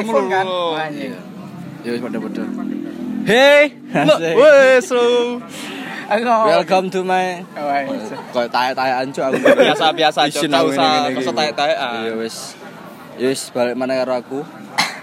iPhone 0.00 0.26
kan. 0.28 0.44
Anjing. 0.76 1.12
Ya 1.80 1.90
wis 1.96 2.00
padha-padha. 2.00 2.44
Hey. 3.24 3.62
Wes, 4.40 4.88
ngomong. 4.90 6.48
welcome 6.50 6.86
to 6.90 7.00
my 7.06 7.38
iya. 7.38 7.94
Kayak 8.34 8.50
tayak-tayakan 8.50 9.06
cuk 9.14 9.24
aku. 9.30 9.36
Biasa-biasa, 9.54 10.20
Cuk. 10.26 10.42
Isin 10.42 10.50
Tak 10.50 10.60
aku 10.60 10.68
usah- 10.74 11.14
usah 11.14 11.34
tayak-tayakan. 11.36 11.92
Iya 12.02 12.14
wis. 12.18 12.36
Ya 13.14 13.26
wis 13.30 13.42
balik 13.54 13.78
mana 13.78 13.94
karo 14.02 14.12
aku. 14.18 14.38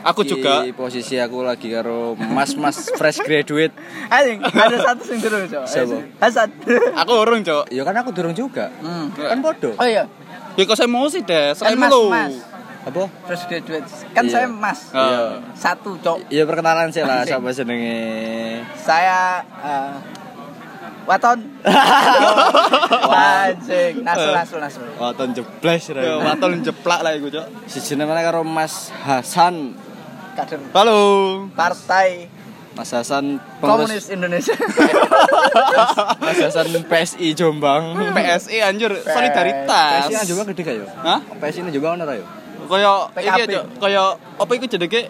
Aku 0.04 0.22
juga. 0.24 0.64
Di 0.64 0.72
posisi 0.72 1.20
aku 1.20 1.44
lagi 1.44 1.68
karo 1.72 2.16
mas-mas 2.16 2.92
fresh 2.96 3.20
graduate. 3.24 3.72
Anjing, 4.14 4.40
ada 4.40 4.78
satu 4.84 5.04
sing 5.04 5.20
seru, 5.20 5.44
Cok. 5.44 5.64
Siapa? 5.68 5.98
Hasan. 6.20 6.50
Aku 7.04 7.12
urung, 7.24 7.44
Cuk. 7.44 7.68
Ya 7.72 7.84
kan 7.84 7.96
aku 7.98 8.16
durung 8.16 8.32
juga. 8.32 8.72
Hmm. 8.80 9.12
Kan 9.12 9.40
podo. 9.44 9.76
Oh 9.76 9.88
iya, 9.88 10.08
Ya 10.58 10.64
kok 10.66 10.74
saya 10.74 10.90
emosi 10.90 11.22
deh, 11.22 11.54
kan 11.54 11.70
saya 11.70 11.78
Mas, 11.78 11.92
lu. 11.94 12.10
Mas. 12.10 12.34
Apa? 12.88 13.04
Fresh 13.28 13.44
graduate. 13.52 13.88
Kan 14.16 14.24
Iya. 14.28 14.32
saya 14.32 14.48
Mas. 14.48 14.80
Iya. 14.96 15.44
Satu, 15.60 16.00
Cok. 16.00 16.32
Ya 16.32 16.48
perkenalan 16.48 16.88
sih 16.96 17.04
lah 17.04 17.28
siapa 17.28 17.52
jenenge. 17.52 18.00
Saya 18.80 19.44
eh, 19.44 19.92
Waton. 21.04 21.40
Anjing, 23.12 24.04
nasul 24.08 24.32
nasul 24.32 24.60
nasul. 24.64 24.88
Waton 25.00 25.36
jebles 25.36 25.84
Ya, 25.92 26.20
waton 26.20 26.64
jeplak 26.64 27.00
lah 27.04 27.12
iku, 27.16 27.28
Cuk. 27.28 27.48
Si 27.68 27.84
jenenge 27.84 28.08
mana 28.08 28.24
karo 28.24 28.48
Mas 28.48 28.92
Hasan. 29.04 29.76
Kader 30.40 30.60
Halo. 30.72 31.02
Partai 31.58 32.30
Mas 32.78 32.94
Hasan 32.94 33.42
Komunis 33.58 34.06
Indonesia. 34.14 34.54
Mas 36.24 36.40
Hasan 36.40 36.72
PSI 36.88 37.34
Jombang. 37.34 37.98
PSI 38.14 38.62
anjir, 38.62 38.94
solidaritas. 39.02 40.08
PSI 40.08 40.24
Jombang 40.30 40.48
gede 40.54 40.62
gak 40.62 40.76
yo? 40.78 40.86
Hah? 41.04 41.20
PSI 41.42 41.68
Jombang 41.74 41.98
ono 42.00 42.06
ra 42.06 42.16
yo? 42.16 42.47
Kaya 42.68 42.92
iki 43.16 43.42
Cuk, 43.56 43.64
kaya 43.80 44.04
apa 44.38 44.52
iku 44.54 44.66
jenenge? 44.68 45.02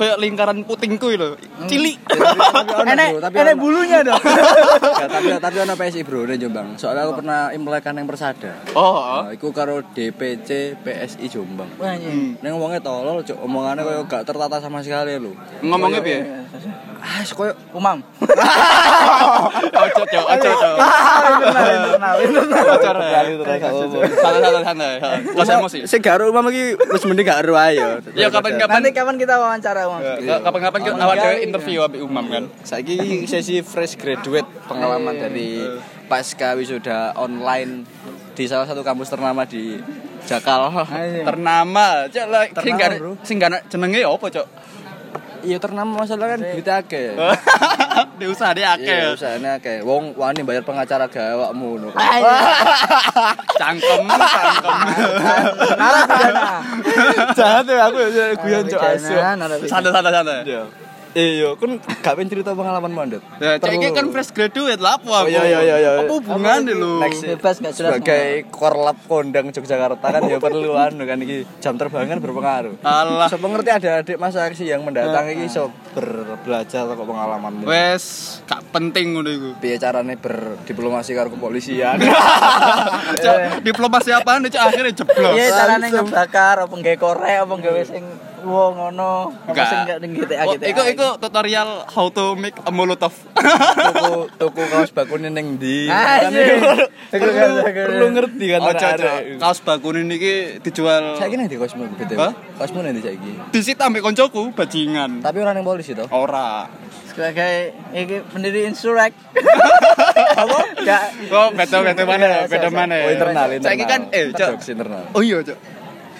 Kaya 0.00 0.16
lingkaran 0.16 0.64
putingku 0.64 1.12
lho. 1.12 1.36
Cilik. 1.68 2.00
Enek 2.96 3.20
tapi 3.20 3.36
enek 3.36 3.56
bulunya 3.60 4.00
dong. 4.00 4.16
Ya, 5.00 5.08
tapi 5.08 5.28
tapi 5.44 5.56
ono 5.60 5.76
PSI 5.76 6.00
bro 6.04 6.24
nang 6.24 6.40
Jombang. 6.40 6.68
Soalnya 6.80 7.04
aku 7.04 7.20
pernah 7.20 7.52
imlek 7.52 7.84
nang 7.92 8.08
Persada. 8.08 8.52
Oh, 8.72 9.28
Nah, 9.28 9.32
iku 9.36 9.52
karo 9.52 9.84
DPC 9.92 10.80
PSI 10.80 11.28
Jombang. 11.28 11.68
Wah, 11.76 11.92
anjing. 11.92 12.40
Neng 12.40 12.56
ngomongnya 12.56 12.80
tolol, 12.80 13.20
cok. 13.20 13.36
Omongannya 13.44 13.84
kayak 13.84 14.08
gak 14.08 14.24
tertata 14.24 14.56
sama 14.60 14.80
sekali 14.80 15.20
lho. 15.20 15.36
ngomongnya 15.60 16.00
piye? 16.00 16.20
Ah, 17.00 17.24
koyo 17.32 17.52
Umam. 17.72 18.04
Ojo, 18.20 20.02
Cuk, 20.04 20.24
ojo, 20.28 20.50
Cuk. 20.52 20.76
Internal, 21.40 22.16
internal, 22.20 22.64
internal. 22.76 23.24
Ojo, 23.80 23.98
santai, 24.20 24.62
santai, 24.64 24.94
usah 25.32 25.54
emosi. 25.60 25.78
Sing 25.88 26.00
gak 26.04 26.20
umam 26.20 26.44
iki 26.52 26.76
wis 26.76 27.04
mending 27.08 27.24
gak 27.24 27.40
ero 27.40 27.56
ayo. 27.56 28.04
Ya 28.12 28.28
kapan-kapan 28.28 28.80
Nanti 28.80 28.96
kapan 28.96 29.16
kita 29.20 29.36
wawancara, 29.36 29.88
Umam? 29.90 30.00
Ya, 30.22 30.38
kapan-kapan 30.38 30.78
kita 30.86 30.94
awal 31.02 31.16
dhewe 31.18 31.36
interview 31.42 31.82
ambek 31.82 32.00
Umam 32.06 32.26
kan. 32.30 32.44
Saiki 32.62 33.26
sesi 33.26 33.58
fresh 33.66 33.98
graduate 33.98 34.46
pengalaman 34.70 35.18
dari 35.18 35.58
pasca 36.06 36.54
wisuda 36.54 37.18
online 37.18 37.82
di 38.38 38.46
salah 38.46 38.66
satu 38.70 38.86
kampus 38.86 39.10
ternama 39.10 39.42
di 39.42 39.82
Jakal. 40.30 40.70
Ternama, 41.26 42.06
Cuk, 42.06 42.26
lah 42.30 42.46
sing 42.46 42.54
Ternama, 42.54 42.78
gak 42.78 42.90
bro. 43.02 43.12
sing 43.26 43.36
gak 43.42 43.50
jenenge 43.66 44.00
apa, 44.06 44.26
Cuk? 44.30 44.46
Iya 45.40 45.56
ternama 45.56 46.04
masalah 46.04 46.36
kan 46.36 46.40
duitnya 46.44 46.84
akeh. 46.84 47.16
Di 48.20 48.26
usaha 48.28 48.52
dia 48.52 48.76
Iya, 48.76 49.08
akeh. 49.08 49.16
usahane 49.16 49.48
akeh. 49.56 49.76
Wong 49.80 50.12
wani 50.12 50.44
bayar 50.44 50.60
pengacara 50.60 51.08
gawe 51.08 51.32
awakmu 51.48 51.80
ngono. 51.80 51.88
Cangkem, 53.60 54.04
cangkem. 54.04 54.76
Narapidana. 55.80 56.60
Jahat 57.32 57.64
ya 57.64 57.84
aku 57.88 57.98
ya 58.12 58.26
guyon 58.36 58.64
cok 58.68 58.82
asu. 58.84 59.16
Santai, 59.64 59.90
santai, 59.92 60.12
santai. 60.12 60.40
Iya, 61.10 61.58
kan 61.58 61.74
gak 61.82 62.14
pengen 62.14 62.30
cerita 62.30 62.54
pengalaman 62.54 62.94
mandek. 62.94 63.18
Ya, 63.42 63.58
cek 63.58 63.74
iki 63.74 63.90
kan 63.90 64.14
fresh 64.14 64.30
graduate 64.30 64.78
lah 64.78 64.94
Oh, 64.94 65.10
apa 65.10 65.26
aku. 65.26 65.34
iya, 65.34 65.42
iya, 65.42 65.58
iya, 65.60 65.76
iya. 65.76 65.90
Apa 66.06 66.12
hubungan 66.14 66.62
deh 66.62 66.76
lu? 66.76 67.02
Next 67.02 67.26
Bebas 67.26 67.58
gak 67.58 67.74
jelas. 67.74 67.98
sebagai 67.98 68.46
korlap 68.48 68.94
kondang 69.04 69.50
Yogyakarta 69.50 70.06
kan 70.06 70.22
ya 70.24 70.38
perlu 70.38 70.78
anu 70.78 71.02
kan 71.02 71.18
iki 71.18 71.42
jam 71.58 71.74
terbang 71.74 72.06
kan 72.06 72.22
berpengaruh. 72.22 72.78
Alah. 72.80 73.26
So 73.26 73.42
pengerti 73.42 73.70
ada 73.70 74.00
adik 74.00 74.16
masa 74.16 74.46
aksi 74.46 74.64
yang 74.64 74.82
mendatang 74.82 75.26
iki 75.28 75.46
iso 75.46 75.74
berbelajar 75.90 76.86
kok 76.86 77.02
pengalamanmu. 77.02 77.66
Wes, 77.66 78.38
gak 78.46 78.62
penting 78.70 79.10
ngono 79.12 79.30
iku. 79.30 79.48
Piye 79.58 79.82
carane 79.82 80.14
berdiplomasi 80.14 81.10
karo 81.12 81.26
kepolisian. 81.28 81.98
Diplomasi 83.66 84.10
apaan 84.10 84.46
cok 84.46 84.62
akhirnya 84.62 84.92
jeblos. 84.92 85.34
Iya, 85.34 85.46
carane 85.50 85.86
ngebakar 85.90 86.56
apa 86.64 86.70
nggawe 86.70 86.96
korek 86.96 87.36
apa 87.42 87.52
nggawe 87.52 87.82
sing 87.82 88.04
wo 88.42 88.70
ngono. 88.70 89.32
Apa 89.44 89.62
sing 89.64 89.78
gak 89.84 89.98
ning 90.00 90.10
GTA 90.14 90.42
Oh, 90.44 90.54
GTA. 90.54 90.68
Iku 90.70 90.82
iku 90.88 91.06
tutorial 91.16 91.84
how 91.86 92.06
to 92.08 92.32
make 92.34 92.56
a 92.56 92.70
molotov. 92.70 93.12
tuku 93.36 94.12
tuku 94.36 94.62
kaos 94.66 94.90
bakune 94.90 95.28
ning 95.28 95.56
ndi. 95.56 95.86
Kan 95.86 96.30
Anjing. 96.30 96.60
itu 97.10 97.18
perlu, 97.32 97.62
perlu 97.64 98.06
ngerti 98.14 98.44
kan 98.48 98.60
Ojo 98.62 98.88
kaos 99.38 99.58
bakune 99.60 100.00
niki 100.02 100.60
dijual 100.60 101.16
Saiki 101.16 101.34
nang 101.34 101.46
di 101.46 101.56
kosmo 101.56 101.84
BTW. 101.86 102.16
Hah? 102.16 102.32
Kosmo 102.56 102.80
nang 102.80 102.92
di 102.92 103.02
saiki. 103.02 103.32
disita 103.50 103.86
ambek 103.86 104.00
koncoku 104.00 104.52
bajingan. 104.52 105.20
Tapi 105.20 105.36
orang 105.40 105.58
yang 105.58 105.66
polisi 105.66 105.92
toh. 105.92 106.06
Ora. 106.08 106.68
sebagai 107.10 107.74
iki 107.90 108.22
pendiri 108.30 108.70
Insurek. 108.70 109.10
Apa? 110.40 110.58
Gak 110.78 111.02
Oh, 111.28 111.50
beda 111.50 111.76
beda 111.82 112.02
mana? 112.06 112.46
Beda 112.46 112.68
mana? 112.70 112.94
Oh 113.02 113.10
internal 113.10 113.46
internal. 113.50 113.66
Saiki 113.66 113.84
kan 113.84 114.00
eh 114.14 114.30
cok. 114.30 114.52
Internal. 114.62 115.02
Oh 115.12 115.20
iya 115.20 115.42
cok. 115.42 115.58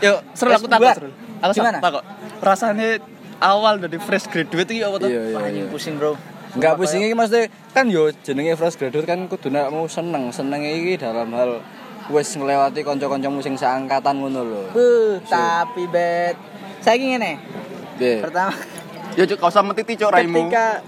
Yo, 0.00 0.18
seru 0.34 0.50
aku 0.50 0.66
takut. 0.66 0.96
Aku 1.40 1.52
Gimana? 1.56 1.78
takut. 1.80 2.04
Rasanya 2.44 3.00
awal 3.40 3.80
dari 3.80 3.96
fresh 3.96 4.28
graduate 4.28 4.70
iki 4.76 4.84
apa 4.84 4.96
tuh? 5.00 5.08
Iya 5.08 5.22
iya. 5.32 5.36
anjing 5.40 5.66
iya. 5.66 5.72
pusing, 5.72 5.94
Bro. 5.96 6.20
Enggak 6.56 6.74
pusing 6.76 7.00
iki 7.00 7.14
maksudnya 7.16 7.48
kan 7.72 7.86
yo 7.88 8.12
jenenge 8.26 8.54
fresh 8.60 8.76
graduate 8.76 9.08
kan 9.08 9.20
kudu 9.26 9.48
nek 9.48 9.72
mau 9.72 9.88
seneng. 9.88 10.28
Seneng 10.30 10.60
iki 10.60 11.00
dalam 11.00 11.32
hal 11.32 11.64
wis 12.10 12.34
nglewati 12.36 12.82
kanca-kancamu 12.82 13.40
sing 13.40 13.54
seangkatan 13.56 14.20
ngono 14.20 14.40
lho. 14.44 14.62
Uh, 14.74 15.16
tapi 15.30 15.88
bet. 15.88 16.36
Saya 16.80 16.96
ngene. 16.96 17.38
Piye? 18.00 18.24
Pertama, 18.24 18.56
Ya 19.18 19.26
cok, 19.26 19.38
kau 19.42 19.52
sama 19.52 19.76
titi 19.76 19.98
cok 19.98 20.16
raimu. 20.16 20.48
ketika 20.48 20.80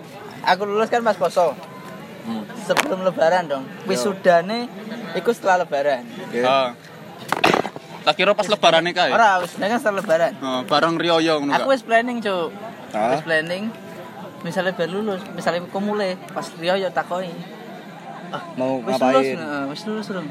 aku 0.47 0.62
lulus 0.65 0.89
kan 0.89 1.05
pas 1.05 1.17
poso. 1.19 1.53
Hmm. 2.23 2.47
Sebelum 2.65 3.03
lebaran 3.03 3.51
dong. 3.51 3.65
Wisudane 3.85 4.71
iku 5.19 5.35
setelah 5.35 5.67
lebaran. 5.67 6.07
Oke. 6.07 6.41
Ah. 6.47 6.73
Tak 8.03 8.15
kira 8.15 8.33
pas 8.33 8.45
lebaran 8.45 8.83
nih 8.83 8.93
kae. 8.93 9.11
Ora, 9.11 9.39
wisudane 9.39 9.69
kan 9.69 9.79
setelah 9.79 9.99
lebaran. 10.01 10.33
Oh, 10.39 10.61
bareng 10.65 10.95
Rioyo 10.97 11.39
ngono 11.39 11.55
Aku 11.55 11.71
wis 11.71 11.81
planning, 11.81 12.19
Cuk. 12.19 12.51
Ah. 12.91 13.15
Wis 13.15 13.23
planning. 13.23 13.71
Misalnya 14.43 14.73
baru 14.73 14.99
lulus, 14.99 15.23
misalnya 15.31 15.63
aku 15.63 15.79
mulai 15.79 16.19
pas 16.27 16.51
Rio 16.53 16.75
ya 16.75 16.91
takoi. 16.91 17.31
Ah, 18.29 18.43
Mau 18.55 18.81
wis 18.81 18.97
lulus, 18.97 19.23
ngapain? 19.23 19.37
nah, 19.39 19.65
wis 19.67 19.83
lulus 19.85 20.07
dong. 20.09 20.27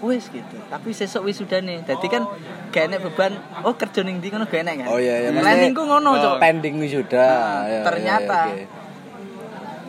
Wis 0.00 0.24
gitu. 0.28 0.56
Tapi 0.64 0.88
sesuk 0.90 1.22
wisudane. 1.22 1.82
Dadi 1.82 2.08
kan 2.08 2.24
gak 2.70 2.88
enek 2.88 3.00
beban, 3.02 3.36
oh 3.60 3.74
kerja 3.74 4.00
ning 4.00 4.18
ndi 4.18 4.28
ngono 4.28 4.44
gak 4.44 4.64
enek 4.64 4.74
kan. 4.80 4.88
Oh 4.88 4.96
iya 4.96 5.20
iya 5.20 5.30
Planningku 5.30 5.82
ngono. 5.82 6.10
Cuk. 6.14 6.36
pending 6.40 6.76
wisuda. 6.78 7.20
Nah, 7.20 7.62
Ya, 7.66 7.80
ternyata. 7.84 8.38
ya, 8.48 8.54
oke. 8.56 8.83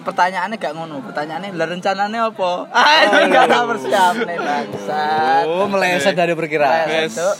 Pertanyaannya 0.05 0.55
gak 0.55 0.73
ngono. 0.77 1.01
Pertanyaannya 1.01 1.57
lah 1.57 1.67
rencananya 1.67 2.19
apa? 2.29 2.51
Ah, 2.77 2.97
itu 3.03 3.17
gak 3.27 3.45
tak 3.49 3.63
persiap 3.65 4.13
nih 4.21 4.37
bangsat. 4.37 5.43
Oh, 5.49 5.65
meleset 5.65 6.13
dari 6.13 6.37
perkiraan. 6.37 7.09
Cuk. 7.09 7.35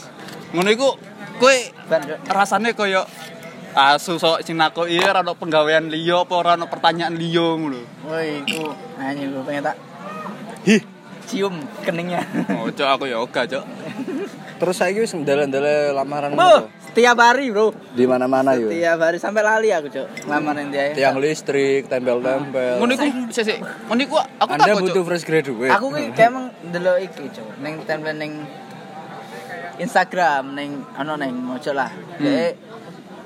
Ngono 0.57 0.69
iku 0.73 0.89
kowe 1.37 1.55
Cuk. 1.85 2.17
rasane 2.27 2.73
koyo 2.73 3.05
asu 3.75 4.15
sok 4.15 4.39
sing 4.41 4.55
nakoki 4.55 4.95
ora 4.97 5.19
ono 5.19 5.35
penggawean 5.35 5.91
liya 5.91 6.23
apa 6.23 6.33
ora 6.33 6.51
ono 6.55 6.65
pertanyaan 6.65 7.13
liya 7.13 7.43
ngono. 7.53 7.79
Woi, 8.07 8.41
itu 8.41 8.63
anjing 8.97 9.29
gue 9.29 9.43
pengen 9.43 9.67
tak 9.67 9.75
Hih. 10.65 10.81
cium 11.27 11.53
keningnya. 11.83 12.23
Oh, 12.55 12.71
cok 12.71 12.87
aku 12.87 13.05
ya 13.05 13.19
oga, 13.19 13.43
cok. 13.43 13.65
Terus 14.63 14.75
saiki 14.79 15.03
wis 15.03 15.11
ndalan-ndalan 15.11 15.91
lamaran 15.91 16.31
ngono. 16.33 16.71
Setiap 16.95 17.19
hari, 17.19 17.51
Bro. 17.51 17.75
Di 17.91 18.07
mana-mana 18.07 18.55
yo. 18.55 18.71
Setiap 18.71 19.03
hari 19.03 19.19
sampai 19.19 19.43
lali 19.43 19.67
aku, 19.75 19.91
Cuk. 19.91 20.07
Lamaran 20.31 20.71
dia. 20.71 20.95
Tiang 20.95 21.19
listrik, 21.19 21.91
tempel-tempel. 21.91 22.79
Ngono 22.79 22.91
iku 22.95 23.05
sik 23.35 23.43
sik. 23.43 23.59
Ngono 23.91 23.99
iku 23.99 24.15
aku 24.15 24.51
Anda 24.55 24.63
takut, 24.71 24.81
butuh 24.87 25.03
cok. 25.03 25.07
fresh 25.11 25.25
graduate. 25.27 25.75
Aku 25.75 25.91
ki 25.91 26.15
kayak 26.15 26.31
emang 26.31 26.45
delok 26.71 26.97
iki, 27.03 27.27
Cuk. 27.35 27.47
Ning 27.59 27.83
timeline 27.83 28.19
ning 28.23 28.33
Instagram 29.75 30.55
ning 30.55 30.87
ano 30.95 31.19
ning 31.19 31.35
mojo 31.35 31.75
lah. 31.75 31.91
Dek. 32.15 32.63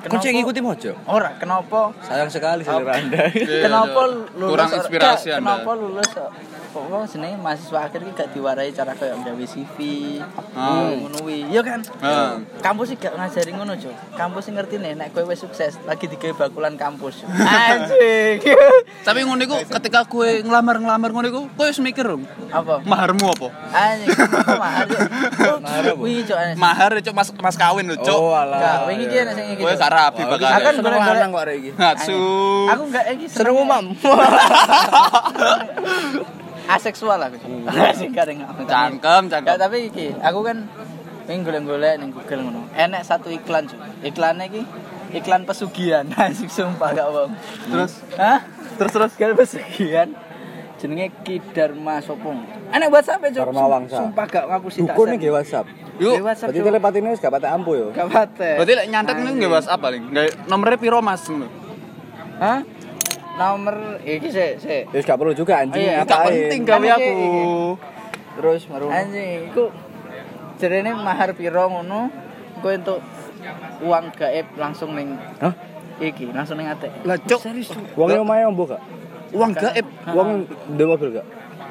Kau 0.10 0.18
cek 0.18 0.32
ngikuti 0.34 0.66
mojo? 0.66 0.98
Ora, 1.06 1.38
kenapa? 1.38 1.94
Sayang 2.02 2.32
sekali 2.34 2.66
selera 2.66 2.98
Anda. 2.98 3.30
Iya, 3.30 3.70
kenapa 3.70 4.02
Cok. 4.02 4.34
lulus 4.34 4.50
Kurang 4.50 4.70
inspirasi 4.82 5.28
Anda. 5.30 5.62
Kenapa 5.62 5.70
lulus 5.78 6.10
kok 6.70 6.84
kok 6.88 7.04
jenenge 7.12 7.38
mahasiswa 7.38 7.80
akhir 7.86 8.00
ki 8.08 8.12
gak 8.16 8.30
diwarai 8.32 8.72
cara 8.72 8.96
kayak 8.96 9.20
gawe 9.20 9.44
CV. 9.44 9.78
Ngono 10.56 11.20
wi. 11.28 11.44
Iya 11.52 11.62
kan? 11.62 11.80
Ah. 12.00 12.40
Kampus 12.64 12.94
sih 12.94 12.98
gak 12.98 13.14
ngajari 13.20 13.52
ngono, 13.52 13.76
Cuk. 13.76 13.92
Kampus 14.16 14.48
sih 14.48 14.54
ngerti 14.56 14.80
nih 14.80 14.96
nek 14.96 15.12
kowe 15.12 15.28
wis 15.28 15.44
sukses 15.44 15.76
lagi 15.84 16.08
digawe 16.08 16.48
bakulan 16.48 16.80
kampus. 16.80 17.28
Anjing. 17.68 18.40
Tapi 19.04 19.20
ngono 19.28 19.42
iku 19.44 19.58
ketika 19.68 20.08
kowe 20.08 20.26
ngelamar-ngelamar 20.26 21.10
ngono 21.12 21.28
iku, 21.28 21.42
kowe 21.60 21.68
wis 21.68 21.84
mikir 21.84 22.08
dong. 22.08 22.24
apa? 22.50 22.82
Maharmu 22.82 23.26
apa? 23.36 23.48
Anjing, 23.76 24.10
mahar 24.64 24.88
ya? 24.88 25.02
Mahar 25.60 25.84
apa? 25.92 26.02
Wih, 26.02 26.24
Cuk. 26.24 26.38
anjing. 26.40 26.58
Mahar 26.58 26.92
cok 27.04 27.14
mas 27.14 27.30
mas 27.36 27.58
kawin 27.60 27.86
lho, 27.92 28.00
cok. 28.00 28.16
Oh, 28.16 28.32
alah. 28.32 28.88
Wingi 28.88 29.12
ki 29.12 29.16
enek 29.28 29.34
sing 29.36 29.46
iki. 29.54 29.62
Kowe 29.62 29.76
gak 29.76 29.90
gak 29.90 29.98
rapi 29.98 30.22
Wah, 30.22 30.30
bakal. 30.38 30.46
iki 30.46 30.58
Akan 30.62 30.74
seneng 30.78 31.32
kok 31.34 31.42
arek 31.42 31.56
iki. 31.58 31.72
Aku 32.70 32.84
enggak 32.86 33.06
iki 33.18 33.26
Seneng 33.26 33.58
umam. 33.58 33.86
aseksual 36.70 37.18
aku. 37.18 37.38
Sing 37.98 38.14
kadang 38.14 38.46
aku. 38.46 38.62
Cangkem, 38.70 39.26
cangkem. 39.26 39.58
tapi 39.58 39.90
iki 39.90 40.14
aku 40.22 40.40
kan 40.46 40.70
pengen 41.26 41.46
golek-golek 41.46 42.02
ning 42.02 42.10
Google 42.14 42.42
ngono. 42.46 42.62
Enek 42.74 43.02
satu 43.06 43.30
iklan, 43.30 43.70
Cuk. 43.70 43.78
Iklannya 44.06 44.46
iki 44.50 44.62
iklan 45.14 45.46
pesugihan. 45.46 46.06
Asik 46.18 46.50
sumpah 46.50 46.94
gak 46.94 47.08
bohong. 47.10 47.34
Terus 47.70 47.94
Hah? 48.18 48.46
terus 48.78 48.92
terus 48.94 49.12
Iklan 49.18 49.38
pesugihan. 49.38 50.10
Jenenge 50.80 51.12
Ki 51.28 51.44
Dharma 51.52 52.00
Sopong. 52.00 52.40
Enek 52.72 52.88
WhatsApp 52.90 53.26
e, 53.26 53.30
Cuk. 53.36 53.46
Dharma 53.50 53.66
Wangsa. 53.68 54.02
Sumpah 54.02 54.26
gak 54.26 54.46
ngaku 54.50 54.68
sih 54.74 54.82
tak. 54.86 54.96
Dukun 54.98 55.08
share. 55.10 55.18
iki 55.22 55.30
WhatsApp. 55.30 55.66
yuk. 56.00 56.16
Berarti 56.24 56.60
telepati 56.64 56.98
ini 57.04 57.08
wis 57.12 57.20
gak 57.20 57.34
patek 57.36 57.52
ampuh 57.52 57.76
yo. 57.76 57.88
Gak 57.92 58.08
pate. 58.10 58.52
Berarti 58.58 58.74
lek 58.74 58.88
nyantet 58.88 59.16
ini 59.20 59.30
nggak 59.38 59.52
WhatsApp 59.52 59.80
paling. 59.84 60.04
Nomornya 60.48 60.78
piro 60.80 60.98
Mas 61.04 61.26
ngono. 61.28 61.46
Hah? 62.40 62.64
Nomor 63.40 64.04
iki 64.04 64.28
sik 64.28 64.60
sik. 64.60 64.84
Wis 64.92 65.08
gak 65.08 65.16
perlu 65.16 65.32
juga 65.32 65.64
anjing. 65.64 65.80
Iya, 65.80 66.04
Gak 66.04 66.28
penting 66.28 66.62
gawe 66.68 66.88
aku. 67.00 67.12
Terus 68.36 68.62
maru. 68.68 68.88
Anjing, 68.92 69.48
iku 69.48 69.72
jarene 70.60 70.92
mahar 70.92 71.32
piro 71.32 71.72
ngono, 71.72 72.12
kowe 72.60 72.76
entuk 72.76 73.00
uang 73.80 74.12
gaib 74.12 74.48
langsung 74.60 74.92
ning 74.92 75.16
Hah? 75.40 75.56
iki, 76.04 76.28
langsung 76.36 76.60
ning 76.60 76.68
ate. 76.68 76.92
Lah 77.08 77.16
cuk, 77.16 77.40
Wong 77.96 78.28
omahe 78.28 78.44
ombo 78.44 78.68
gak? 78.68 78.84
uang 79.32 79.52
gaib. 79.56 79.88
Wong 80.12 80.30
ndek 80.76 80.88
mobil 80.88 81.10
gak? 81.16 81.28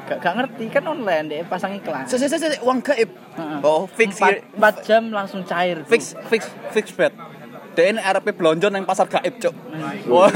Gak, 0.09 0.19
gak 0.25 0.35
ngerti 0.41 0.65
kan 0.73 0.85
online 0.89 1.25
deh 1.29 1.41
pasang 1.45 1.77
iklan. 1.77 2.09
Se 2.09 2.17
se 2.17 2.33
se 2.33 2.41
se, 2.41 2.57
uang 2.65 2.81
gaib. 2.81 3.13
Oh, 3.61 3.85
fix 3.85 4.17
Empat, 4.17 4.41
empat 4.57 4.75
jam 4.89 5.13
langsung 5.13 5.45
cair. 5.45 5.85
Fix 5.85 6.17
fix 6.33 6.49
fix 6.73 6.89
bet. 6.97 7.13
DN 7.79 8.03
RP 8.03 8.35
blonjon 8.35 8.75
yang 8.75 8.83
pasar 8.83 9.07
gaib, 9.07 9.39
cuk. 9.39 9.55
Wah. 10.11 10.27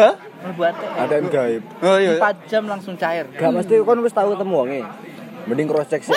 Hah? 0.00 0.14
Buat. 0.56 0.74
Ada 0.80 1.20
yang 1.20 1.28
gaib. 1.28 1.62
Oh 1.84 2.00
iya. 2.00 2.16
Empat 2.16 2.48
jam 2.48 2.64
langsung 2.64 2.96
cair. 2.96 3.28
Gak 3.36 3.52
mesti 3.52 3.84
kon 3.84 4.00
wis 4.00 4.16
tau 4.16 4.32
ketemu 4.32 4.56
wonge. 4.56 4.80
Mending 5.44 5.68
cross 5.68 5.92
check 5.92 6.00
sih. 6.00 6.16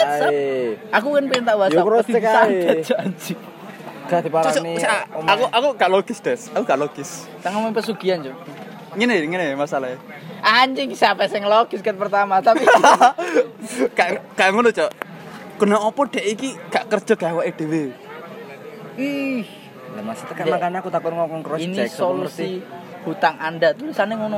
Aku 0.95 1.11
kan 1.11 1.27
pengen 1.27 1.43
tak 1.43 1.59
WhatsApp. 1.59 1.75
Ya, 1.75 1.83
cross 1.83 2.07
check 2.07 2.23
ae. 2.23 2.79
Gak 4.07 4.23
diparani. 4.23 4.79
aku 5.27 5.43
aku 5.51 5.67
gak 5.75 5.91
logis, 5.91 6.23
Des. 6.23 6.47
Aku 6.55 6.63
gak 6.63 6.79
logis. 6.79 7.27
Kita 7.27 7.51
ngomong 7.51 7.75
pesugihan, 7.75 8.23
Cuk. 8.23 8.31
Ngene 8.95 9.27
ngene 9.27 9.59
masalahnya. 9.59 9.99
Anjing 10.39 10.95
siapa 10.95 11.27
yang 11.27 11.51
logis 11.51 11.83
kan 11.83 11.99
pertama, 11.99 12.39
tapi 12.39 12.63
Gak 13.99 14.23
gak 14.39 14.47
ngono, 14.55 14.71
cuk. 14.71 14.87
Kena 15.59 15.83
opo 15.83 16.07
dek 16.07 16.23
iki 16.23 16.55
gak 16.71 16.87
kerja 16.87 17.19
gawe 17.19 17.43
dhewe. 17.43 18.06
Ih 18.97 19.45
Lah 19.87 20.03
maksudnya 20.03 20.35
kan 20.35 20.45
Dek, 20.45 20.53
makanya 20.53 20.77
aku 20.81 20.89
takon 20.91 21.15
ngomong 21.15 21.41
cross 21.41 21.63
ini 21.63 21.79
check. 21.79 21.89
solusi 21.89 22.59
hutang 23.01 23.39
Anda. 23.39 23.71
Tulisannya 23.71 24.19
ngono. 24.19 24.35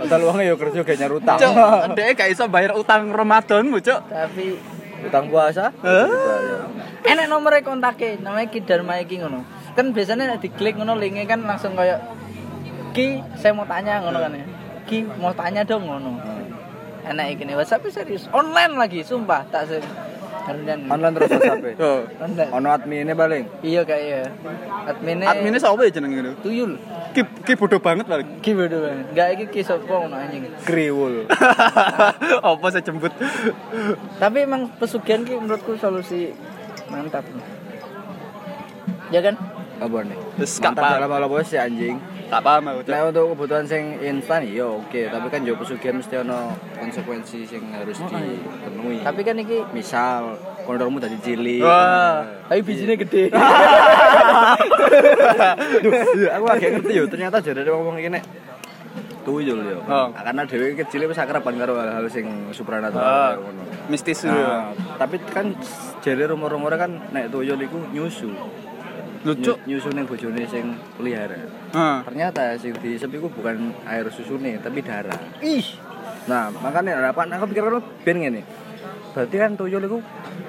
Padahal 0.00 0.22
wongnya 0.24 0.48
yo 0.48 0.56
kerja 0.56 0.80
gak 0.80 0.96
nyari 0.96 1.14
utang. 1.14 1.38
Dek 1.92 2.16
gak 2.16 2.32
iso 2.32 2.48
bayar 2.48 2.72
utang 2.72 3.12
Ramadanmu, 3.12 3.78
cuk. 3.78 4.00
Tapi 4.02 4.56
Utang 5.04 5.28
puasa? 5.28 5.68
enek 7.04 7.28
nomornya 7.28 7.60
kontake, 7.60 8.16
namanya 8.16 8.48
Ki 8.48 8.64
Dharma 8.64 8.96
iki 8.96 9.20
ngono. 9.20 9.44
Kan 9.76 9.92
biasanya 9.92 10.40
diklik 10.40 10.80
ngono 10.80 10.96
linknya 10.96 11.28
kan 11.28 11.44
langsung 11.44 11.76
kayak 11.76 12.00
Ki, 12.96 13.20
saya 13.36 13.52
mau 13.52 13.68
tanya 13.68 14.00
ngono 14.00 14.18
kan 14.18 14.32
ya. 14.32 14.46
Ki, 14.88 15.04
mau 15.20 15.36
tanya 15.36 15.60
dong 15.60 15.84
ngono. 15.84 16.16
Enak 17.04 17.36
iki 17.36 17.44
nih 17.44 17.52
WhatsApp 17.52 17.84
serius. 17.92 18.24
Online 18.32 18.72
lagi, 18.72 19.04
sumpah 19.04 19.44
tak 19.44 19.68
sih. 19.68 19.84
Kemudian 20.44 20.78
Online 20.92 21.12
terus 21.16 21.30
WhatsApp. 21.32 21.64
Tuh. 21.80 22.00
online. 22.20 22.50
Ono 22.52 22.68
admin 22.68 23.08
paling. 23.16 23.44
Iya 23.64 23.80
kayak 23.88 24.02
iya. 24.04 24.22
Adminnya 24.84 25.26
Adminnya 25.32 25.60
sapa 25.60 25.80
ya 25.88 25.90
jenenge 25.90 26.16
ngono? 26.20 26.32
tuyul. 26.44 26.72
Ki 27.16 27.22
ki 27.24 27.52
bodoh 27.56 27.80
banget 27.80 28.04
paling. 28.04 28.28
Ki 28.44 28.52
bodoh 28.52 28.78
banget. 28.84 29.06
Enggak 29.16 29.28
iki 29.40 29.44
ki 29.48 29.60
sopo 29.64 30.04
ngono 30.04 30.16
anjing. 30.20 30.44
Kriwul. 30.68 31.24
Apa 32.48 32.66
saya 32.68 32.84
jemput? 32.84 33.12
Tapi 34.20 34.38
emang 34.44 34.68
pesugihan 34.76 35.24
ki 35.24 35.32
menurutku 35.32 35.80
solusi 35.80 36.36
mantap. 36.92 37.24
Ya 39.08 39.24
kan? 39.24 39.40
Apa 39.80 39.96
nih? 40.04 40.18
Mantap 40.60 40.84
dalam 41.00 41.08
hal 41.08 41.22
apa 41.24 41.36
sih 41.42 41.58
anjing? 41.58 41.96
Gak 42.24 42.42
paham 42.42 42.64
aku. 42.66 42.80
Nah 42.86 43.00
untuk 43.04 43.24
kebutuhan 43.32 43.64
sing 43.64 44.00
instan 44.00 44.42
iya 44.42 44.64
oke, 44.64 45.00
tapi 45.06 45.26
kan 45.28 45.40
yo 45.42 45.54
pesugihan 45.54 45.96
mesti 45.96 46.14
ono 46.16 46.50
konsekuensi 46.74 47.44
sing 47.44 47.62
harus 47.70 48.00
dipenuhi. 48.00 49.00
Tapi 49.00 49.20
kan 49.22 49.36
iki 49.36 49.62
misal 49.70 50.34
kondormu 50.64 50.98
tadi 50.98 51.20
cilik. 51.20 51.60
Wah. 51.60 52.24
tapi 52.44 52.60
bijinya 52.60 52.96
gede. 52.96 53.28
Duh, 55.84 56.28
aku 56.30 56.44
agak 56.46 56.70
ngerti 56.74 56.92
yo, 56.94 57.04
ternyata 57.06 57.36
jadi 57.38 57.64
ngomong 57.66 57.96
iki 57.98 58.08
nek 58.10 58.24
tuyul 59.24 59.60
yo. 59.60 59.78
Oh. 59.84 60.08
Karena 60.12 60.42
dhewe 60.44 60.76
kecil 60.76 61.04
wis 61.04 61.16
akraban 61.16 61.56
karo 61.56 61.76
hal-hal 61.76 62.06
sing 62.08 62.50
supranatural 62.50 63.40
ngono. 63.40 63.62
Mistis 63.86 64.24
Nah, 64.24 64.72
tapi 64.96 65.20
kan 65.20 65.52
jare 66.00 66.24
rumor-rumore 66.24 66.76
kan 66.76 66.90
nek 67.12 67.28
tuyul 67.28 67.56
iku 67.58 67.78
nyusu. 67.92 68.32
Lucu. 69.24 69.56
Nyu- 69.56 69.60
Nyusu 69.66 69.88
ning 69.92 70.04
bojone 70.04 70.44
sing 70.44 70.76
pelihara. 70.96 71.63
Heeh. 71.74 71.98
Ternyata 72.06 72.54
sing 72.56 72.72
diisep 72.78 73.10
iku 73.10 73.26
bukan 73.28 73.74
air 73.84 74.06
susune 74.08 74.56
tapi 74.62 74.80
darah. 74.80 75.18
Ih, 75.42 75.66
Nah, 76.24 76.48
makanya 76.54 77.04
apa 77.04 77.28
aku 77.28 77.52
pikir 77.52 77.62
kan 77.62 77.84
ben 78.00 78.16
ngene. 78.16 78.42
Berarti 79.12 79.36
kan 79.36 79.54
tuyul 79.54 79.84
itu 79.84 79.98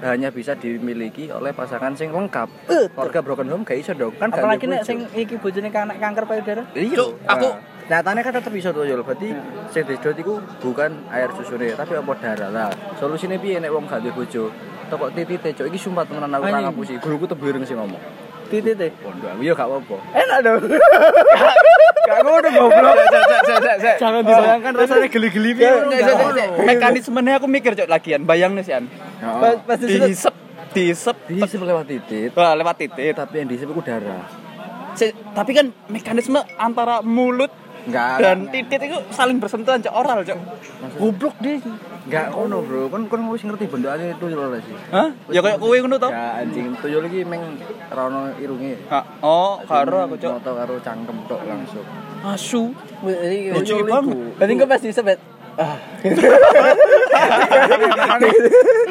hanya 0.01 0.31
bisa 0.31 0.55
dimiliki 0.55 1.29
oleh 1.29 1.51
pasangan 1.51 1.93
sing 1.93 2.09
lengkap. 2.09 2.47
Keluarga 2.65 3.19
broken 3.21 3.47
home 3.51 3.61
gak 3.61 3.77
iso 3.77 3.93
dong. 3.93 4.15
Kan 4.15 4.31
apalagi 4.31 4.65
nek 4.65 4.81
sing 4.81 5.05
iki 5.11 5.37
bojone 5.37 5.69
kan 5.69 5.91
kanker 5.91 6.25
payudara. 6.25 6.63
Iya, 6.73 7.05
aku- 7.27 7.53
Nah, 7.85 8.01
nyatanya 8.01 8.21
kan 8.25 8.33
tetep 8.33 8.53
iso 8.55 8.73
tuyul. 8.73 9.05
Berarti 9.05 9.29
sing 9.69 9.83
disedot 9.85 10.17
iku 10.17 10.41
bukan 10.57 11.05
air 11.11 11.29
susune, 11.37 11.69
tapi 11.77 11.93
apa 11.93 12.13
darah 12.17 12.49
lah. 12.49 12.69
Solusine 12.97 13.37
piye 13.37 13.61
nek 13.61 13.69
wong 13.69 13.85
gak 13.85 14.01
duwe 14.01 14.15
bojo? 14.15 14.49
Tokok 14.85 15.13
titite, 15.13 15.49
cuk 15.53 15.65
iki 15.69 15.77
sumpah 15.77 16.05
temenan 16.05 16.29
aku 16.31 16.45
Anjing. 16.45 16.65
ngapusi. 16.65 16.93
Guruku 16.97 17.25
tebireng 17.25 17.61
sing 17.61 17.77
ngomong. 17.77 18.24
Titit 18.45 18.77
e. 18.77 18.87
Pondok 19.01 19.29
aku 19.33 19.41
ya 19.41 19.53
gak 19.57 19.67
apa-apa. 19.67 19.95
Enak 20.13 20.37
dong. 20.45 20.61
Gak 22.05 22.19
ngono 22.21 22.47
goblok. 22.53 22.95
Jangan 23.97 24.21
Dibayangkan 24.21 24.71
rasanya 24.77 25.07
geli-geli. 25.09 25.51
Mekanismenya 26.61 27.41
aku 27.41 27.47
mikir 27.49 27.73
cok 27.73 27.89
lagian 27.89 28.21
bayang 28.23 28.53
nih 28.53 28.63
sih 28.63 28.73
an. 28.77 28.85
Pas. 29.65 29.81
Dihisep, 29.81 30.33
dihisep, 30.71 31.17
Dihisep 31.25 31.61
lewat 31.61 31.89
titit, 31.89 32.31
wah 32.37 32.53
lewat 32.53 32.75
titik. 32.77 33.17
tapi 33.17 33.41
yang 33.41 33.47
dihisep 33.49 33.69
itu 33.69 33.81
darah. 33.81 34.25
Tapi 35.33 35.51
kan 35.51 35.65
mekanisme 35.89 36.39
antara 36.55 37.01
mulut 37.01 37.49
Enggak. 37.85 38.17
dan 38.21 38.37
titik 38.53 38.79
itu 38.85 38.97
saling 39.11 39.37
bersentuhan 39.41 39.81
cok 39.81 39.93
oral 39.93 40.19
cok. 40.21 40.39
goblok 41.01 41.35
deh. 41.41 41.57
Enggak 42.05 42.37
ngono, 42.37 42.61
Bro. 42.61 42.93
Kon 42.93 43.09
kon 43.09 43.21
wis 43.33 43.41
ngerti 43.41 43.65
bendane 43.65 44.13
tuyul 44.21 44.37
ora 44.37 44.61
sih? 44.61 44.77
Hah? 44.93 45.09
Ya 45.33 45.41
kayak 45.41 45.57
kue 45.57 45.77
ngono 45.81 45.97
tau? 45.97 46.13
Ya 46.13 46.37
anjing 46.37 46.77
tuyul 46.77 47.09
iki 47.09 47.25
meng 47.25 47.57
ora 47.89 48.01
ono 48.05 48.21
irunge. 48.37 48.77
Ha, 48.93 49.01
Oh, 49.25 49.57
karo 49.65 50.05
aku 50.05 50.15
cok. 50.21 50.31
Moto 50.37 50.51
karo 50.53 50.73
cangkem 50.85 51.17
tok 51.25 51.41
langsung. 51.49 51.85
Asu. 52.21 52.61
Lucu 53.01 53.75
banget. 53.85 54.17
Berarti 54.37 54.53
kau 54.53 54.69
pas 54.69 54.81
disebut. 54.81 55.19
Ah, 55.55 55.79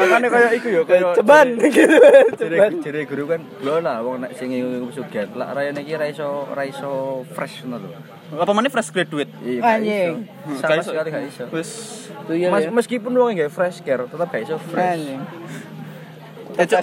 Makane 0.00 0.26
kaya 0.32 0.48
iku 0.56 0.68
ya 0.72 0.82
kaya 0.88 1.12
ceban 1.12 1.48
gitu. 1.60 1.96
Jere 2.80 3.00
guru 3.04 3.24
kan, 3.28 3.40
lho 3.60 3.84
lah 3.84 4.00
wong 4.00 4.24
nek 4.24 4.32
sing 4.36 4.48
ngingu 4.48 4.88
pesugihan, 4.88 5.28
lak 5.36 5.52
rayane 5.52 5.80
iki 5.84 5.92
ra 5.96 6.06
iso 6.08 6.48
ra 6.48 6.64
iso 6.64 7.22
fresh 7.36 7.68
ngono 7.68 7.84
lho. 7.84 7.98
Apa 8.40 8.52
mana 8.56 8.72
fresh 8.72 8.90
graduate? 8.90 9.28
Iya, 9.44 9.60
gak 9.60 9.74
Anjing. 9.76 10.14
iso. 10.48 10.62
Sama 10.64 10.82
sekali 10.82 11.08
gak 11.12 11.24
iso. 11.28 11.44
Wis. 11.52 11.70
Tuyul 12.24 12.48
Mas, 12.48 12.64
ya. 12.64 12.70
meskipun 12.72 13.12
wong 13.12 13.36
nggak 13.36 13.52
fresh 13.52 13.84
care, 13.84 14.08
tetap 14.08 14.28
gak 14.32 14.42
iso 14.42 14.56
fresh. 14.56 15.04
Anjing. 15.04 15.20
Eh, 16.54 16.64
cok. 16.64 16.80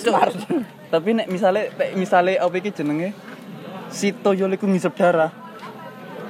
Tapi 0.92 1.10
nek 1.16 1.28
misale 1.32 1.72
nek 1.74 1.90
misale 1.96 2.38
apa 2.38 2.54
iki 2.54 2.70
jenenge? 2.70 3.16
Si 3.90 4.14
Toyol 4.14 4.56
iku 4.56 4.68
ngisep 4.70 4.94
darah. 4.94 5.32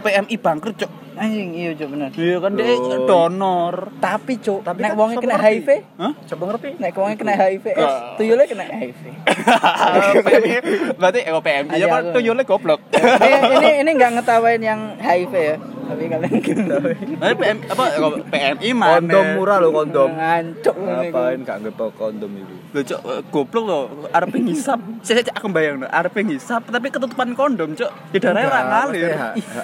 PMI 0.01 0.36
bangkrut 0.39 0.79
cok. 0.79 0.91
Anjing 1.12 1.50
iya 1.51 1.72
cuk 1.75 1.88
bener. 1.91 2.10
Iya 2.15 2.38
kan 2.39 2.51
dia 2.56 2.75
donor. 3.03 3.75
Tapi 4.00 4.34
cuk, 4.39 4.63
Tapi 4.63 4.80
nek 4.80 4.96
kan 4.96 5.20
kena? 5.20 5.36
HIV, 5.38 5.70
Hah? 6.00 6.13
Coba 6.25 6.44
ngerti? 6.50 6.70
nek 6.80 6.94
wongnya 6.96 7.18
kena 7.20 7.34
HIV, 7.36 7.65
eh, 7.68 7.75
Ah. 7.77 8.15
tuyulnya 8.15 8.48
kena 8.48 8.65
HIV. 8.65 9.01
Berarti 11.00 11.20
eh 11.22 11.34
PMI 11.34 11.70
ya 11.72 11.75
Aja 11.75 11.86
Pak. 11.89 12.01
Toyolnya 12.15 12.44
goblok. 12.44 12.80
ini 12.91 13.48
ini 13.58 13.70
ini 13.82 13.89
nggak 13.91 14.12
ngetawain 14.20 14.62
yang 14.62 14.80
HIV 14.98 15.34
ya, 15.34 15.56
tapi 15.92 16.08
kalian 16.08 16.40
ketawain. 16.40 17.08
Tapi 17.22 17.34
PM 17.36 17.58
apa 17.68 17.84
PMI 18.32 18.70
mana? 18.72 18.92
Kondom 18.96 19.26
murah 19.36 19.58
lho 19.60 19.70
kondom. 19.76 20.10
Ngancuk 20.16 20.76
Ngapain 20.80 21.40
gak 21.44 21.58
ngetok 21.68 21.92
kondom 22.00 22.32
itu? 22.40 22.56
Lho 22.72 22.82
cok 22.88 23.02
eh, 23.04 23.22
goblok 23.28 23.64
loh. 23.68 23.84
Arep 24.16 24.32
ngisap. 24.32 24.80
Saya 25.04 25.20
cek 25.28 25.36
aku 25.36 25.52
bayang 25.52 25.84
loh. 25.84 25.90
Arep 25.92 26.16
ngisap 26.16 26.72
tapi 26.72 26.88
ketutupan 26.88 27.36
kondom 27.36 27.76
cok. 27.76 27.92
Di 28.16 28.18
darahnya 28.24 28.48
ora 28.48 28.62
ngalir. 28.72 29.12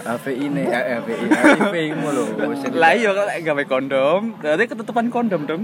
HVI 0.03 0.35
ini, 0.43 0.63
HVI, 0.67 1.25
HIV 1.31 1.75
mu 1.95 2.09
lho. 2.11 2.23
Lah 2.75 2.91
iya 2.91 3.15
kalau 3.15 3.31
gawe 3.31 3.63
kondom, 3.63 4.19
berarti 4.43 4.63
ketutupan 4.67 5.07
kondom 5.07 5.41
dong. 5.47 5.63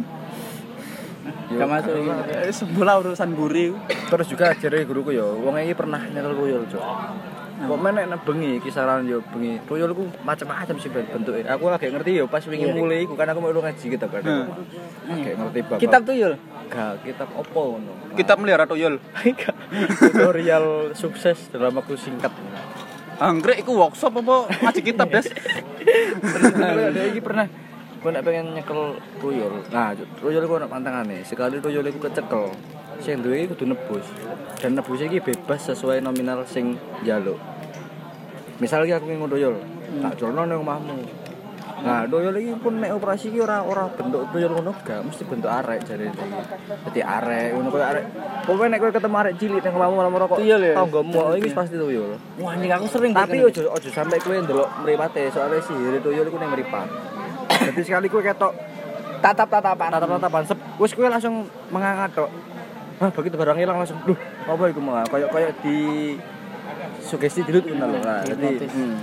Gak 1.53 1.69
masuk. 1.69 1.93
Eh, 2.33 2.49
sebelah 2.55 2.97
urusan 3.03 3.35
buri. 3.35 3.75
Terus 4.09 4.27
juga 4.31 4.55
jare 4.57 4.87
guruku 4.87 5.13
ya, 5.13 5.27
wong 5.27 5.59
iki 5.61 5.75
pernah 5.77 6.01
nyekel 6.01 6.33
tuyul, 6.33 6.63
Cuk. 6.71 6.83
Kok 7.63 7.79
menek 7.79 8.05
nek 8.11 8.19
bengi 8.27 8.59
kisaran 8.59 9.07
yo 9.07 9.23
bengi. 9.31 9.59
Tuyul 9.63 9.91
ku 9.95 10.03
macam-macam 10.27 10.75
sih 10.75 10.89
ben- 10.91 11.07
bentuknya. 11.07 11.55
Aku 11.55 11.71
lagi 11.71 11.87
ngerti 11.87 12.11
yo 12.19 12.25
pas 12.27 12.43
wingi 12.43 12.67
mulai 12.71 13.07
iku 13.07 13.15
kan 13.15 13.31
aku 13.31 13.39
mau 13.39 13.51
ngaji 13.55 13.85
gitu 13.95 14.05
kan. 14.07 14.21
Kayak 14.23 15.35
ngerti 15.39 15.59
bapak. 15.63 15.79
Kitab 15.79 16.01
tuyul. 16.03 16.33
gak 16.73 17.05
kitab 17.05 17.29
opo 17.37 17.77
ngono. 17.77 17.93
Kita 18.17 18.33
melihara 18.35 18.65
tuyul. 18.65 18.97
Tutorial 19.99 20.97
sukses 20.97 21.49
dalam 21.53 21.77
waktu 21.77 21.93
singkat. 21.95 22.33
Anggrek 23.21 23.61
iku 23.61 23.77
workshop 23.77 24.19
apa 24.19 24.49
ngaji 24.57 24.81
kitab, 24.81 25.07
Des? 25.13 25.29
Ada 25.29 27.01
iki 27.13 27.21
pernah 27.21 27.45
gue 28.03 28.11
pengen 28.11 28.51
nyekel 28.51 28.99
tuyul. 29.23 29.63
Nah, 29.71 29.95
tuyul 30.19 30.43
ku 30.43 30.59
ana 30.59 30.67
pantangane. 30.67 31.23
Sekali 31.23 31.63
tuyul 31.63 31.87
iku 31.87 32.03
kecekel, 32.03 32.51
sing 33.01 33.23
duwe 33.23 33.49
kudu 33.49 33.65
nebus. 33.71 34.05
Dan 34.59 34.77
nebus 34.77 34.99
iki 35.01 35.23
bebas 35.23 35.65
sesuai 35.71 36.03
nominal 36.03 36.45
sing 36.45 36.77
njaluk. 37.01 37.39
Misal 38.61 38.85
iki 38.85 38.93
aku 38.93 39.09
pengen 39.09 39.29
tuyul, 39.31 39.55
tak 40.03 40.13
colno 40.21 40.45
ning 40.45 40.61
omahmu. 40.61 41.23
Nah, 41.83 42.07
tuyul 42.07 42.31
iki 42.39 42.55
pun 42.63 42.79
nek 42.79 42.95
operasi 42.95 43.27
iki 43.27 43.43
ora 43.43 43.59
ora 43.59 43.91
bentuk 43.91 44.31
tuyul 44.31 44.55
ngono 44.55 44.71
gak 44.87 45.03
mesti 45.03 45.27
bentuk 45.27 45.51
arek 45.51 45.83
jare 45.83 46.07
iki. 46.07 46.25
Dadi 46.87 47.01
arek 47.03 47.59
ngono 47.59 47.67
koyo 47.67 47.83
arek. 47.83 48.05
Pokoke 48.47 48.71
nek 48.71 48.79
kowe 48.79 48.91
ketemu 48.95 49.15
arek 49.19 49.33
cilik 49.35 49.59
ning 49.59 49.73
omahmu 49.75 49.95
malam 49.99 50.15
rokok. 50.15 50.37
Tanggamu 50.39 51.19
oh, 51.19 51.35
iki 51.35 51.51
pasti 51.51 51.75
tuyul. 51.75 52.15
Wah, 52.39 52.55
anjing 52.55 52.71
aku 52.71 52.87
sering 52.87 53.11
Tapi 53.11 53.43
ojo 53.43 53.61
ojo 53.67 53.89
sampai 53.91 54.15
kowe 54.23 54.31
ndelok 54.31 54.69
mripate, 54.87 55.27
soalnya 55.27 55.59
sihir 55.59 55.99
tuyul 55.99 56.23
iku 56.23 56.37
ning 56.39 56.55
mripat. 56.55 56.87
Jadi 57.51 57.81
sekali 57.83 58.07
kowe 58.07 58.23
ketok 58.23 58.53
tatap-tatapan. 59.19 59.89
tatap-tatapan 59.91 60.41
wis 60.79 60.91
kowe 60.95 61.07
langsung 61.11 61.43
mengangkat 61.67 62.15
tok. 62.15 62.31
Hah, 63.01 63.09
begitu 63.09 63.35
barang 63.35 63.57
hilang 63.57 63.77
langsung, 63.81 63.97
duh, 64.05 64.17
apa 64.45 64.63
iku 64.69 64.81
mau? 64.83 65.01
Kayak 65.09 65.29
kayak 65.33 65.51
di 65.65 65.77
sugesti 67.03 67.41
dilut 67.43 67.65
ngono 67.67 67.85
lho. 67.91 67.99
Nah, 68.01 68.21
jadi 68.23 68.65
hmm. 68.65 68.95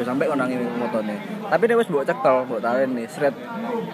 Sampai 0.00 0.32
kon 0.32 0.40
nangis 0.40 0.64
motone. 0.80 1.16
Tapi 1.52 1.62
nek 1.68 1.76
wis 1.76 1.88
mbok 1.92 2.08
cekel, 2.08 2.36
mbok 2.48 2.60
nih, 2.64 3.04
sret 3.04 3.34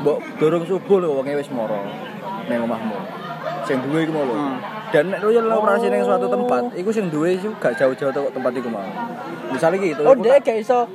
mbok 0.06 0.22
dorong 0.38 0.62
subuh 0.62 1.02
lho 1.02 1.18
wonge 1.18 1.34
wis 1.34 1.50
moro 1.50 1.82
ning 2.46 2.62
omahmu. 2.62 2.94
Sing 3.66 3.82
duwe 3.82 4.06
iku 4.06 4.22
lho. 4.22 4.34
Hmm. 4.38 4.58
Dan 4.94 5.10
nek 5.10 5.18
tuyul 5.18 5.50
operasi 5.50 5.90
ning 5.90 6.06
suatu 6.06 6.30
tempat, 6.30 6.62
iku 6.78 6.90
sing 6.94 7.10
duwe 7.10 7.34
iku 7.34 7.50
gak 7.58 7.74
jauh-jauh 7.74 8.14
teko 8.14 8.30
tempat 8.30 8.52
iku 8.54 8.70
mau. 8.70 8.86
Misalnya 9.50 9.82
gitu. 9.82 10.02
Oh, 10.06 10.14
dia 10.14 10.38
gak 10.38 10.62
iso 10.62 10.86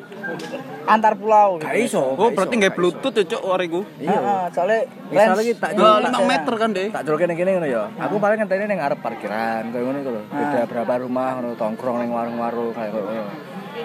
antar 0.84 1.14
pulau 1.14 1.56
gitu. 1.56 1.66
Gak 1.66 1.78
iso. 1.78 2.04
Oh, 2.14 2.30
berarti 2.30 2.54
nggak 2.56 2.72
gak 2.72 2.78
bluetooth 2.78 3.14
ya, 3.14 3.24
Cuk, 3.28 3.42
ora 3.44 3.62
iku. 3.62 3.82
Iya. 3.96 4.12
Heeh, 4.12 4.44
soalnya 4.52 4.80
Misalnya 5.08 5.34
range- 5.34 5.50
kita 5.50 5.60
tak 5.60 5.72
Dua 5.74 5.84
jual- 5.84 6.02
lima 6.04 6.20
meter 6.24 6.54
kan, 6.56 6.70
Deh. 6.72 6.88
tak 6.90 7.04
jolke 7.04 7.24
ning 7.24 7.38
kene 7.38 7.52
ngono 7.54 7.68
ya. 7.68 7.84
Aku 8.00 8.16
paling 8.18 8.38
ngenteni 8.38 8.64
ning 8.66 8.80
ngarep 8.80 9.00
parkiran 9.00 9.62
koyo 9.70 9.84
ngono 9.84 9.98
iku 10.00 10.10
lho. 10.10 10.22
Beda 10.28 10.58
Ah. 10.58 10.66
berapa 10.66 10.94
rumah 11.00 11.30
ngono 11.36 11.50
tongkrong 11.54 11.98
ning 12.00 12.10
warung-warung 12.10 12.72
kayak 12.72 12.92
ngono. 12.92 13.24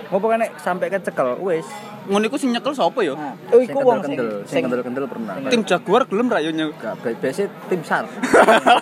Ngopo 0.06 0.26
kan 0.26 0.38
nek 0.38 0.52
sampai 0.56 0.86
kecekel 0.88 1.38
wis. 1.38 1.66
Ngono 2.06 2.24
iku 2.24 2.36
sing 2.36 2.50
nyekel 2.50 2.70
sapa 2.70 3.00
ya? 3.00 3.12
Nah, 3.12 3.34
oh 3.50 3.58
iku 3.58 3.78
wong 3.78 3.98
sing 4.00 4.14
kendel, 4.14 4.30
sing 4.44 4.62
kendel-kendel 4.62 5.04
pernah. 5.04 5.34
Tim 5.46 5.62
Jaguar 5.62 6.02
gelem 6.04 6.26
ra 6.26 6.38
yo 6.38 6.50
nyek. 6.50 6.70
Gak 6.76 6.94
bi- 7.00 7.18
biasa 7.18 7.40
tim 7.66 7.80
SAR. 7.82 8.06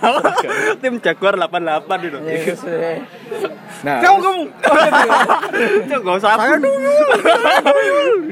Tim 0.84 0.94
Jaguar 0.98 1.34
88 1.34 1.48
itu. 2.04 2.18
Ya, 2.20 2.32
iku 2.34 2.52
sih. 2.54 2.96
Nah, 3.80 3.98
Kamu 3.98 4.18
kamu. 4.18 4.42
Cuk, 5.84 6.00
enggak 6.00 6.20
sabu. 6.20 6.52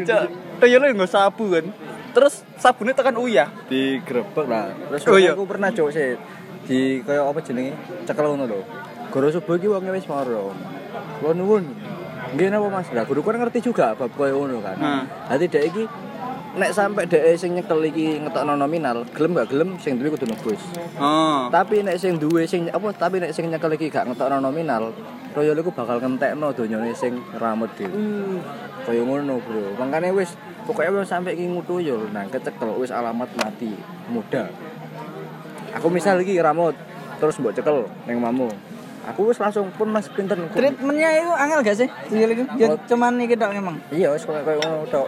Cuk, 0.03 0.23
tuyul 0.59 0.83
enggak 0.87 1.11
sabu 1.11 1.45
kan. 1.51 1.65
Terus 2.13 2.35
sabune 2.57 2.93
tekan 2.93 3.17
uyah. 3.17 3.49
digrebek 3.67 4.45
lah. 4.45 4.69
Terus 4.93 5.01
Oh, 5.09 5.17
iya. 5.17 5.33
aku 5.33 5.49
pernah 5.49 5.69
cok 5.69 5.89
sih 5.89 6.21
di 6.63 6.79
kayak 7.01 7.25
apa 7.27 7.41
jenenge 7.41 7.73
cekel 8.05 8.29
ngono 8.29 8.45
lho. 8.47 8.61
Guru 9.09 9.29
subuh 9.29 9.57
iki 9.57 9.67
wong 9.67 9.89
wis 9.89 10.05
moro. 10.05 10.53
Kula 11.19 11.33
nuwun. 11.33 11.65
Nggih 12.33 12.49
napa 12.49 12.69
Mas? 12.73 12.89
Lah 12.97 13.05
guru 13.05 13.21
kan 13.21 13.37
ngerti 13.37 13.61
juga 13.61 13.93
bab 13.93 14.09
koyo 14.17 14.41
ngono 14.41 14.65
kan. 14.65 14.77
Hmm. 14.81 15.05
Dadi 15.29 15.47
dek 15.53 15.65
iki 15.69 15.85
nek 16.53 16.71
sampai 16.73 17.09
dek 17.09 17.37
sing 17.41 17.57
nyekel 17.57 17.81
iki 17.89 18.21
ngetokno 18.25 18.57
nominal, 18.57 19.09
gelem 19.13 19.33
gak 19.37 19.49
gelem 19.53 19.77
sing 19.81 19.97
duwe 19.97 20.13
kudu 20.13 20.29
nebus. 20.29 20.61
Oh. 21.01 21.49
Tapi 21.49 21.85
nek 21.85 21.97
sing 22.01 22.17
duwe 22.17 22.45
sing 22.45 22.69
apa 22.69 22.93
tapi 22.93 23.21
nek 23.21 23.33
sing 23.33 23.49
nyekel 23.49 23.73
iki 23.77 23.89
gak 23.93 24.09
ngetokno 24.09 24.41
nominal, 24.41 24.93
royal 25.33 25.57
iku 25.57 25.73
bakal 25.73 26.01
ngentekno 26.01 26.53
donyane 26.53 26.93
sing 26.93 27.21
ramut 27.37 27.73
dhewe. 27.77 27.97
Kaya 28.83 28.99
ngono, 29.07 29.39
Bro. 29.39 29.79
Makane 29.79 30.11
wis 30.11 30.35
pokoknya 30.67 31.05
wis 31.05 31.09
sampai 31.09 31.39
iki 31.39 31.47
ngutuyul, 31.47 32.11
nah 32.11 32.27
kecekel 32.29 32.77
wis 32.81 32.91
alamat 32.93 33.29
mati 33.37 33.73
muda. 34.13 34.49
Aku 35.81 35.89
misal 35.89 36.21
iki 36.21 36.37
ramut 36.37 36.77
terus 37.17 37.41
mbok 37.41 37.57
cekel 37.57 37.89
ning 38.05 38.21
mamu. 38.21 38.53
Aku 39.03 39.27
wis 39.27 39.39
langsung 39.43 39.67
pun 39.75 39.91
Mas 39.91 40.07
pinter. 40.07 40.39
Treatmentnya 40.55 41.11
itu 41.19 41.33
angel 41.35 41.59
gak 41.67 41.75
sih? 41.75 41.89
Tuyul 42.07 42.39
itu? 42.39 42.45
Ya 42.55 42.71
cuman 42.87 43.19
iki 43.19 43.35
tok 43.35 43.51
emang. 43.51 43.77
Iya, 43.91 44.15
wis 44.15 44.23
koyo 44.23 44.47
koyo 44.47 44.63
ngono 44.63 44.87
tok. 44.87 45.07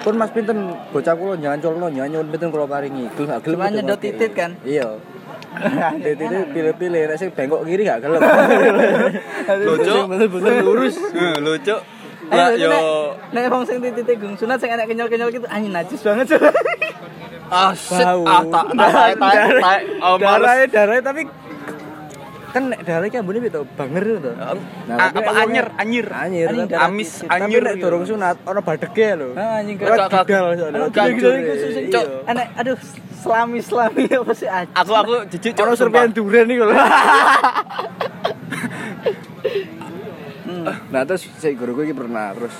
Pun 0.00 0.14
Mas 0.16 0.32
pinten 0.32 0.72
bocah 0.88 1.12
kula 1.12 1.36
jangan 1.36 1.58
colno, 1.60 1.86
jangan 1.92 2.08
nyuwun 2.16 2.28
pinten 2.32 2.48
kula 2.48 2.64
paringi. 2.64 3.04
Gelem 3.12 3.28
gak 3.28 3.40
gelem. 3.44 3.58
Nyedot 3.60 4.00
titit 4.00 4.32
kan? 4.32 4.56
Iya. 4.64 4.88
Titit 6.04 6.28
itu 6.28 6.38
pilih-pilih, 6.52 7.02
nek 7.12 7.16
sing 7.16 7.28
bengkok 7.32 7.64
kiri 7.68 7.84
gak 7.84 8.00
gelem. 8.00 8.20
Lucu. 9.68 9.94
Lurus. 10.64 10.96
Lucu. 11.40 11.76
Eh, 12.26 12.34
Lah 12.34 12.50
yo 12.58 12.70
nek 13.30 13.46
wong 13.54 13.62
sing 13.62 13.78
titite 13.78 14.18
gung 14.18 14.34
sunat 14.34 14.58
sing 14.58 14.66
enek 14.66 14.90
kenyal-kenyal 14.90 15.30
gitu 15.30 15.46
anjing 15.46 15.70
najis 15.70 16.02
banget. 16.02 16.34
Asit 17.46 18.02
Bau. 18.02 18.26
ah 18.26 18.42
tak 18.42 18.66
tak 18.74 19.14
tak 19.62 19.78
oh 20.02 20.18
darahnya 20.18 20.66
darahnya 20.66 21.02
tapi 21.06 21.22
kan 22.56 22.72
darahnya 22.72 23.12
kan 23.12 23.20
ambune 23.20 23.38
piye 23.38 23.52
to 23.52 23.68
banger 23.76 24.16
to 24.16 24.32
Ah, 24.32 24.56
tapi 25.12 25.20
apa 25.20 25.30
Anjing 26.08 26.40
tapi- 26.40 26.72
darah 26.72 26.88
Amis, 26.88 27.10
titit. 27.12 27.28
tapi 27.28 27.42
anyir. 27.44 27.60
nek 27.60 27.74
durung 27.76 28.02
sunat 28.02 28.36
ono 28.42 28.60
badege 28.60 29.08
lho 29.12 29.28
Ah, 29.36 29.60
anjing 29.60 29.76
Ora 29.76 30.08
Gak- 30.08 30.08
gak- 30.88 31.12
didal. 31.76 32.06
Enek 32.24 32.46
aduh 32.56 32.78
selami-selami 33.18 34.02
apa 34.08 34.32
sih 34.32 34.48
anjing? 34.48 34.72
Aku 34.74 34.92
aku 34.94 35.14
jijik 35.28 35.52
Cuk, 35.52 35.76
serpian 35.76 36.08
duren 36.10 36.48
iku 36.48 36.64
lho. 36.64 36.76
Nah 40.66 41.02
terus 41.04 41.22
si 41.28 41.48
guruku 41.52 41.84
iki 41.84 41.94
pernah 41.94 42.32
terus 42.32 42.54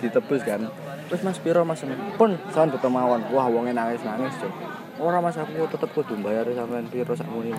ditebus 0.00 0.42
kan. 0.42 0.66
Terus 1.06 1.20
Mas 1.22 1.38
piro 1.38 1.62
Mas? 1.62 1.84
Pun 2.16 2.34
sawan 2.50 2.72
beto 2.72 2.88
mawon. 2.88 3.22
Wah 3.30 3.46
wonge 3.46 3.70
nangis-nangis, 3.70 4.32
Cuk. 4.40 4.50
Ora 5.02 5.18
Mas 5.18 5.34
aku 5.34 5.66
tetep 5.66 5.90
kudu 5.90 6.14
bayar 6.22 6.46
sampean 6.54 6.86
piro 6.86 7.10
sak 7.18 7.26
muni. 7.26 7.50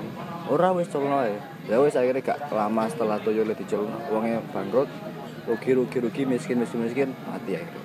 Ora 0.48 0.72
wis 0.72 0.88
celno 0.88 1.20
ae. 1.28 1.36
Ya 1.68 1.76
wis 1.84 1.92
akhirnya 2.00 2.24
gak 2.24 2.48
lama 2.48 2.88
setelah 2.88 3.20
tuyul 3.20 3.52
dicelno 3.52 4.00
wonge 4.08 4.40
bangkrut. 4.56 4.88
Rugi 5.44 5.76
rugi 5.76 5.98
rugi 6.00 6.24
miskin 6.24 6.64
miskin 6.64 6.88
miskin 6.88 7.10
mati 7.28 7.60
akhirnya. 7.60 7.84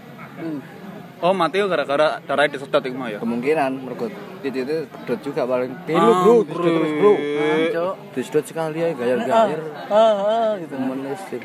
Oh, 1.18 1.34
mati 1.34 1.58
gara-gara 1.58 2.22
darahnya 2.22 2.54
disedot 2.54 2.86
iku 2.86 2.94
mah 2.94 3.10
ya. 3.10 3.18
Kemungkinan 3.18 3.82
mergo 3.82 4.06
titik 4.46 4.62
itu 4.62 4.86
pedot 4.86 5.18
juga 5.26 5.42
paling. 5.42 5.74
Pilu 5.82 5.98
Ah, 5.98 6.22
bro, 6.22 6.36
terus 6.46 6.70
terus 6.70 6.92
bro. 7.02 7.12
Ah. 7.18 7.94
Disedot 8.14 8.44
sekali 8.46 8.78
aja 8.86 8.94
gayar-gayar. 8.94 9.60
Ah, 9.90 10.14
ah, 10.22 10.50
gitu. 10.62 10.78
temen 10.78 11.02
listrik 11.02 11.42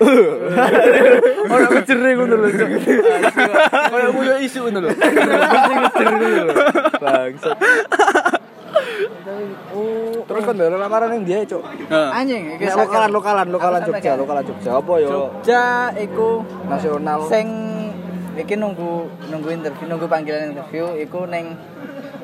Ora 1.52 1.66
kecere 1.76 2.16
ngono 2.16 2.34
lho. 2.40 2.48
Kayak 2.48 4.10
punya 4.16 4.34
isu 4.40 4.58
ngono 4.64 4.78
lho. 4.80 4.90
Bangsat. 6.96 7.56
Oh, 9.70 10.24
terus 10.26 10.42
kan 10.44 10.54
dari 10.56 10.74
lamaran 10.74 11.10
yang 11.20 11.24
dia. 11.24 11.38
Heeh. 11.44 12.08
Anjing, 12.10 12.42
Nek 12.58 12.74
lokalan, 12.76 13.10
lokalan, 13.10 13.46
lokalan 13.48 13.80
Jogja, 13.84 14.12
lokalan 14.16 14.42
Jogja. 14.44 14.70
Apa 14.76 14.92
yo? 14.98 15.08
Jogja 15.08 15.64
iku 15.96 16.44
Nasional. 16.66 17.20
sing 17.28 17.46
iki 18.38 18.54
nunggu 18.56 19.10
nunggu 19.28 19.48
interview 19.52 19.84
nunggu 19.84 20.06
panggilan 20.06 20.54
interview 20.54 20.96
iku 20.96 21.28
ning 21.28 21.58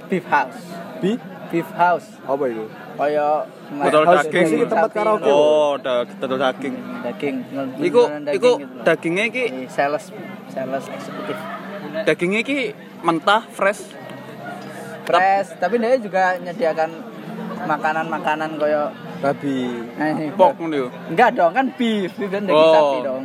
beef 0.09 0.25
house 0.31 0.57
Bi? 1.03 1.19
beef 1.51 1.69
house 1.77 2.09
Apa 2.25 2.47
itu? 2.49 2.65
Kaya 2.97 3.27
Botol 3.69 4.03
House 4.05 4.25
daging. 4.25 4.47
musik 4.57 4.69
tempat 4.69 4.91
karaoke. 4.91 5.29
Oh, 5.29 5.77
da 5.77 5.93
dodol 6.17 6.39
daging. 6.39 6.75
daging 7.03 7.37
Iku 7.79 8.03
iku 8.27 8.51
gitu 8.57 8.67
loh. 8.67 8.83
dagingnya 8.83 9.25
iki 9.27 9.45
Di 9.47 9.63
sales 9.69 10.05
sales 10.49 10.85
eksekutif 10.87 11.37
dagingnya 12.03 12.41
iki 12.41 12.59
mentah 13.01 13.45
fresh. 13.47 13.83
fresh 15.05 15.55
tapi 15.57 15.77
dia 15.77 15.97
juga 15.97 16.35
menyediakan 16.37 16.91
makanan-makanan 17.63 18.51
kaya 18.57 18.91
Babi. 19.17 19.65
nah, 19.97 20.13
ini, 20.13 20.29
Pork 20.31 20.57
ngono 20.57 20.93
enggak 21.09 21.33
dong 21.33 21.53
kan 21.53 21.67
beef 21.73 22.13
beef 22.13 22.29
kan 22.29 22.43
daging 22.43 22.59
Oh. 22.59 22.75
sapi 22.75 22.99
dong 23.01 23.25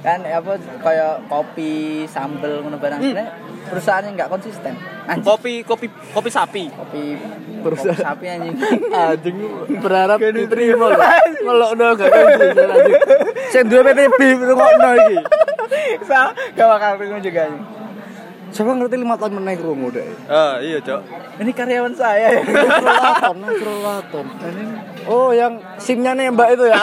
kan 0.00 0.18
apa 0.20 0.52
kaya 0.78 1.08
kopi 1.24 1.72
sambel 2.04 2.60
ngono 2.60 2.76
barang 2.76 2.98
Sebenarnya 2.98 3.32
perusahaannya 3.68 4.10
enggak 4.12 4.28
konsisten 4.28 4.74
anjing 5.04 5.24
Kopi 5.24 5.54
kopi 5.62 5.86
kopi 6.10 6.30
sapi. 6.30 6.64
kopi 6.68 7.02
Perusahaan. 7.62 7.94
kopi 7.94 8.02
sapi 8.02 8.26
anjing 8.26 8.54
Anjing 8.90 9.36
berharap 9.78 10.18
diterima 10.18 10.86
lho. 10.90 10.98
Ngelokno 11.42 11.86
gak 11.94 12.08
konsisten 12.08 12.66
anjing. 12.68 13.00
Sing 13.50 13.64
duwe 13.66 13.82
PTB 13.84 14.20
ngono 14.48 14.88
iki. 14.96 15.16
Sa, 16.04 16.30
gak 16.54 16.66
bakal 16.68 16.92
bingung 16.98 17.22
juga 17.22 17.46
anjing. 17.46 17.64
Siapa 18.52 18.68
ngerti 18.68 19.00
lima 19.00 19.16
tahun 19.16 19.40
meneh 19.40 19.56
krungu 19.56 19.88
deh. 19.88 20.04
Ah, 20.28 20.60
iya, 20.60 20.76
Cok. 20.76 21.00
Ini 21.40 21.50
karyawan 21.56 21.96
saya 21.96 22.36
ya. 22.36 22.42
Nasrulaton, 22.44 23.36
Nasrulaton. 23.40 24.26
Oh, 25.08 25.32
yang 25.32 25.56
simnya 25.80 26.12
nih 26.12 26.28
Mbak 26.28 26.48
itu 26.52 26.64
ya. 26.68 26.76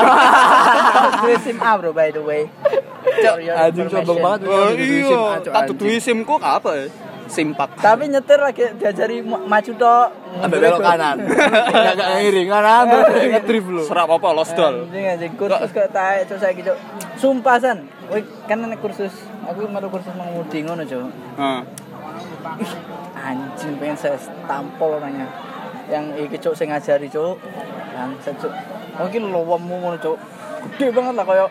Gue 1.22 1.38
SIM 1.38 1.62
A 1.62 1.78
bro 1.78 1.94
by 1.94 2.10
the 2.10 2.26
way. 2.26 2.50
Cok, 3.20 3.36
For 3.36 3.42
your 3.42 3.56
anjing 3.58 3.88
sombong 3.88 4.20
banget. 4.20 4.40
Oh, 4.46 4.70
iya. 4.72 5.04
SIM 5.04 5.20
A, 5.20 5.36
Cok, 5.38 5.44
Tak 5.46 5.54
anjing. 5.54 5.70
duduhi 5.70 5.98
SIM-ku 6.00 6.36
apa 6.38 6.72
ya? 6.74 6.86
Simpak. 7.30 7.70
Tapi 7.78 8.10
nyetir 8.10 8.42
lagi 8.42 8.74
diajari 8.74 9.22
ma- 9.22 9.38
maju 9.40 9.72
tok. 9.72 10.08
Ambil 10.42 10.58
belok 10.60 10.82
kanan. 10.82 11.18
Enggak 11.70 11.94
enggak 11.94 12.10
ngiri 12.18 12.42
kanan 12.44 12.84
terus 12.90 13.06
ngedrift 13.30 13.70
lu. 13.70 13.84
Serap 13.86 14.10
apa 14.10 14.28
lost 14.34 14.58
doll. 14.58 14.90
Anjing 14.90 15.06
anjing 15.06 15.34
kursus 15.38 15.70
kok 15.70 15.94
taek 15.94 16.26
cok 16.26 16.38
saya 16.42 16.58
gitu. 16.58 16.74
Sumpah 17.16 17.62
san. 17.62 17.86
Wih, 18.10 18.26
kan 18.50 18.58
nek 18.60 18.82
kursus 18.82 19.14
aku 19.46 19.62
baru 19.64 19.94
kursus 19.94 20.10
mengemudi 20.12 20.66
ngono 20.66 20.82
cok. 20.82 21.02
Heeh. 21.38 21.62
Ih, 22.58 22.72
anjing 23.16 23.78
pengen 23.78 23.94
saya 23.94 24.18
tampol 24.50 24.98
orangnya. 24.98 25.30
Yang 25.86 26.06
iki 26.26 26.38
cok 26.42 26.54
saya 26.58 26.68
ngajari 26.74 27.14
cok. 27.14 27.36
Yang 27.94 28.10
cok. 28.42 28.54
Mungkin 28.98 29.22
lowemu 29.30 29.76
ngono 29.78 29.98
cok. 30.02 30.18
Gede 30.66 30.90
banget 30.90 31.14
lah 31.14 31.24
koyo 31.24 31.46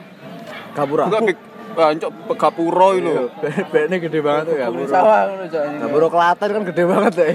Gapura. 0.75 1.07
Enggak 1.07 1.23
big 1.25 1.39
Bancok 1.79 2.11
Gapuro 2.35 2.89
itu. 2.99 3.31
Bene 3.71 4.03
gede 4.03 4.19
banget 4.19 4.51
tuh 4.51 4.55
Gapura. 4.59 4.91
sawah 4.91 5.21
ngono 5.31 5.45
cok. 5.47 5.63
Gapura 5.79 6.09
Klaten 6.11 6.49
kan 6.51 6.63
gede 6.67 6.83
banget 6.91 7.13
deh. 7.15 7.33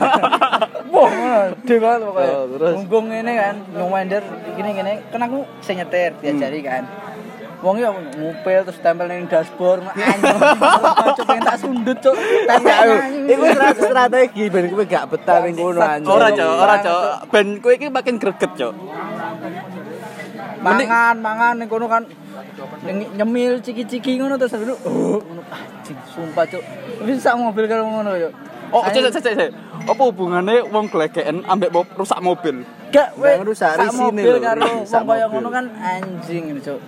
Wah, 0.92 1.10
gede 1.64 1.76
banget 1.80 2.00
pokoknya. 2.04 2.32
Oh, 2.36 2.44
terus? 2.52 2.74
Mumpung 2.76 3.06
ini 3.08 3.32
kan, 3.32 3.54
ngomender 3.72 4.22
gini 4.52 4.70
gini, 4.76 4.92
kan 5.08 5.20
aku 5.24 5.48
sing 5.64 5.80
nyetir 5.80 6.12
diajari 6.20 6.60
kan. 6.60 6.84
Wong 7.60 7.76
ya 7.76 7.92
ngupil 7.92 8.60
terus 8.64 8.80
tempel 8.80 9.04
ning 9.08 9.28
dashboard, 9.28 9.84
mah 9.84 9.92
anjing. 10.00 10.36
Cuk 11.16 11.24
pengen 11.28 11.44
tak 11.44 11.56
sundut, 11.60 11.96
cuk. 12.00 12.16
Tempel. 12.44 12.88
Iku 13.24 13.44
strategi 13.76 14.44
ben 14.48 14.64
kowe 14.68 14.84
gak 14.84 15.04
betah 15.12 15.44
ning 15.44 15.56
kono 15.56 15.80
anjing. 15.80 16.08
Ora, 16.08 16.28
Cok, 16.28 16.52
ora, 16.56 16.74
Cok. 16.80 17.00
Ben 17.32 17.46
kowe 17.60 17.72
iki 17.72 17.88
makin 17.88 18.16
greget, 18.16 18.52
Cok. 18.56 18.74
mangan, 20.60 21.16
mangan 21.20 21.54
ning 21.56 21.68
kono 21.68 21.88
kan 21.88 22.04
nyemil 23.16 23.60
ciki-ciki 23.60 24.18
ngono 24.18 24.40
terus 24.40 24.56
dulu. 24.56 24.74
Oh, 24.86 25.18
ngono 25.20 25.42
anjing, 25.50 25.98
sumpah, 26.10 26.44
cuk. 26.48 26.62
Bisa 27.04 27.36
mobil 27.36 27.64
karo 27.68 27.82
ngono, 27.86 28.16
cuk. 28.16 28.32
Oh, 28.70 28.86
cek 28.86 29.10
cek 29.10 29.22
cek. 29.22 29.34
cek. 29.34 29.50
Apa 29.90 30.02
hubungannya 30.06 30.62
wong 30.70 30.86
glegeken 30.92 31.42
ambek 31.48 31.74
rusak 31.98 32.20
mobil? 32.22 32.62
Gak, 32.94 33.14
weh, 33.18 33.34
Jangan 33.38 33.46
rusak 33.46 33.70
sak 33.74 33.94
mobil 33.94 34.34
lho, 34.34 34.42
karo 34.42 34.62
wong 34.82 35.06
kaya 35.06 35.26
ngono 35.30 35.48
kan 35.50 35.64
anjing 35.78 36.42
gitu, 36.54 36.60
Cuk. 36.74 36.80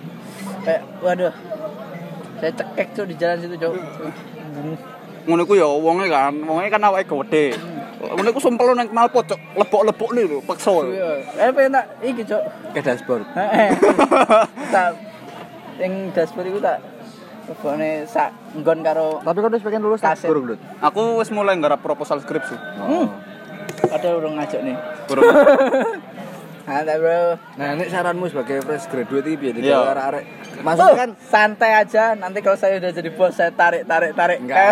Kayak 0.63 0.81
waduh. 1.03 1.33
Saya 2.39 2.51
cekek 2.55 2.87
Cuk 2.95 3.05
di 3.11 3.15
jalan 3.19 3.37
situ, 3.39 3.55
Cuk. 3.59 3.73
Ngono 5.27 5.41
ku 5.47 5.55
ya 5.55 5.67
wonge 5.67 6.07
kan, 6.07 6.35
wonge 6.43 6.67
kan 6.71 6.83
awake 6.87 7.07
gede. 7.07 7.45
Ngono 8.03 8.29
ku 8.35 8.39
sumpel 8.39 8.75
nang 8.75 8.87
knalpot, 8.87 9.27
Cok. 9.27 9.39
Lebok-lebok 9.59 10.09
nih 10.15 10.23
lho, 10.27 10.37
paksa. 10.43 10.71
Eh 11.39 11.49
pengen 11.51 11.75
tak 11.75 11.85
iki, 11.99 12.23
Cuk. 12.23 12.43
Ke 12.71 12.79
dashboard. 12.79 13.27
Heeh. 13.35 13.69
Yang 15.75 15.93
dashboard 16.13 16.47
iku 16.47 16.59
tak 16.59 16.77
lebokne 17.43 17.89
sak 18.05 18.29
nggon 18.55 18.79
karo 18.81 19.19
Tapi 19.19 19.37
kau 19.37 19.49
udah 19.49 19.59
pengen 19.59 19.81
lulus 19.81 19.99
tak 19.99 20.15
Kaset. 20.15 20.29
burung, 20.29 20.45
Dut. 20.47 20.59
Aku 20.79 21.19
wis 21.19 21.29
mulai 21.29 21.53
nggarap 21.53 21.79
proposal 21.79 22.17
skripsi. 22.17 22.55
Hmm. 22.77 23.07
Ada 23.85 24.07
urung 24.13 24.37
ngajak 24.37 24.61
nih. 24.61 24.75
Burung. 25.05 25.27
Ada, 26.63 26.93
Bro. 27.01 27.35
Nah, 27.59 27.67
ini 27.75 27.83
saranmu 27.85 28.25
sebagai 28.25 28.63
fresh 28.63 28.87
graduate 28.87 29.35
biar 29.35 29.53
Iya. 29.53 29.59
jadi 29.59 29.91
arek-arek. 29.91 30.23
Oh, 30.23 30.63
Maksudnya 30.63 30.95
kan 30.95 31.09
santai 31.19 31.71
aja. 31.75 32.03
Nanti 32.13 32.39
kalau 32.39 32.55
saya 32.55 32.79
udah 32.79 32.91
jadi 32.93 33.09
bos, 33.11 33.33
saya 33.33 33.51
tarik, 33.51 33.83
tarik, 33.83 34.15
tarik. 34.15 34.39
Enggak. 34.39 34.63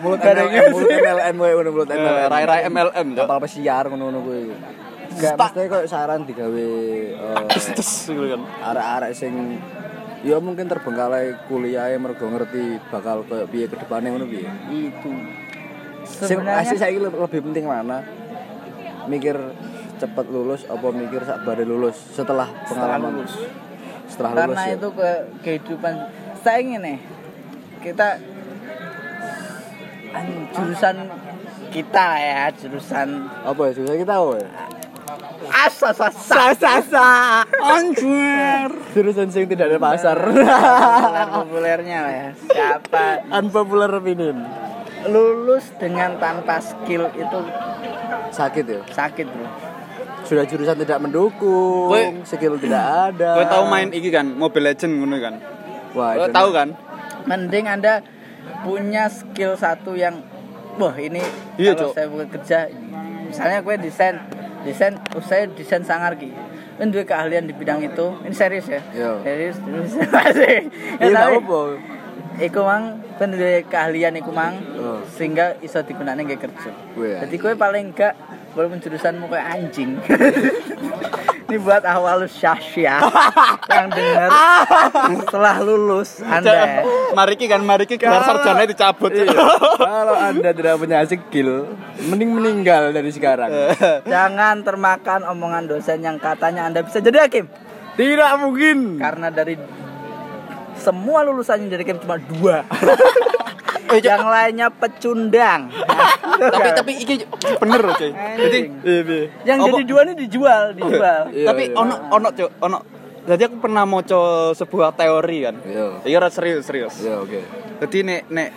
mulut 0.00 0.18
Gak 0.18 0.32
ada 0.32 0.42
MLM, 0.46 0.72
mulut 0.72 0.88
MLM 0.88 1.34
ngono 1.36 1.70
mulut 1.70 1.88
Eh, 1.88 1.98
MLM. 1.98 2.28
Rai-rai 2.28 2.60
MLM, 2.64 3.06
Cok. 3.12 3.20
Kapal 3.20 3.38
pesiar 3.42 3.84
ngono-ngono 3.84 4.18
kuwi. 4.22 4.40
Enggak, 5.18 5.34
Stak. 5.34 5.50
mesti 5.50 5.66
kok 5.66 5.84
saran 5.84 6.20
digawe 6.22 6.68
Tes 7.50 7.66
kan. 8.06 8.40
arek-arek 8.64 9.10
sing 9.12 9.34
ya 10.18 10.38
mungkin 10.38 10.66
terbengkalai 10.66 11.34
kuliah 11.46 11.90
mergo 11.96 12.26
ngerti 12.26 12.78
bakal 12.88 13.22
koyo 13.22 13.46
piye 13.46 13.66
ke 13.66 13.74
depannya 13.74 14.10
ngono 14.10 14.26
piye. 14.26 14.46
Itu. 14.68 15.10
Sing 16.02 16.38
Sebenarnya 16.38 16.64
asli 16.64 16.76
saiki 16.76 16.98
le- 16.98 17.10
lebih 17.12 17.40
penting 17.44 17.66
mana? 17.66 18.02
Mikir 19.06 19.36
cepet 19.98 20.26
lulus 20.28 20.62
apa 20.64 20.86
mikir 20.88 21.22
sak 21.22 21.42
bare 21.42 21.62
lulus 21.62 21.98
setelah 22.14 22.46
setelah 22.62 22.94
pengalaman 22.94 23.10
lulus. 23.18 23.34
setelah 24.06 24.30
lulus 24.30 24.40
karena 24.46 24.62
ya? 24.62 24.74
itu 24.78 24.88
ke 24.88 25.10
kehidupan 25.42 25.94
saya 26.38 26.58
ingin 26.62 26.80
nih 26.80 26.98
kita 27.78 28.08
an- 30.14 30.46
jurusan 30.54 30.96
kita 31.68 32.06
ya 32.16 32.42
jurusan 32.54 33.08
apa 33.42 33.60
ya 33.60 33.72
susah 33.74 33.94
kita 33.96 34.08
tahu 34.08 34.28
ya 34.38 34.48
asa 35.48 35.90
asa 35.90 36.36
asa 36.52 37.06
Anjir. 37.56 38.68
jurusan 38.90 39.28
sing 39.28 39.46
tidak 39.46 39.68
ada 39.68 39.78
pasar. 39.78 40.16
Populer 40.18 41.28
populernya 41.32 41.98
lah 42.00 42.14
ya 42.14 42.28
siapa? 42.44 43.04
Unpopular 43.32 43.90
opinion. 43.92 44.36
Lulus 45.04 45.70
dengan 45.74 46.16
tanpa 46.16 46.58
skill 46.58 47.06
itu 47.12 47.38
sakit 48.30 48.64
ya? 48.66 48.80
sakit 48.88 49.26
bro. 49.26 49.46
Sudah 50.22 50.44
jurusan 50.44 50.76
tidak 50.76 50.98
mendukung 50.98 51.88
Kowe- 51.88 52.20
skill 52.22 52.58
tidak 52.58 52.82
ada. 53.08 53.30
Kowe 53.34 53.46
tahu 53.46 53.64
main 53.66 53.88
iki 53.90 54.08
kan, 54.08 54.26
Mobile 54.28 54.68
Legend 54.68 54.92
ngono 54.96 55.16
kan? 55.18 55.34
wah 55.88 56.12
itu 56.14 56.28
tahu 56.30 56.50
kan? 56.52 56.68
mending 57.24 57.64
anda 57.64 58.04
punya 58.60 59.08
skill 59.08 59.54
satu 59.54 59.92
yang 59.92 60.20
wah 60.76 60.92
ini 60.94 61.24
Iya, 61.56 61.72
kalau 61.72 61.90
Cok. 61.90 61.92
saya 61.92 62.06
buat 62.08 62.28
kerja 62.30 62.58
misalnya 63.24 63.58
gue 63.60 63.74
desain 63.78 64.16
desain 64.68 64.94
saya 65.24 65.48
desain 65.48 65.80
sangar 65.80 66.14
ki. 66.14 66.28
Kan 66.76 66.92
dua 66.92 67.02
keahlian 67.02 67.48
di 67.48 67.56
bidang 67.56 67.80
itu. 67.80 68.06
Ini 68.22 68.34
serius 68.36 68.68
ya? 68.68 68.78
Iya. 68.92 69.10
serius 69.24 69.56
masih. 70.14 70.68
Ya, 71.00 71.06
tapi 71.10 71.40
apa 71.40 71.60
iku 72.38 72.60
mang 72.62 73.02
kan 73.18 73.34
dua 73.34 73.64
keahlian 73.64 74.14
iku 74.14 74.30
mang 74.30 74.54
Oh. 74.78 75.02
sehingga 75.10 75.58
iso 75.58 75.82
digunakan 75.82 76.22
gak 76.22 76.38
kerja. 76.38 76.70
Jadi 77.26 77.34
gue 77.34 77.52
paling 77.58 77.90
enggak 77.90 78.14
walaupun 78.54 78.78
jurusanmu 78.78 79.26
kayak 79.26 79.46
anjing 79.58 79.98
ini 81.48 81.56
buat 81.58 81.80
awal 81.80 82.28
syasya 82.28 83.00
yang 83.72 83.88
dengar 83.88 84.28
setelah 85.24 85.56
lulus 85.64 86.20
anda 86.20 86.84
Mari 87.08 87.40
ki 87.40 87.48
kan, 87.48 87.64
mari 87.64 87.88
ki 87.88 87.96
gelar 87.96 88.20
sarjana 88.20 88.68
dicabut. 88.68 89.08
Iya. 89.08 89.32
kalau 89.80 90.12
anda 90.12 90.52
tidak 90.52 90.76
punya 90.76 91.00
skill 91.02 91.64
mending 92.04 92.36
meninggal 92.36 92.92
dari 92.92 93.08
sekarang 93.08 93.48
Jangan 94.04 94.60
termakan 94.60 95.24
omongan 95.24 95.64
dosen 95.66 96.04
yang 96.04 96.20
katanya 96.20 96.68
Anda 96.68 96.84
bisa 96.84 97.00
jadi 97.00 97.24
hakim. 97.24 97.48
tidak 97.96 98.30
mungkin 98.38 99.00
Karena 99.00 99.32
dari 99.32 99.56
semua 100.76 101.24
lulusan 101.24 101.64
yang 101.64 101.74
jadi 101.74 101.82
hakim 101.82 101.98
cuma 102.04 102.20
dua. 102.20 102.56
Eh, 103.88 104.00
yang 104.04 104.24
lainnya 104.28 104.68
pecundang. 104.68 105.72
tapi 106.54 106.68
tapi 106.76 106.92
iki 107.00 107.14
bener 107.56 107.80
loh, 107.80 107.94
cuy. 107.96 108.12
Jadi 108.12 108.58
Anjing. 108.68 109.28
yang 109.48 109.58
Apa? 109.60 109.66
jadi 109.72 109.82
dua 109.88 110.00
ini 110.04 110.12
dijual, 110.28 110.62
dijual. 110.76 111.20
Iya, 111.32 111.46
tapi 111.48 111.62
iya. 111.72 111.76
ono 111.76 111.94
ono 112.12 112.28
Cuk, 112.32 112.50
ono. 112.60 112.78
Jadi 113.28 113.42
aku 113.44 113.56
pernah 113.60 113.84
maca 113.84 114.52
sebuah 114.56 114.96
teori 114.96 115.38
kan. 115.44 115.56
Iya. 115.64 115.86
Iya 116.04 116.28
serius, 116.32 116.64
serius. 116.64 116.96
ya 117.04 117.20
oke 117.20 117.40
Jadi 117.84 117.98
nek 118.04 118.20
nek 118.32 118.48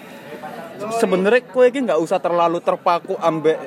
sebenarnya 1.00 1.42
kowe 1.52 1.68
iki 1.68 1.80
nggak 1.84 2.00
usah 2.00 2.20
terlalu 2.24 2.64
terpaku 2.64 3.20
ambek 3.20 3.60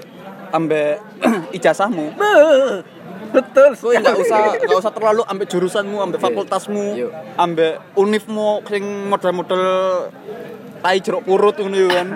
ambek 0.52 1.00
ijazahmu. 1.56 2.12
Betul. 3.34 3.70
Kowe 3.76 3.94
nggak 3.98 4.16
usah 4.16 4.38
nggak 4.64 4.78
usah 4.80 4.92
terlalu 4.94 5.22
ambek 5.28 5.46
jurusanmu, 5.50 5.96
ambek 6.00 6.20
fakultasmu, 6.22 6.86
Iya. 6.96 7.08
ambek 7.36 7.82
unifmu 7.98 8.62
sing 8.68 8.84
model-model 9.10 9.64
tai 10.84 11.00
jeruk 11.00 11.24
purut 11.24 11.56
ngono 11.56 11.76
yo 11.80 11.88
kan. 11.88 12.08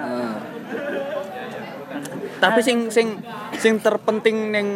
Tapi 2.38 2.60
sing 2.60 2.92
sing 2.92 3.16
sing 3.56 3.80
terpenting 3.80 4.52
ning 4.52 4.68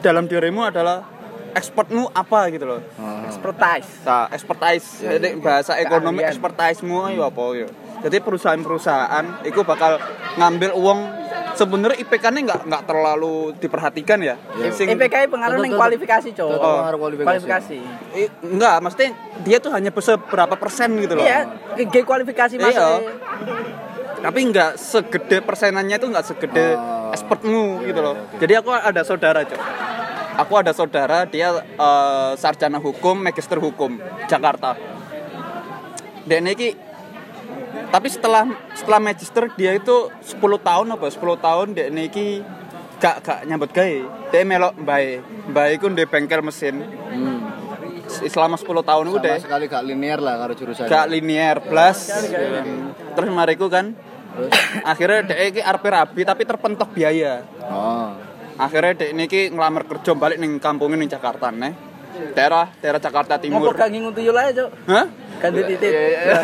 dalam 0.00 0.24
dirimu 0.24 0.64
adalah 0.64 1.04
expertmu 1.52 2.08
apa 2.10 2.48
gitu 2.48 2.64
loh. 2.64 2.80
ah. 2.96 3.28
Expertise. 3.28 3.90
Nah, 4.02 4.26
expertise, 4.32 4.86
Iya, 4.98 5.20
jadi 5.20 5.28
bahasa 5.36 5.76
ekonomi 5.76 6.24
expertise-mu 6.24 7.04
ayo 7.06 7.28
apa 7.28 7.42
yo. 7.52 7.68
Jadi 8.02 8.16
perusahaan-perusahaan 8.18 9.46
itu 9.46 9.60
bakal 9.62 10.02
ngambil 10.34 10.74
uang 10.74 11.00
sebenarnya 11.54 12.00
IPK-nya 12.00 12.40
nggak 12.42 12.60
nggak 12.66 12.82
terlalu 12.82 13.52
diperhatikan 13.56 14.18
ya. 14.18 14.34
Iya. 14.58 14.72
Sing- 14.72 14.90
IPK 14.90 15.28
pengaruh 15.28 15.60
ning 15.60 15.70
tuh, 15.70 15.78
kualifikasi, 15.78 16.28
tuh, 16.32 16.50
pengaruh 16.50 16.98
kualifikasi. 16.98 17.28
Kualifikasi. 17.28 17.78
I- 18.16 18.32
enggak, 18.42 18.76
maksudnya 18.80 19.10
dia 19.40 19.56
tuh 19.60 19.70
hanya 19.70 19.90
seberapa 19.92 20.54
persen 20.56 20.96
gitu 20.98 21.14
loh. 21.14 21.24
Iya, 21.24 21.46
G 21.78 21.94
kualifikasi 22.02 22.54
Iya. 22.56 22.64
masuk. 22.64 23.00
Tapi 24.22 24.38
nggak 24.48 24.78
segede 24.78 25.42
persenannya 25.42 25.96
itu 25.98 26.06
nggak 26.06 26.26
segede 26.26 26.74
Oh. 26.74 27.10
expertmu 27.10 27.82
gitu 27.84 28.00
loh. 28.00 28.14
iya, 28.14 28.26
oke. 28.28 28.38
Jadi 28.40 28.52
aku 28.56 28.70
ada 28.70 29.02
saudara, 29.02 29.40
Cok. 29.42 29.60
Aku 30.32 30.52
ada 30.56 30.72
saudara 30.72 31.28
dia 31.28 31.52
eh, 31.60 32.30
sarjana 32.34 32.80
hukum, 32.80 33.20
magister 33.20 33.60
hukum 33.60 34.00
Jakarta. 34.24 34.72
Dan 36.22 36.46
ini 36.46 36.72
tapi 37.92 38.08
setelah 38.08 38.48
setelah 38.72 38.98
magister 38.98 39.52
dia 39.52 39.76
itu 39.76 40.08
10 40.08 40.40
tahun 40.40 40.86
apa? 40.90 41.06
10 41.06 41.20
tahun 41.38 41.66
dia 41.76 41.86
niki 41.88 42.40
gak 42.96 43.20
gak 43.20 43.38
nyambut 43.44 43.68
gawe. 43.68 43.96
Dia 44.30 44.42
melok 44.42 44.74
mbae. 44.80 45.08
Mbae 45.52 45.68
iku 45.76 45.86
ndek 45.86 46.08
bengkel 46.08 46.40
mesin. 46.40 46.80
Hmm. 46.82 47.40
selama 48.12 48.60
10 48.60 48.68
tahun 48.84 49.04
Sama 49.08 49.24
deh 49.24 49.38
sekali 49.40 49.64
gak 49.66 49.84
linear 49.84 50.20
lah 50.20 50.36
karo 50.36 50.52
jurusan. 50.52 50.84
gak 50.84 51.06
linear 51.08 51.64
plus 51.64 52.12
terus 53.16 53.28
mariku 53.32 53.72
kan 53.72 53.96
Terus? 54.36 54.52
akhirnya 54.84 55.32
dia 55.32 55.48
iki 55.48 55.60
arep 55.64 55.80
rabi 55.80 56.20
tapi 56.20 56.44
terpentok 56.44 56.92
biaya. 56.92 57.40
Oh. 57.62 58.12
akhirnya 58.60 58.92
dek 59.00 59.16
niki 59.16 59.40
ngelamar 59.48 59.88
kerja 59.88 60.12
balik 60.12 60.36
ning 60.36 60.60
kampungnya 60.60 61.00
ning 61.00 61.08
Jakarta 61.08 61.48
nih 61.48 61.72
daerah 62.32 62.66
daerah 62.76 62.98
Jakarta 62.98 63.34
Ngopo 63.34 63.42
Timur 63.42 63.74
gak 63.74 63.88
ngingun 63.88 64.12
tuyul 64.12 64.34
ae, 64.34 64.50
Cuk? 64.50 64.70
Hah? 64.86 65.06
Ganti 65.38 65.60
titik. 65.66 65.90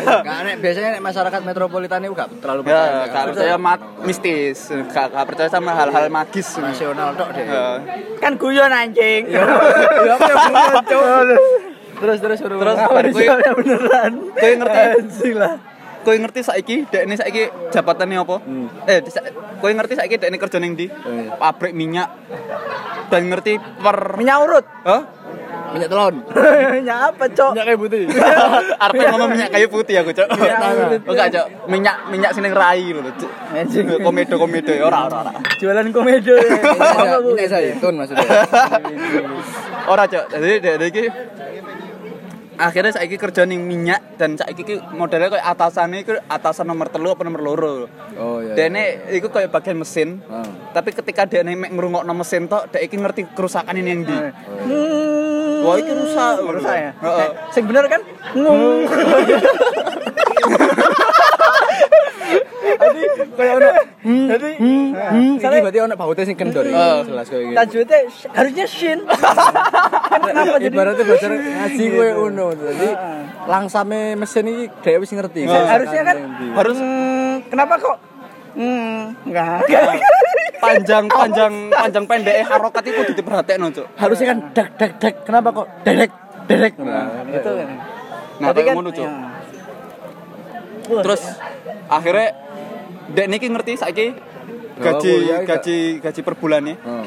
Gak 0.03 0.37
nek 0.43 0.55
biasanya 0.59 0.89
nek 0.91 1.01
masyarakat 1.01 1.41
metropolitan 1.41 1.99
itu 2.01 2.11
gak 2.11 2.29
terlalu 2.37 2.61
Ya, 2.61 2.67
percaya. 2.67 3.03
gak 3.07 3.23
percaya 3.29 3.55
mat 3.55 3.79
mistis, 4.01 4.59
gak, 4.89 5.07
gak 5.09 5.25
percaya 5.25 5.47
sama 5.47 5.71
hal-hal 5.71 6.05
magis. 6.07 6.47
nasional 6.55 7.13
tok 7.13 7.31
deh. 7.31 7.43
Ya. 7.43 7.79
Kan 8.17 8.35
guyon 8.35 8.67
anjing. 8.67 9.23
Ya 9.29 9.43
apa 10.11 10.27
guyon? 10.83 11.27
Terus 11.95 12.17
terus 12.17 12.39
Terus 12.39 12.77
Terus 12.79 13.15
beneran. 13.55 14.11
Kowe 14.31 14.51
ngerti? 14.55 14.79
Anjing 14.79 15.35
lah. 15.35 15.53
Kowe 15.99 16.15
ngerti 16.15 16.39
saiki 16.41 16.75
dek 16.85 17.03
ini 17.03 17.15
saiki 17.15 17.43
jabatannya 17.69 18.17
apa? 18.17 18.39
Eh, 18.85 18.99
di 18.99 19.11
sa- 19.11 19.27
kowe 19.59 19.67
ngerti 19.67 19.93
saiki 19.95 20.15
dek 20.15 20.27
ini 20.27 20.37
kerja 20.37 20.57
ning 20.57 20.75
ndi? 20.75 20.87
Eh. 20.87 21.27
Pabrik 21.35 21.71
minyak. 21.71 22.07
Dan 23.09 23.27
ngerti 23.27 23.57
per 23.59 24.15
Minyak 24.15 24.37
urut. 24.39 24.65
Hah? 24.85 25.01
Minyak 25.69 25.89
telon. 25.89 26.15
Minyak 26.73 26.97
apa, 27.13 27.23
Cok? 27.29 27.51
Minyak 27.53 27.65
kayu 27.69 27.77
putih. 27.77 28.01
Arep 28.83 28.93
ngomong 29.13 29.29
minyak 29.29 29.49
kayu 29.53 29.67
putih 29.69 29.95
aku, 30.01 30.11
Cok. 30.17 30.27
Oh, 30.33 31.13
enggak, 31.13 31.29
Cok. 31.29 31.47
Minyak 31.69 31.95
minyak 32.09 32.31
sini 32.33 32.49
rai 32.49 32.89
lho, 32.89 33.01
Cok. 33.05 33.31
Komedo-komedo 34.01 34.71
ya 34.73 34.83
ora 34.89 35.05
ora 35.05 35.17
ora. 35.27 35.31
Jualan 35.61 35.87
komedo. 35.93 36.33
ya. 36.33 37.17
Minyak 37.21 37.47
zaitun 37.49 37.93
maksudnya. 37.99 38.27
Ora, 39.91 40.05
Cok. 40.05 40.25
Jadi 40.37 40.55
dek 40.61 40.89
iki 40.93 41.03
akhirnya 42.59 42.91
saiki 42.91 43.15
kerja 43.15 43.47
ning 43.47 43.63
minyak 43.63 44.19
dan 44.19 44.35
saiki 44.35 44.67
ki 44.67 44.75
modelnya 44.91 45.31
kayak 45.31 45.47
atasannya 45.47 46.03
itu 46.03 46.11
atasan 46.27 46.67
nomor 46.67 46.91
telu 46.91 47.15
apa 47.15 47.23
nomor 47.23 47.41
loro. 47.41 47.75
Oh 48.19 48.43
iya. 48.43 48.53
Dene 48.53 49.07
iku 49.15 49.31
kayak 49.31 49.49
bagian 49.49 49.79
mesin. 49.79 50.19
Oh. 50.27 50.43
Tapi 50.75 50.91
ketika 50.91 51.23
dia 51.23 51.41
mek 51.47 51.71
ngrungokno 51.71 52.11
mesin 52.11 52.51
tok, 52.51 52.67
dek 52.75 52.83
iki 52.83 52.99
ngerti 52.99 53.31
kerusakan 53.31 53.79
ini 53.79 53.89
yang 53.89 54.01
di. 54.03 54.15
Hmm. 54.19 55.18
Wah, 55.61 55.75
iki 55.75 55.91
rusak. 55.91 56.33
Rusak 56.41 56.75
ya? 56.75 56.91
Heeh. 56.95 57.19
Eh, 57.21 57.29
Sing 57.51 57.63
bener 57.65 57.85
kan? 57.85 58.01
Ngung. 58.33 58.87
Jadi 62.79 63.01
kayak 63.35 63.53
ono. 63.57 63.69
Jadi 64.05 64.49
Iki 64.55 65.39
Soalnya 65.41 65.59
berarti 65.65 65.79
ono 65.81 65.93
bautnya 65.95 66.23
sing 66.23 66.37
kendor 66.37 66.63
iki. 66.63 66.75
Jelas 67.07 67.27
kayak 67.27 67.43
gitu. 67.43 67.57
tajwidnya 67.57 67.99
harusnya 68.31 68.65
shin. 68.67 68.99
Kan 70.09 70.19
Kenapa 70.25 70.57
jadi? 70.57 70.73
Ibaratnya 70.73 71.03
belajar 71.05 71.29
ngaji 71.33 71.85
kowe 71.91 72.09
ngono. 72.15 72.45
Jadi 72.53 72.89
langsame 73.45 73.99
mesin 74.15 74.45
iki 74.47 74.65
dhewe 74.81 74.97
wis 75.03 75.11
ngerti. 75.11 75.41
harusnya 75.45 76.01
kan 76.03 76.15
Harus 76.55 76.77
Hmm, 76.79 77.45
kenapa 77.45 77.73
kok? 77.77 77.97
Hmm, 78.57 79.13
enggak. 79.25 79.61
panjang 80.59 81.05
panjang 81.07 81.53
panjang 81.71 82.05
pendek 82.05 82.37
harokat 82.45 82.83
itu 82.85 83.01
diperhatekno, 83.15 83.67
Cuk. 83.71 83.85
harusnya 83.95 84.27
kan 84.35 84.37
dak 84.53 84.69
dak 84.75 84.91
dak. 84.99 85.13
Kenapa 85.23 85.47
kok 85.55 85.67
derek 85.87 86.11
derek? 86.45 86.73
Nah, 86.77 87.07
kan. 87.23 87.67
Nah, 88.39 88.47
Jadi 88.51 88.59
kayak 88.63 88.75
ngono, 88.75 88.91
Cuk. 88.91 89.03
ya. 89.03 89.11
Wah, 90.89 91.03
Terus 91.05 91.21
akhirnya 91.89 92.27
dek 93.13 93.27
niki 93.29 93.47
ngerti 93.49 93.71
saiki 93.77 94.07
gaji 94.79 95.13
iya, 95.27 95.37
iya. 95.43 95.47
gaji 95.47 95.77
gaji 95.99 96.21
per 96.23 96.33
bulannya. 96.39 96.75
Oh. 96.87 97.05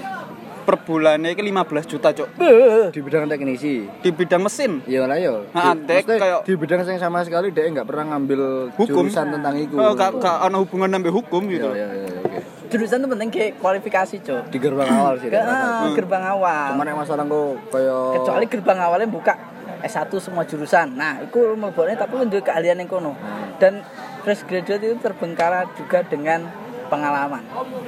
Per 0.62 0.76
bulannya 0.78 1.34
iki 1.34 1.42
15 1.42 1.90
juta. 1.90 2.14
Beuh. 2.14 2.94
Di 2.94 3.00
bidang 3.02 3.26
teknisi. 3.26 3.82
Di 3.98 4.10
bidang 4.14 4.46
mesin. 4.46 4.78
Iya 4.86 5.10
lah 5.10 5.18
yo. 5.18 5.50
Nah, 5.50 5.74
Di- 5.74 5.82
Dek, 5.82 6.06
maksudnya 6.06 6.18
kayak- 6.22 6.42
di 6.46 6.52
bidang 6.54 6.78
yang 6.82 7.02
sama 7.02 7.18
sekali 7.26 7.50
dia 7.50 7.66
nggak 7.66 7.82
pernah 7.82 8.04
ngambil 8.14 8.40
Hukum 8.78 9.10
jurusan 9.10 9.26
tentang 9.32 9.54
itu. 9.58 9.74
Oh, 9.74 9.90
gak 9.92 10.22
gak 10.22 10.36
ana 10.38 10.56
hubungan 10.62 10.86
nambah 10.88 11.10
hukum 11.10 11.42
Iya 11.44 11.54
gitu. 11.58 11.68
iya 11.74 11.86
iya 11.90 12.10
oke. 12.16 12.38
Jurusan 12.70 13.02
tuh 13.02 13.10
penting 13.10 13.28
kayak 13.28 13.50
kualifikasi, 13.58 14.16
Cok. 14.22 14.42
Di 14.48 14.58
gerbang 14.62 14.88
awal 14.88 15.14
sih. 15.18 15.28
Ah, 15.28 15.90
gerbang 15.92 16.24
awal. 16.24 16.68
Cuman 16.72 16.86
yang 16.86 16.98
masalah 16.98 17.24
kok 17.26 17.52
kayak 17.68 18.02
kecuali 18.16 18.46
gerbang 18.46 18.78
awalnya 18.80 19.08
buka 19.10 19.34
S1 19.82 20.14
semua 20.22 20.46
jurusan. 20.46 20.94
Nah, 20.94 21.20
itu 21.20 21.58
mlebone 21.58 21.98
tapi 21.98 22.14
menduwe 22.14 22.38
keahlian 22.40 22.78
yang 22.78 22.86
kono. 22.86 23.18
Dan 23.58 23.82
fresh 24.22 24.46
graduate 24.46 24.78
itu 24.80 24.96
terbengkalai 24.96 25.66
juga 25.74 26.06
dengan 26.06 26.46
pengalaman. 26.86 27.42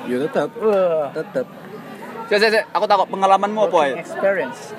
ya 0.04 0.16
tetap 0.18 0.48
Wah, 0.58 1.12
tetap. 1.12 1.46
Cek 2.24 2.38
cek 2.40 2.50
cek, 2.56 2.64
aku 2.72 2.84
takut 2.88 3.08
pengalamanmu 3.12 3.68
apa 3.68 3.78
ya? 3.84 3.94
experience. 4.00 4.72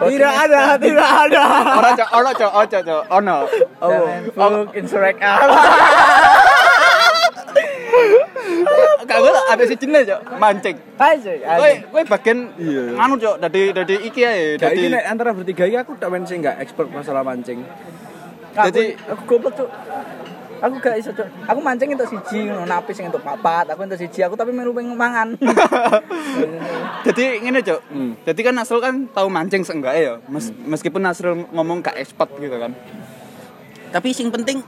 Tidak 0.00 0.32
ada, 0.32 0.80
tidak 0.80 1.10
ada. 1.28 1.44
Ora 1.76 1.90
cok, 1.96 2.08
ora 2.12 2.30
cok, 2.32 2.52
oh 2.56 2.64
cok, 2.64 2.82
cok, 2.84 3.02
ono. 3.08 3.38
Jangan 3.80 4.20
book 4.36 4.72
insurek 4.76 5.16
Gak 9.10 9.18
gue 9.18 9.32
ada 9.32 9.62
si 9.66 9.74
jenis 9.76 10.04
cok, 10.08 10.20
mancing. 10.36 10.76
Aja, 11.00 11.32
Kowe 11.56 11.72
kowe 11.88 12.02
bagian 12.04 12.38
anu 12.96 13.14
cok, 13.16 13.36
dari 13.44 13.72
dari 13.72 13.96
iki 14.04 14.20
ae, 14.24 14.60
Jadi 14.60 14.88
dari 14.88 14.92
nek 14.92 15.04
antara 15.08 15.32
bertiga 15.32 15.64
ini 15.64 15.76
aku 15.80 15.96
tak 15.96 16.12
sih 16.28 16.36
nggak 16.36 16.56
expert 16.60 16.88
masalah 16.92 17.24
mancing. 17.24 17.64
Jadi 18.56 18.96
aku 19.08 19.22
goblok 19.24 19.56
tuh. 19.56 19.68
Aku 20.60 20.76
gak 20.76 20.96
iso, 20.96 21.10
Cuk. 21.10 21.24
Aku 21.46 21.58
mancing 21.58 21.88
entuk 21.90 22.04
siji 22.06 22.44
ngono, 22.44 22.64
napi 22.64 22.92
sing 22.92 23.08
entuk 23.08 23.20
papat, 23.20 23.64
aku 23.66 23.80
entuk 23.82 23.96
siji, 23.96 24.20
aku 24.20 24.34
tapi 24.34 24.50
melu 24.50 24.70
pengen 24.70 24.92
mangan. 24.92 25.32
Jadi 27.06 27.40
ngene 27.40 27.60
cok, 27.60 27.80
Hmm. 27.88 28.12
jadi 28.22 28.40
kan 28.42 28.54
Nasrul 28.54 28.78
kan 28.78 29.08
tahu 29.08 29.26
mancing 29.26 29.64
seenggak 29.64 29.94
ya, 29.94 30.20
Mes- 30.26 30.52
meskipun 30.62 31.00
Nasrul 31.00 31.48
ngomong 31.48 31.80
gak 31.80 31.96
expert 31.96 32.28
gitu 32.36 32.52
kan. 32.52 32.76
Tapi 33.90 34.12
sing 34.12 34.28
penting 34.28 34.60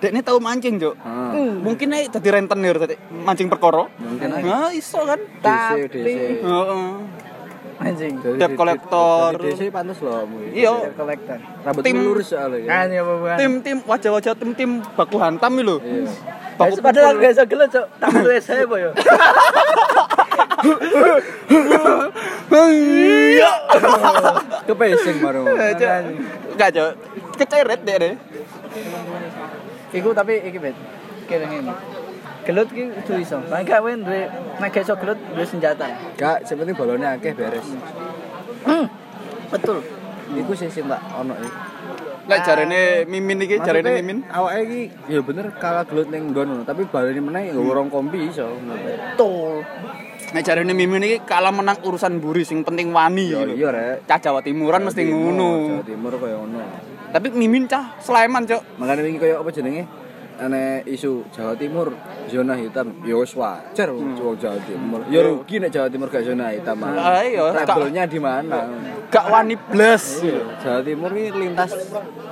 Dek 0.00 0.10
ini 0.10 0.24
tahu 0.24 0.40
mancing, 0.40 0.80
Cok. 0.80 0.96
Hmm. 0.96 1.60
Mungkin 1.60 1.92
aja 1.92 2.16
jadi 2.16 2.28
rentenir 2.34 2.72
tadi 2.74 2.96
mancing 3.12 3.46
perkara. 3.46 3.84
Mungkin 3.94 4.32
aja. 4.32 4.40
Nah, 4.42 4.68
iso 4.72 4.96
kan. 4.98 5.20
DC, 5.20 5.44
Tapi 5.44 5.80
DC. 5.92 6.16
Heeh. 6.40 6.84
Anjing. 7.80 8.14
Collector. 8.54 9.40
dari 9.40 9.56
DC 9.56 9.72
pantas 9.72 9.98
loh. 10.04 10.28
Iya, 10.52 10.92
kolektor. 10.92 11.38
Rambut 11.64 11.82
Tim- 11.82 12.04
lurus 12.04 12.28
soalnya. 12.28 12.68
Kan 12.68 12.88
ya 12.92 13.02
apa 13.02 13.34
tim-tim 13.40 13.76
wajah-wajah 13.88 14.34
tim-tim 14.36 14.70
baku 14.94 15.16
hantam 15.16 15.56
lho. 15.58 15.80
Iya. 15.80 16.12
Baku 16.60 16.76
Padahal 16.84 17.16
aku 17.16 17.24
gak 17.24 17.32
iso 17.32 17.44
gelo. 17.48 17.64
Tak 17.72 18.08
perlu 18.12 18.36
saya 18.44 18.62
apa 18.68 18.76
ya? 18.76 18.90
Iya. 22.52 23.50
Kepesing 24.68 25.16
baru. 25.24 25.42
Enggak, 25.48 26.68
Cok. 26.76 26.90
Keceret 27.40 27.80
deh 27.80 27.96
deh. 27.96 28.14
Iku 29.96 30.12
tapi 30.12 30.44
iki 30.44 30.58
bet. 30.60 30.76
Kira 31.24 31.48
ngene. 31.48 31.72
Gelut 32.40 32.68
ki 32.72 32.82
kudu 33.04 33.12
iso. 33.20 33.38
Lah 33.52 33.60
gak 33.60 33.80
wen 33.84 34.00
duwe 34.00 34.24
nek 34.60 34.76
iso 34.76 34.94
gelut 34.96 35.18
duwe 35.36 35.44
senjata. 35.44 35.86
Gak, 36.16 36.48
sebenarnya 36.48 36.74
balonnya 36.76 37.08
akeh 37.16 37.32
beres. 37.36 37.66
Hmm. 38.64 38.86
Betul. 39.52 39.84
Iku 40.30 40.52
sih 40.54 40.70
sih 40.70 40.80
mbak 40.86 41.00
ono 41.20 41.34
iki. 41.36 41.50
Lek 42.30 42.40
jarene 42.46 43.02
Mimin 43.10 43.42
iki, 43.42 43.58
jarene 43.58 43.90
Mimin. 43.98 44.18
Awake 44.30 44.60
iki 44.62 44.80
ya 45.10 45.20
bener 45.20 45.50
kalah 45.58 45.82
gelut 45.84 46.06
ning 46.08 46.30
nggon 46.30 46.62
tapi 46.62 46.86
balone 46.86 47.20
meneh 47.20 47.50
ya 47.50 47.58
worong 47.58 47.90
kompi 47.90 48.30
iso. 48.30 48.46
Betul. 48.56 49.66
Nek 50.30 50.42
jarene 50.46 50.72
Mimin 50.72 51.02
iki 51.02 51.18
kalah 51.26 51.50
menang 51.50 51.82
urusan 51.82 52.22
buri 52.22 52.46
sing 52.46 52.62
penting 52.62 52.94
wani 52.94 53.34
Ya 53.34 53.42
gitu. 53.42 53.58
iya 53.58 53.68
rek. 53.74 54.06
Cah 54.06 54.18
Jawa 54.22 54.40
Timuran 54.40 54.86
mesti 54.86 55.02
ngono. 55.10 55.50
Jawa 55.76 55.84
Timur 55.84 56.12
kaya 56.16 56.36
ngono. 56.38 56.58
Tapi 57.10 57.26
Mimin 57.34 57.66
cah 57.66 57.98
Sleman, 57.98 58.46
Cok. 58.46 58.78
Makanya 58.78 59.02
wingi 59.02 59.18
kaya 59.18 59.42
apa 59.42 59.50
jenenge? 59.50 59.82
Ane 60.40 60.80
isu 60.88 61.28
Jawa 61.36 61.52
Timur 61.52 61.92
zona 62.32 62.56
hitam 62.56 62.96
ya 63.04 63.12
wis 63.20 63.36
wajar 63.36 63.92
wong 63.92 64.16
Jawa 64.16 64.56
Timur. 64.64 65.04
Ya 65.12 65.20
rugi 65.20 65.60
nek 65.60 65.68
Jawa 65.68 65.92
Timur 65.92 66.08
gak 66.08 66.24
zona 66.24 66.48
hitam. 66.56 66.80
Ah, 66.80 67.20
iya. 67.20 67.52
Rebelnya 67.52 68.08
di 68.08 68.16
mana? 68.16 68.72
Gak 69.12 69.28
wani 69.28 69.60
blas. 69.60 70.24
Jawa 70.64 70.80
Timur 70.80 71.12
ini 71.12 71.28
lintas 71.44 71.76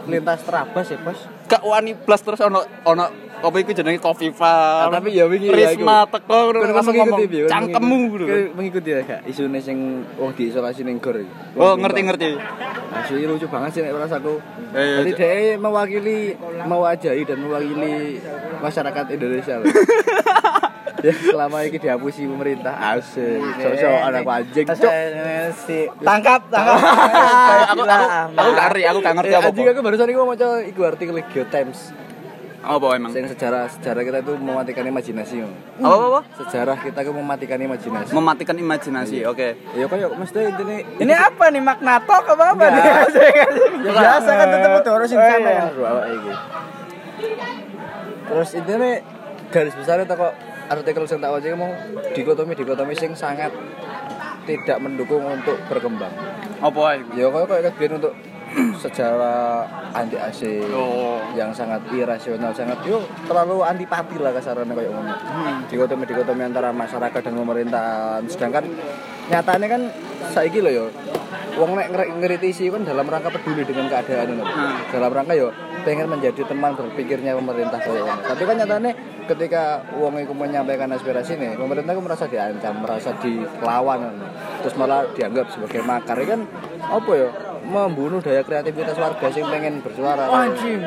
lintas 0.08 0.40
terabas 0.40 0.88
ya, 0.88 0.96
Bos. 1.04 1.20
Gak 1.52 1.60
wani 1.60 1.92
blas 1.92 2.24
terus 2.24 2.40
ono 2.40 2.64
ono 2.88 3.27
apa 3.38 3.56
iku 3.56 3.70
jenenge 3.70 3.98
Kofifa. 3.98 4.54
Ah, 4.84 4.90
tapi 4.90 5.14
ya 5.14 5.24
wingi 5.24 5.46
ya 5.46 5.70
iku. 5.70 5.78
Risma 5.78 6.06
teko 6.06 6.36
ngono 6.50 6.58
langsung 6.64 6.94
ngomong 6.94 7.20
cangkemmu 7.46 7.96
mengikuti- 7.96 8.26
gitu. 8.26 8.50
Mengikuti 8.52 8.88
ya 8.90 9.00
gak 9.00 9.20
isune 9.24 9.58
sing 9.58 9.78
wong 10.14 10.30
diisolasi 10.34 10.82
ning 10.82 10.98
gor 10.98 11.14
iki. 11.14 11.30
Oh, 11.54 11.74
ngerti-ngerti. 11.74 12.34
Asli 12.90 13.22
lucu 13.24 13.46
banget 13.46 13.70
sih 13.70 13.80
nek 13.80 13.94
rasaku. 13.94 14.42
Eh, 14.74 14.96
Jadi 15.00 15.10
dia 15.14 15.54
mewakili 15.54 16.34
mewajari 16.64 17.22
dan 17.22 17.38
mewakili 17.38 18.18
masyarakat 18.58 19.04
Indonesia 19.10 19.54
ya 20.98 21.14
selama 21.14 21.62
ini 21.62 21.78
dihapusi 21.78 22.26
pemerintah 22.26 22.74
asik 22.74 23.38
sosok 23.62 23.98
anak 24.02 24.26
anjing 24.26 24.66
cok 24.66 24.92
si 25.54 25.86
tangkap, 26.02 26.42
tangkap. 26.50 26.74
aku 27.70 27.82
aku 27.86 28.06
aku 28.34 28.50
gak 28.50 28.66
ngerti, 28.66 28.82
aku 28.82 28.98
gak 28.98 29.14
ngerti 29.14 29.30
Eh, 29.30 29.38
apa. 29.38 29.46
anjing 29.46 29.66
aku 29.70 29.78
barusan 29.78 30.10
mau 30.12 30.26
maca 30.26 30.48
iku 30.60 30.80
artikel 30.82 31.14
Geotimes 31.30 31.94
Apa 32.68 33.00
emang? 33.00 33.08
Sing 33.16 33.24
sejarah 33.24 33.64
sejarah 33.72 34.04
kita 34.04 34.18
itu 34.20 34.32
mematikan 34.36 34.84
imajinasi. 34.84 35.40
Om. 35.40 35.52
Apa 35.80 35.88
apa? 35.88 36.04
apa? 36.04 36.20
Sejarah 36.36 36.76
kita 36.76 37.00
itu 37.00 37.12
mematikan 37.16 37.56
imajinasi. 37.56 38.12
Mematikan 38.12 38.56
imajinasi. 38.60 39.24
Oke. 39.24 39.56
Ya 39.72 39.88
kan 39.88 39.96
ya 39.96 40.08
mesti 40.12 40.38
intinya 40.52 40.76
Ini 41.00 41.14
apa 41.16 41.44
nih 41.48 41.62
magnatok 41.64 42.24
apa 42.36 42.44
apa 42.52 42.64
nih? 42.68 42.82
Ya 43.88 43.90
biasa 43.96 44.30
kan 44.36 44.46
tetep 44.52 44.70
kudu 44.76 44.90
harus 44.92 45.08
sing 45.08 45.16
Oh, 45.16 45.24
sama 45.24 45.48
iya. 45.48 45.64
ya. 45.64 46.36
Terus 48.28 48.50
intinya 48.52 48.90
garis 49.48 49.74
besar 49.74 49.96
itu 50.04 50.12
kok 50.12 50.32
artikel 50.68 51.02
sing 51.08 51.18
tak 51.24 51.32
waca 51.32 51.48
mau 51.56 51.72
dikotomi-dikotomi 52.12 52.92
sing 52.92 53.16
sangat 53.16 53.48
tidak 54.44 54.76
mendukung 54.80 55.24
untuk 55.24 55.56
berkembang. 55.72 56.12
Apa 56.60 56.80
ae? 56.92 57.00
Ya 57.16 57.32
kok 57.32 57.48
kok 57.48 57.72
biyen 57.80 57.96
untuk 57.96 58.12
sejarah 58.78 59.66
anti 59.92 60.16
asing 60.16 60.64
Oh. 60.72 61.20
yang 61.36 61.52
sangat 61.52 61.82
irasional 61.92 62.50
sangat 62.54 62.78
yo 62.86 63.02
terlalu 63.26 63.62
antipati 63.62 64.16
lah 64.18 64.32
kasarannya 64.32 64.74
kayak 64.74 64.90
ngono. 64.92 65.12
Dikotomi 65.68 66.04
dikotomi 66.08 66.42
antara 66.46 66.72
masyarakat 66.72 67.20
dan 67.20 67.34
pemerintahan. 67.34 68.22
Sedangkan 68.26 68.64
nyatanya 69.28 69.66
kan 69.68 69.82
saiki 70.32 70.64
loh 70.64 70.72
yo 70.72 70.86
wong 71.58 71.74
nek 71.74 71.90
ngeri- 71.90 72.12
ngeritisi 72.22 72.70
kan 72.70 72.86
dalam 72.86 73.04
rangka 73.04 73.34
peduli 73.34 73.66
dengan 73.66 73.90
keadaan 73.90 74.32
ini. 74.32 74.42
Hmm. 74.44 74.76
Dalam 74.94 75.10
rangka 75.10 75.34
yo 75.34 75.48
pengen 75.82 76.06
menjadi 76.10 76.42
teman 76.44 76.74
berpikirnya 76.74 77.34
pemerintah 77.36 77.78
kayak 77.82 78.02
ngono. 78.04 78.22
Tapi 78.24 78.42
kan 78.46 78.56
nyatanya 78.58 78.92
ketika 79.28 79.84
wong 79.92 80.16
itu 80.24 80.32
menyampaikan 80.32 80.88
aspirasi 80.88 81.36
nih, 81.36 81.52
pemerintah 81.60 81.92
itu 81.92 82.00
merasa 82.00 82.24
diancam, 82.24 82.80
merasa 82.80 83.12
dilawan 83.20 84.16
terus 84.58 84.74
malah 84.74 85.06
dianggap 85.14 85.46
sebagai 85.54 85.84
makar 85.86 86.18
kan 86.26 86.42
apa 86.82 87.10
ya 87.14 87.28
membunuh 87.68 88.18
daya 88.18 88.40
kreativitas 88.40 88.96
warga 88.96 89.26
sing 89.28 89.44
pengen 89.44 89.78
bersuara. 89.78 90.24
Anjing. 90.26 90.80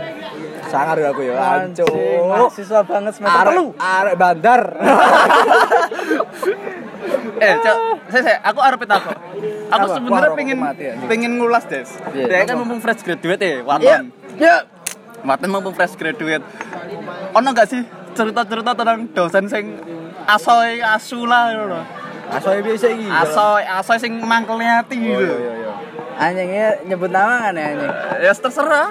Sangar 0.63 0.95
ya 0.95 1.11
aku 1.11 1.21
ya, 1.21 1.35
Anjing, 1.35 1.83
anco. 1.83 2.27
mahasiswa 2.27 2.79
banget 2.81 3.13
semester 3.13 3.39
Arek 3.39 3.51
telu. 3.51 3.65
arek 3.77 4.15
bandar. 4.15 4.61
Eh, 7.33 7.55
Cok, 7.57 7.77
saya, 8.07 8.21
saya, 8.23 8.37
aku 8.45 8.59
arep 8.61 8.85
takok. 8.85 9.17
Aku 9.67 9.81
Apa? 9.83 9.95
sebenarnya 9.97 10.31
pengen 10.37 10.57
pengen 11.09 11.31
ngulas, 11.35 11.65
Des. 11.65 11.89
Iya, 12.13 12.29
Dia 12.29 12.45
kan 12.45 12.55
mumpung 12.55 12.77
fresh 12.77 13.01
graduate 13.01 13.41
ya, 13.41 13.49
Iya. 13.49 13.61
Waton. 13.63 14.03
Ya. 14.37 14.55
Waton 15.19 15.49
mumpung 15.49 15.73
fresh 15.73 15.97
graduate. 15.97 16.45
Ono 17.33 17.47
gak 17.49 17.65
sih 17.65 17.81
cerita-cerita 18.13 18.77
tentang 18.77 19.09
dosen 19.09 19.49
sing 19.49 19.65
asoy 20.23 20.77
asula 20.79 21.49
ngono. 21.51 21.81
Asoe 22.29 22.61
biasa 22.61 22.87
iki. 22.87 23.07
Asoy 23.09 23.63
asoy 23.65 23.97
sing 23.97 24.13
mangkelne 24.21 24.67
ati 24.77 24.95
Oh, 24.95 25.01
gitu. 25.01 25.25
iya 25.25 25.33
iya 25.33 25.53
iya. 25.57 25.70
Anjingnya 26.21 26.86
nyebut 26.86 27.10
nama 27.10 27.49
kan 27.49 27.53
ya 27.55 27.65
anjing. 27.67 27.91
Ya 28.21 28.31
terserah. 28.31 28.89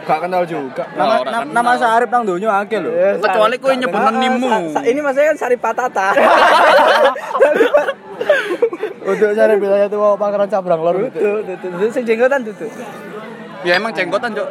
Gak 0.00 0.18
kenal 0.22 0.46
juga. 0.46 0.86
Nama 0.88 1.02
na- 1.10 1.18
kenal. 1.20 1.40
nama 1.50 1.70
Sarip 1.74 2.08
nang 2.08 2.22
donya 2.22 2.48
akeh 2.56 2.78
lho. 2.78 2.90
Kecuali 3.18 3.58
kowe 3.58 3.74
nyebut 3.74 3.98
Ah, 3.98 4.14
nimu. 4.14 4.46
sa- 4.70 4.78
sa- 4.78 4.86
Ini 4.86 5.00
maksudnya 5.00 5.28
kan 5.28 5.38
Sari 5.40 5.56
Patata. 5.56 6.14
Untuk 9.02 9.30
Sarip 9.32 9.58
bilanya 9.58 9.86
tuh 9.88 9.98
mau 9.98 10.14
pangeran 10.14 10.46
cabrang 10.46 10.78
lor 10.78 10.96
gitu. 11.02 11.18
Tuh, 11.18 11.36
tuh, 11.42 11.56
tuh, 11.58 11.90
sing 11.90 12.04
jenggotan 12.04 12.46
tuh, 12.46 12.54
tuh. 12.54 12.70
Ya 13.60 13.74
emang 13.74 13.90
jenggotan, 13.90 14.30
Cok. 14.30 14.48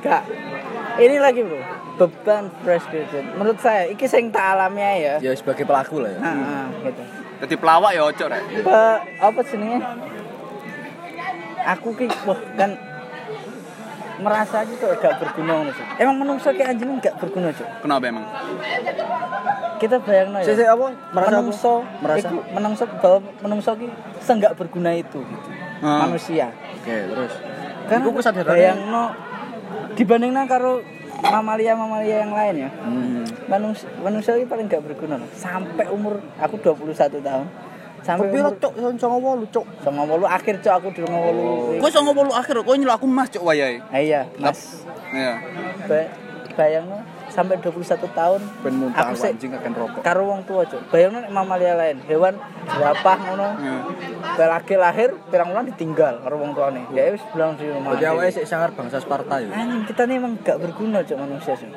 Kak, 0.00 0.22
ini 1.04 1.16
lagi 1.16 1.44
bro, 1.44 1.60
beban 1.96 2.48
fresh 2.64 2.88
graduate. 2.88 3.28
Menurut 3.36 3.58
saya, 3.60 3.86
iki 3.86 4.06
sing 4.06 4.32
tak 4.32 4.56
alami 4.56 4.80
ya. 4.80 5.14
Ya 5.20 5.30
sebagai 5.36 5.62
pelaku 5.62 6.00
lah 6.00 6.10
ya. 6.10 6.18
Ah, 6.18 6.66
gitu. 6.82 7.02
Jadi 7.42 7.54
pelawak 7.56 7.90
ya 7.92 8.02
ojo 8.02 8.24
rek. 8.24 8.42
Apa 9.18 9.40
jenenge? 9.44 9.78
Aku 11.62 11.94
ki 11.94 12.10
wah 12.24 12.38
kan 12.54 12.70
merasa 14.18 14.62
aja 14.62 14.72
tuh 14.78 14.94
gak 14.96 15.18
berguna 15.18 15.52
ngono. 15.58 15.72
Emang 15.98 16.16
menungso 16.16 16.48
ki 16.50 16.62
anjing 16.62 16.88
gak 16.98 17.18
berguna 17.18 17.50
cuk. 17.50 17.66
Kenapa 17.82 18.04
emang? 18.06 18.24
Kita 19.78 19.98
bayangno 19.98 20.38
ya. 20.38 20.46
Saya 20.46 20.56
saya 20.58 20.70
apa? 20.74 20.86
Merasa 21.10 21.26
apa? 21.26 21.38
menungso 21.42 21.72
Merasa? 21.98 22.18
iku 22.22 22.36
menungso 22.54 22.84
bahwa 23.02 23.18
menungso 23.42 23.70
ki 23.74 23.86
senggak 24.22 24.52
berguna 24.54 24.94
itu 24.94 25.18
gitu. 25.18 25.48
Hmm. 25.82 26.06
Manusia. 26.06 26.54
Oke, 26.78 26.94
terus. 27.10 27.34
Kan 27.90 27.98
Iku 28.06 28.10
kesadarannya- 28.14 28.46
bayangno 28.54 29.04
dibandingkan 29.98 30.46
karo 30.46 30.78
mamalia-mamalia 31.22 32.22
yang 32.22 32.32
lain 32.32 32.54
ya. 32.62 32.70
Hmm. 32.70 33.26
Manusia 33.50 33.90
manusia 33.98 34.38
ini 34.38 34.46
paling 34.46 34.70
gak 34.70 34.86
berguna 34.86 35.18
loh. 35.18 35.30
Sampai 35.34 35.90
umur 35.90 36.22
aku 36.38 36.62
21 36.62 37.18
tahun. 37.18 37.46
Sampai 38.02 38.34
Tapi 38.34 38.38
umur 38.42 38.50
lo 38.50 38.58
cok, 38.58 38.72
songo 38.98 39.18
wolu 39.22 39.46
cok. 39.46 39.66
sama 39.78 40.02
wolu 40.02 40.26
akhir 40.26 40.58
cok 40.58 40.74
aku 40.74 40.88
di 40.90 41.00
rumah 41.06 41.20
wolu. 41.22 41.78
Kowe 41.78 41.86
songo 41.86 42.10
bolu 42.10 42.34
akhir, 42.34 42.58
kowe 42.60 42.74
nyeluk 42.74 42.98
aku 42.98 43.06
Mas, 43.06 43.30
Cok 43.30 43.46
wayahe. 43.46 43.78
Ah, 43.88 44.02
iya, 44.02 44.26
Mas. 44.36 44.82
Iya. 45.14 45.38
Ba 45.86 45.98
bayangno 46.52 47.00
sampai 47.32 47.56
21 47.56 47.80
tahun 48.12 48.40
Ben 48.60 48.76
muntah 48.76 49.08
Aku 49.08 49.16
anjing 49.16 49.56
akan 49.56 49.72
rokok. 49.72 50.02
karo 50.04 50.28
wong 50.28 50.44
tua 50.44 50.68
cok. 50.68 50.90
Bayangno 50.90 51.22
nek 51.22 51.32
mamalia 51.32 51.72
lain, 51.72 52.02
hewan 52.04 52.34
jerapah 52.68 53.16
ngono. 53.22 53.48
Iya. 53.56 53.78
Lagi 54.50 54.74
lahir 54.76 55.10
pirang 55.30 55.48
bulan 55.48 55.64
ditinggal 55.70 56.20
karo 56.20 56.36
wong 56.36 56.52
tuane. 56.52 56.82
Ya 56.92 57.08
wis 57.08 57.22
bilang 57.30 57.54
di 57.54 57.70
rumah. 57.70 57.94
Berarti 57.94 58.04
awake 58.04 58.32
sik 58.34 58.44
sangar 58.44 58.74
bangsa 58.74 58.98
Sparta 58.98 59.38
ya. 59.38 59.48
Anjing 59.48 59.86
kita 59.86 60.04
nih 60.04 60.18
emang 60.18 60.36
gak 60.42 60.58
berguna 60.58 61.00
cok 61.00 61.16
manusia 61.16 61.54
sih. 61.56 61.70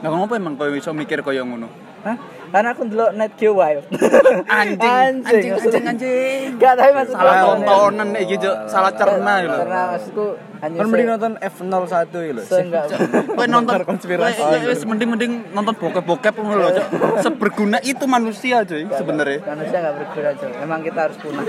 Lah 0.00 0.08
ngopo 0.08 0.32
emang 0.32 0.54
kowe 0.56 0.70
iso 0.70 0.94
mikir 0.94 1.20
kaya 1.20 1.44
ngono? 1.44 1.68
Hah? 2.00 2.16
Karena 2.50 2.68
aku 2.74 2.82
ndelok 2.82 3.10
Net 3.14 3.32
Geo 3.38 3.54
Wild. 3.54 3.86
Anjing, 4.50 5.22
anjing, 5.22 5.54
anjing, 5.54 5.84
anjing. 5.86 6.46
Gak 6.58 6.74
tahu 6.74 6.90
maksud 6.90 7.14
Salah 7.14 7.34
tontonan 7.46 8.08
iki, 8.18 8.34
Cok. 8.42 8.56
Salah 8.66 8.92
cerna 8.96 9.32
lho. 9.38 9.54
Karena 9.54 9.80
maksudku 9.94 10.26
hanya 10.58 10.76
Kan 10.76 10.86
mending 10.90 11.08
nonton 11.08 11.32
F01 11.38 11.94
iki 12.10 12.32
lho. 12.34 12.42
Seenggak 12.42 12.84
Kowe 13.30 13.46
nonton 13.46 13.74
konspirasi. 13.86 14.40
kowe 14.42 14.58
wis 14.66 14.82
mending-mending 14.82 15.32
nonton 15.52 15.74
bokep-bokep 15.78 16.34
ngono 16.34 16.58
lho. 16.58 16.70
Seberguna 17.24 17.78
itu 17.84 18.04
manusia, 18.10 18.66
Coy, 18.66 18.82
sebenarnya. 18.88 19.38
manusia 19.46 19.78
gak 19.78 19.94
berguna 19.94 20.30
cok. 20.34 20.50
Emang 20.58 20.80
kita 20.82 20.98
harus 21.06 21.16
punah. 21.22 21.46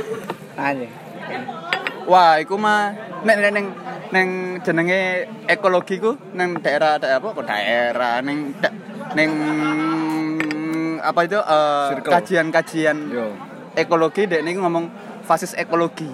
Anjing. 0.54 0.92
Wah, 2.06 2.38
iku 2.38 2.58
mah 2.58 2.94
nek 3.22 3.36
nek 3.40 3.52
ning 3.54 3.68
ning 4.12 4.30
jenenge 4.62 5.02
ekologi 5.48 5.98
ku 5.98 6.18
ning 6.34 6.60
daerah 6.60 6.98
daerah 6.98 7.22
apa 7.22 7.28
kok 7.32 7.46
daerah 7.46 8.20
ning 8.20 8.52
da- 8.60 8.74
ning 9.14 9.32
apa 11.02 11.20
itu 11.24 11.38
eh, 11.38 11.88
Circle. 11.92 12.12
kajian-kajian 12.12 12.98
ekologi 13.74 14.26
dek 14.26 14.42
ini 14.42 14.58
ngomong 14.58 14.86
fasis 15.22 15.54
ekologi. 15.54 16.08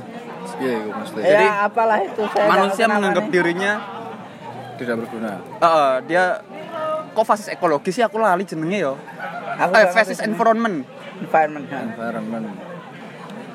Iya, 0.58 0.73
iku 0.80 0.89
mesti. 0.95 1.19
ya 1.21 1.67
apalah 1.67 2.00
itu 2.02 2.23
saya 2.34 2.47
Manusia 2.47 2.86
menganggap 2.88 3.23
namanya. 3.23 3.36
dirinya 3.36 3.71
Tidak 4.73 4.95
berguna. 4.95 5.32
eh, 5.60 5.93
dia 6.06 6.23
kok 7.12 7.26
fasis 7.26 7.50
ekologi 7.50 7.89
sih 7.91 8.02
aku 8.02 8.17
lali 8.17 8.41
jenenge 8.41 8.80
yo. 8.80 8.93
Aku 9.58 9.73
Eh 9.73 9.89
fasis 9.89 10.21
environment. 10.21 10.86
environment. 11.17 11.65
Environment. 11.65 12.45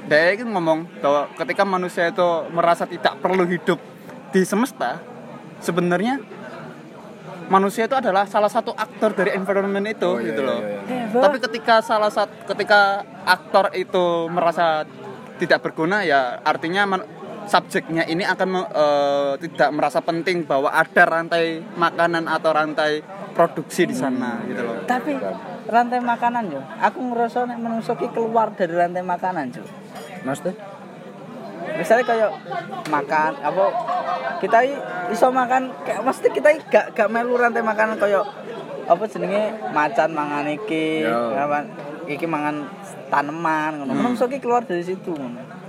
Dia 0.03 0.35
itu 0.35 0.43
ngomong 0.43 0.91
bahwa 0.99 1.31
ketika 1.39 1.63
manusia 1.63 2.11
itu 2.11 2.27
merasa 2.51 2.85
tidak 2.85 3.23
perlu 3.23 3.47
hidup 3.47 3.79
di 4.31 4.43
semesta, 4.43 4.99
sebenarnya 5.59 6.19
manusia 7.53 7.85
itu 7.85 7.93
adalah 7.93 8.25
salah 8.25 8.49
satu 8.49 8.73
aktor 8.73 9.13
dari 9.13 9.37
environment 9.37 9.85
itu 9.85 10.09
Oh, 10.09 10.17
iya, 10.17 10.33
gitu 10.33 10.41
iya, 10.41 10.49
loh. 10.49 10.59
iya, 10.65 10.81
iya. 11.13 11.21
Tapi 11.21 11.37
ketika 11.37 11.85
salah 11.85 12.09
satu 12.09 12.33
ketika 12.49 13.05
aktor 13.29 13.69
itu 13.77 14.33
merasa 14.33 14.89
tidak 15.37 15.61
berguna 15.61 16.01
ya 16.01 16.41
artinya 16.41 16.89
subjeknya 17.45 18.09
ini 18.09 18.25
akan 18.25 18.49
eh, 18.73 19.33
tidak 19.45 19.69
merasa 19.77 20.01
penting 20.01 20.49
bahwa 20.49 20.73
ada 20.73 21.03
rantai 21.05 21.61
makanan 21.77 22.25
atau 22.25 22.51
rantai 22.57 23.05
produksi 23.37 23.85
di 23.85 23.97
sana 23.97 24.41
gitu 24.49 24.63
loh. 24.65 24.89
Tapi 24.89 25.13
rantai 25.69 26.01
makanan 26.01 26.45
yo. 26.53 26.63
Aku 26.81 27.01
ngerasa 27.13 27.49
nek 27.49 27.61
keluar 28.13 28.53
dari 28.57 28.73
rantai 28.77 29.03
makanan, 29.05 29.53
Cuk. 29.53 29.67
Maksudnya? 30.23 30.55
Misalnya 31.79 32.05
kayak 32.05 32.31
makan 32.91 33.33
apa 33.41 33.65
kita 34.43 34.59
iso 35.11 35.29
makan 35.31 35.71
kayak 35.87 36.03
mesti 36.03 36.29
kita 36.31 36.49
gak 36.69 36.87
gak 36.95 37.09
melu 37.11 37.39
rantai 37.39 37.63
makanan 37.63 37.97
kayak 37.99 38.27
apa 38.83 39.05
jenenge 39.07 39.55
macan 39.71 40.11
mangan 40.11 40.45
iki, 40.51 41.07
apa, 41.07 41.65
iki 42.11 42.27
mangan 42.27 42.67
tanaman 43.09 43.79
ngono. 43.79 43.93
Menungso 43.95 44.27
ki 44.27 44.43
keluar 44.43 44.67
dari 44.67 44.83
situ 44.83 45.15
ngono. 45.15 45.62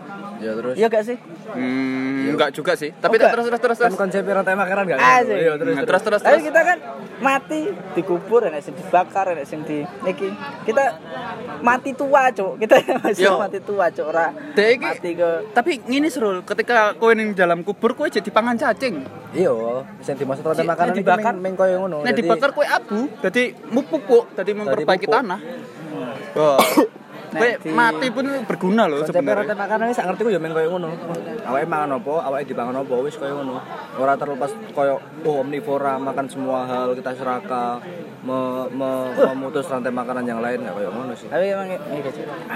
Ya 0.43 0.51
terus. 0.53 0.75
Iya 0.75 0.87
gak 0.87 1.03
sih? 1.05 1.17
Hmm, 1.47 2.29
enggak 2.29 2.49
juga 2.51 2.75
sih. 2.75 2.91
Tapi 2.93 3.15
Enggak. 3.15 3.31
terus 3.31 3.45
terus 3.47 3.61
terus 3.61 3.77
Kan 3.77 3.87
terus. 3.87 3.97
konsep 3.97 4.21
rantai 4.25 4.53
makanan 4.53 4.83
gak? 4.85 4.99
Asik. 4.99 5.37
Iya, 5.37 5.53
terus. 5.55 5.73
Nah, 5.73 5.83
terus 5.85 6.01
terus 6.03 6.21
Tapi 6.21 6.39
kita 6.43 6.61
kan 6.61 6.77
mati 7.19 7.59
dikubur, 7.93 8.41
enak 8.43 8.59
sing 8.59 8.75
dibakar, 8.75 9.31
enak 9.31 9.45
sing 9.45 9.63
di 9.63 9.79
iki. 10.03 10.27
Kita 10.63 10.83
mati 11.59 11.91
tua, 11.93 12.27
Cuk. 12.29 12.59
Kita 12.59 12.75
masih 12.99 13.23
Yo. 13.23 13.39
mati 13.39 13.59
tua, 13.59 13.87
Cuk. 13.87 14.05
Ora 14.05 14.27
mati 14.29 15.09
ke 15.13 15.29
Tapi 15.51 15.71
ngini 15.81 16.07
seru, 16.07 16.43
ketika 16.43 16.91
kowe 16.93 17.11
ning 17.11 17.31
dalam 17.31 17.63
kubur 17.63 17.93
kowe 17.93 18.05
jadi 18.05 18.27
pangan 18.27 18.59
cacing. 18.59 18.99
Iya, 19.31 19.53
sing 19.99 20.13
dimaksud 20.13 20.43
rantai 20.43 20.61
Nek 20.61 20.69
makanan 20.69 20.93
dibakar- 20.93 21.39
meng 21.39 21.55
koyo 21.55 21.79
ngono. 21.79 22.03
Nah 22.03 22.11
Jadi- 22.11 22.21
dibakar 22.21 22.51
kowe 22.51 22.61
abu, 22.63 23.07
jadi 23.19 23.55
mupuk, 23.65 24.03
jadi 24.33 24.51
memperbaiki 24.51 25.07
tanah. 25.07 25.39
Wah. 26.33 26.59
Kowe 27.33 27.49
mati 27.71 28.07
pun 28.07 28.25
berguna 28.43 28.83
loh 28.85 28.97
konsep 28.99 29.15
rantai 29.15 29.25
sebenarnya. 29.25 29.55
makanan 29.55 29.85
iki 29.85 29.95
sak 29.95 30.05
ngerti 30.05 30.21
ku 30.21 30.29
ya 30.29 30.37
meng 30.37 30.51
koyo 30.51 30.67
ngono. 30.69 30.89
awake 31.43 31.65
mangan 31.65 31.89
apa 31.95 32.13
awake 32.23 32.45
dipangan 32.47 32.75
apa 32.77 32.93
wis 32.99 33.15
kaya 33.15 33.33
ngono 33.33 33.57
ora 33.95 34.13
terlepas 34.13 34.47
kaya 34.69 34.93
oh 35.19 35.35
omnivora 35.39 35.97
makan 35.97 36.25
semua 36.25 36.63
hal 36.63 36.93
kita 36.93 37.11
serakah 37.13 37.83
me, 38.21 38.39
me- 38.69 39.11
memutus 39.27 39.65
rantai 39.65 39.91
makanan 39.91 40.23
yang 40.23 40.39
lain 40.39 40.61
nggak 40.61 40.73
kaya 40.73 40.89
ngono 40.89 41.11
sih 41.13 41.27
Tapi 41.27 41.45
emang 41.49 41.67
ini. 41.67 41.99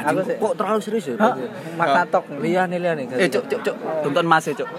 Aku 0.03 0.19
sih 0.21 0.35
kok 0.35 0.53
terlalu 0.53 0.79
serius 0.79 1.05
ya 1.05 1.15
Hah? 1.17 1.35
makna 1.75 2.03
tok. 2.05 2.23
liane 2.37 2.77
liane 2.77 3.03
Eh, 3.09 3.27
cuk, 3.27 3.43
cuk, 3.45 3.59
cuk. 3.61 3.75
Tonton 4.01 4.25
Mas 4.25 4.45
e, 4.45 4.53
cuk. 4.53 4.69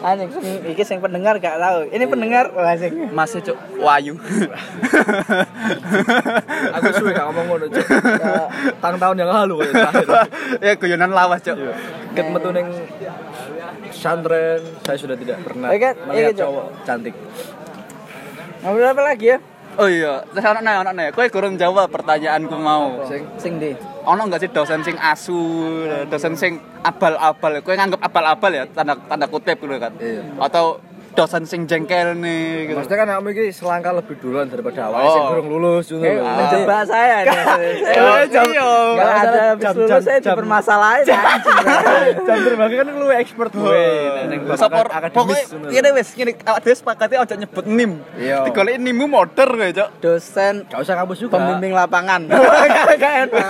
Anjing 0.00 0.28
iki 0.66 0.82
sing 0.82 0.98
pendengar 0.98 1.36
gak 1.36 1.56
tahu. 1.56 1.86
Ini 1.86 2.04
pendengar 2.06 2.50
wah 2.50 2.74
sing. 2.74 3.10
Mas 3.10 3.32
e, 3.32 3.40
cuk. 3.40 3.58
Wayu. 3.78 4.14
aku 6.72 6.86
suwe 6.92 7.10
gak 7.10 7.26
ngomong 7.26 7.46
ngono 7.48 7.66
cuk 7.68 7.86
tang 8.82 8.96
tahun 8.96 9.16
yang 9.16 9.30
lalu 9.32 9.54
kayak 9.64 9.72
terakhir 9.72 10.08
ya 10.66 10.72
guyonan 10.76 11.10
lawas, 11.10 11.40
cuk. 11.40 11.56
ket 12.12 12.26
metu 12.28 12.48
ning 12.52 12.68
pesantren 13.88 14.60
saya 14.84 14.98
sudah 15.00 15.16
tidak 15.16 15.38
pernah 15.40 15.68
Oke, 15.72 15.90
melihat 16.08 16.32
iya, 16.36 16.40
cowok 16.44 16.66
cantik 16.84 17.14
Ngobrol 18.62 18.94
apa 18.94 19.02
lagi 19.02 19.26
ya? 19.26 19.38
Oh 19.74 19.90
iya, 19.90 20.22
saya 20.38 20.54
anak 20.54 20.62
anak 20.62 20.92
anak. 20.94 21.06
Kowe 21.18 21.26
kurang 21.32 21.58
jawab 21.58 21.90
pertanyaanku 21.90 22.54
mau. 22.54 23.02
sing 23.10 23.26
Sing 23.40 23.52
di. 23.58 23.74
Ono 24.06 24.22
nggak 24.30 24.38
sih 24.44 24.50
dosen 24.54 24.86
sing 24.86 24.94
asu, 25.00 25.42
dosen 26.06 26.38
sing 26.38 26.62
abal-abal? 26.86 27.58
Kowe 27.64 27.74
nganggep 27.74 27.98
abal-abal 27.98 28.52
ya 28.54 28.64
tanda 28.70 28.94
tanda 29.10 29.26
kutip 29.26 29.58
gitu 29.58 29.76
kan? 29.82 29.90
Iya. 29.98 30.22
Atau 30.38 30.78
dosen 31.12 31.42
sing 31.42 31.60
jengkel 31.64 32.14
nih 32.14 32.66
gitu. 32.66 32.76
Maksudnya 32.76 32.98
kan 32.98 33.08
kamu 33.12 33.28
ini 33.30 33.50
selangkah 33.50 33.92
lebih 33.92 34.16
duluan 34.16 34.46
daripada 34.46 34.80
awal 34.86 35.00
Oh. 35.00 35.10
sing 35.10 35.24
durung 35.30 35.48
lulus 35.50 35.84
gitu 35.86 36.00
Eh, 36.00 36.16
loh. 36.16 36.24
menjebak 36.32 36.82
saya 36.84 37.16
nih. 37.20 37.36
Eh, 37.84 38.24
jam- 38.26 38.48
Enggak 38.48 38.94
Nggak 38.94 39.10
ada 39.12 39.42
jam- 39.54 39.74
lulus 39.74 39.88
jam- 39.90 40.02
saya 40.02 40.18
jam- 40.18 40.32
dipermasalahin 40.32 41.04
anjing. 41.04 41.56
Jam 42.18 42.36
terbang 42.42 42.70
kan 42.72 42.86
lu 42.90 43.06
expert 43.12 43.50
gue. 43.50 43.84
Neng 44.24 44.40
Sopor, 44.54 44.86
pokoknya 44.88 45.42
ini 45.70 45.88
wes 45.92 46.08
gini, 46.10 46.32
awak 46.40 46.60
dhewe 46.60 46.74
sepakatnya 46.74 47.16
aja 47.20 47.34
nyebut 47.34 47.64
nim. 47.64 48.00
Iya. 48.14 48.44
Digoleki 48.44 48.78
nimmu 48.78 49.06
motor 49.06 49.48
kowe, 49.48 49.68
Cok. 49.70 49.88
Dosen 49.98 50.54
Gak 50.66 50.80
usah 50.80 50.94
kampus 50.96 51.18
juga. 51.18 51.36
pembimbing 51.36 51.72
lapangan. 51.72 52.24
Gak 53.02 53.12
enak. 53.26 53.46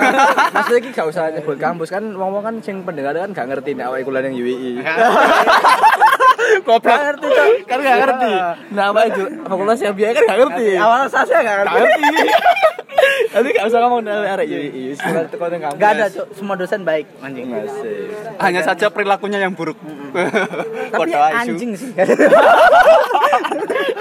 Maksudnya 0.53 0.79
iki 0.79 0.90
gak 0.90 1.07
usah 1.07 1.31
nyebut 1.31 1.57
kampus 1.57 1.88
kan 1.88 2.03
ngomong 2.03 2.42
kan 2.42 2.55
sing 2.59 2.83
pendengar 2.83 3.14
kan 3.14 3.31
gak 3.31 3.46
ngerti 3.48 3.72
nek 3.72 3.87
awake 3.87 4.03
kuliah 4.03 4.22
ning 4.22 4.35
UII. 4.35 4.72
Goblok. 6.66 6.92
Gak 6.92 7.03
ngerti, 7.07 7.27
Cok. 7.27 7.47
Kan 7.66 7.79
gak 7.83 7.99
ngerti. 8.03 8.33
Nah, 8.73 8.85
apa 8.92 9.01
itu? 9.09 9.25
Fakultas 9.47 9.81
yang 9.83 9.95
biaya 9.97 10.12
kan 10.14 10.25
gak 10.25 10.38
ngerti. 10.38 10.77
Awal 10.77 11.09
saya 11.09 11.25
gak 11.25 11.42
Gak 11.42 11.75
ngerti. 11.75 12.03
ngerti. 12.03 12.29
Nanti 13.33 13.49
gak 13.57 13.66
usah 13.66 13.81
ngomong 13.83 14.01
dari 14.05 14.29
arek 14.29 14.47
UII. 14.47 14.85
Sekolah 14.95 15.25
teko 15.27 15.49
ning 15.49 15.61
kampus. 15.64 15.81
Gak 15.81 15.90
ada, 15.97 16.07
Cok. 16.12 16.27
Semua 16.37 16.55
dosen 16.55 16.85
baik 16.85 17.07
anjing. 17.25 17.49
Masih. 17.49 18.12
Hanya 18.38 18.61
saja 18.62 18.87
perilakunya 18.92 19.40
yang 19.40 19.57
buruk. 19.57 19.81
Tapi 20.92 21.11
anjing 21.16 21.73
sih. 21.75 21.90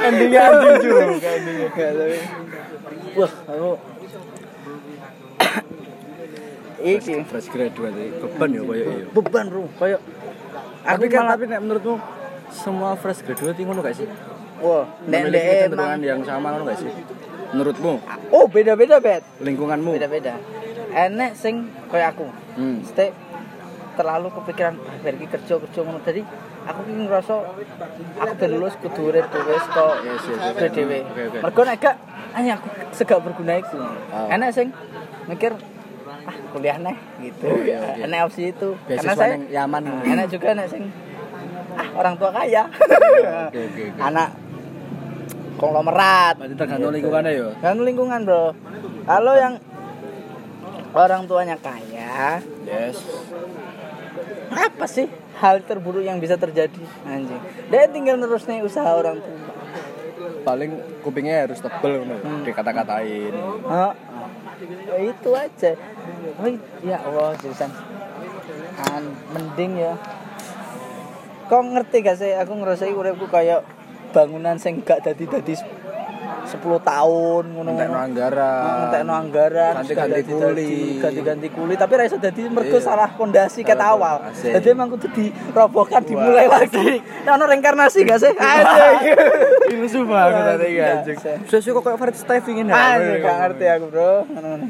Endingnya 0.06 0.42
anjing 0.52 0.76
juga. 0.84 1.04
Wah, 3.12 3.28
aku 3.48 3.72
Iki 6.82 7.30
Fresh 7.30 7.54
graduate 7.54 8.18
beban 8.18 8.50
ya 8.58 8.62
koyo 8.66 8.90
iya. 8.90 9.06
beban 9.14 9.46
bro, 9.54 9.70
kayak 9.78 10.02
Tapi 10.82 11.06
kan 11.14 11.30
malah 11.30 11.38
tapi 11.38 11.46
nek 11.46 11.62
menurutmu 11.62 12.02
semua 12.54 12.94
fresh 12.94 13.22
graduate 13.22 13.58
ngono 13.58 13.80
gak 13.80 13.96
sih? 13.96 14.08
wah, 14.60 14.86
Memiliki 15.04 15.42
kecenderungan 15.66 16.00
yang 16.00 16.22
sama 16.22 16.48
ngono 16.52 16.64
gak 16.66 16.78
sih? 16.78 16.92
Menurutmu, 17.52 17.94
oh 18.30 18.46
beda-beda 18.46 19.00
bet, 19.00 19.24
lingkunganmu. 19.40 19.92
beda-beda. 19.92 20.36
Enek 20.90 21.34
sing 21.34 21.56
kayak 21.88 22.14
aku, 22.14 22.28
Hmm. 22.54 22.80
stay 22.82 23.12
terlalu 23.92 24.28
kepikiran 24.30 24.76
ah 24.78 24.96
biar 24.98 25.14
iki 25.14 25.28
kerja 25.30 25.54
kerja 25.58 25.80
ngono 25.82 26.00
tadi 26.00 26.24
aku 26.62 26.80
ki 26.82 26.94
ngerasa 27.02 27.36
aku 28.18 28.34
ben 28.34 28.50
lulus 28.50 28.76
kudu 28.78 29.02
urip 29.06 29.28
dhewe 29.28 29.56
kok 29.58 29.94
Yes, 30.00 30.24
yes, 30.26 30.40
yes. 30.40 30.72
dhewe 30.72 31.00
Oke, 31.02 31.22
oke. 31.28 31.40
mergo 31.42 31.62
nek 31.62 31.76
gak 31.78 31.96
hanya 32.34 32.56
aku 32.56 32.68
segak 32.94 33.20
berguna 33.20 33.54
iku 33.58 33.84
Oh. 34.10 34.28
enek 34.30 34.50
sing 34.50 34.72
mikir 35.28 35.52
ah 36.22 36.36
kuliah 36.50 36.78
nih 36.78 36.96
gitu 37.22 37.46
Oh, 37.46 37.60
iya, 37.60 37.78
iya. 37.94 38.08
enek 38.08 38.20
opsi 38.26 38.42
itu 38.48 38.70
karena 38.80 38.96
Beasiswa 38.96 39.14
saya 39.14 39.32
yang 39.34 39.44
Yaman. 39.68 39.84
enak 40.06 40.26
juga 40.30 40.46
enak 40.50 40.68
sing 40.68 40.84
ah 40.88 41.11
orang 41.94 42.16
tua 42.16 42.30
kaya 42.32 42.64
Oke, 43.48 43.60
oke, 43.62 43.82
oke. 43.88 44.00
anak 44.00 44.30
konglomerat 45.56 46.36
Berarti 46.38 46.56
tergantung 46.56 46.92
lingkungannya 46.92 47.32
ya. 47.32 47.50
kan 47.60 47.78
lingkungan 47.78 48.20
bro 48.24 48.46
kalau 49.04 49.34
yang 49.36 49.54
orang 50.92 51.22
tuanya 51.26 51.56
kaya 51.56 52.42
Yes. 52.64 52.98
apa 54.50 54.86
sih 54.86 55.08
hal 55.38 55.62
terburuk 55.62 56.02
yang 56.02 56.18
bisa 56.18 56.36
terjadi 56.36 56.82
anjing 57.04 57.40
dia 57.68 57.88
tinggal 57.88 58.20
terus 58.20 58.44
nih 58.46 58.62
usaha 58.62 58.88
orang 58.88 59.18
tua 59.18 59.40
Paling 60.42 60.74
kupingnya 61.00 61.46
harus 61.46 61.62
tebel 61.62 62.02
Hmm. 62.02 62.42
dikata-katain. 62.42 63.30
Hah? 63.62 63.94
Ya, 64.90 64.98
itu 65.00 65.30
aja 65.32 65.72
oh, 66.36 66.50
ya 66.82 66.98
Allah 66.98 67.38
jurusan 67.38 67.70
kan 68.74 69.04
mending 69.30 69.78
ya 69.80 69.94
kok 71.52 71.62
ngerti 71.68 71.98
gak 72.00 72.16
sih? 72.16 72.32
Aku 72.34 72.56
ngerasai 72.56 72.90
uripku 72.90 73.28
kayak 73.28 73.68
bangunan 74.10 74.56
sing 74.56 74.80
gak 74.80 75.04
dadi 75.04 75.28
dadi 75.28 75.56
10 76.42 76.58
tahun 76.82 77.44
ngono 77.46 77.70
Entekno 77.70 78.00
anggaran. 78.02 78.88
Entekno 78.88 79.14
anggaran 79.14 79.74
Ganti-ganti 79.78 80.22
kuli. 80.26 80.74
ganti-ganti 80.98 81.48
kuli. 81.48 81.74
Tapi 81.76 81.92
ra 81.94 82.04
iso 82.04 82.18
dadi 82.18 82.48
mergo 82.48 82.72
Iya. 82.74 82.84
salah 82.84 83.10
pondasi 83.12 83.62
ket 83.62 83.78
awal. 83.78 84.32
jadi 84.34 84.72
emang 84.72 84.90
kudu 84.90 85.12
dirobohkan 85.12 86.02
dimulai 86.02 86.48
lagi. 86.48 87.04
Nah 87.22 87.36
ono 87.36 87.46
reinkarnasi 87.46 88.00
gak 88.02 88.20
sih? 88.20 88.34
Anjing 88.42 89.16
Filsuf 89.78 90.04
banget 90.04 90.44
tadi 90.50 90.68
Iya, 90.72 90.86
anjing. 90.98 91.18
saya. 91.20 91.38
Sudah 91.46 91.62
suka 91.62 91.80
kayak 91.86 91.98
Farid 92.00 92.16
Steffing 92.16 92.58
ini. 92.60 92.72
Anjing 92.72 93.22
gak 93.22 93.38
ngerti 93.38 93.66
aku 93.70 93.86
bro. 93.88 94.14
Ngono 94.26 94.66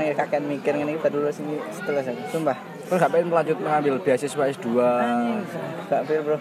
ya 0.00 0.14
kakek 0.14 0.40
mikir 0.42 0.72
ngene 0.72 0.94
iki 0.94 1.00
baru 1.00 1.22
lulus 1.22 1.38
ini 1.38 1.58
setelah 1.70 2.00
aku. 2.02 2.22
Sumpah 2.30 2.56
Terus 2.88 2.98
gak 2.98 3.12
pengen 3.12 3.28
melanjut 3.28 3.58
mengambil 3.58 3.94
beasiswa 4.00 4.42
S2. 4.48 4.66
anjing 4.74 5.44
gak 5.86 6.02
pil 6.04 6.20
bro 6.22 6.38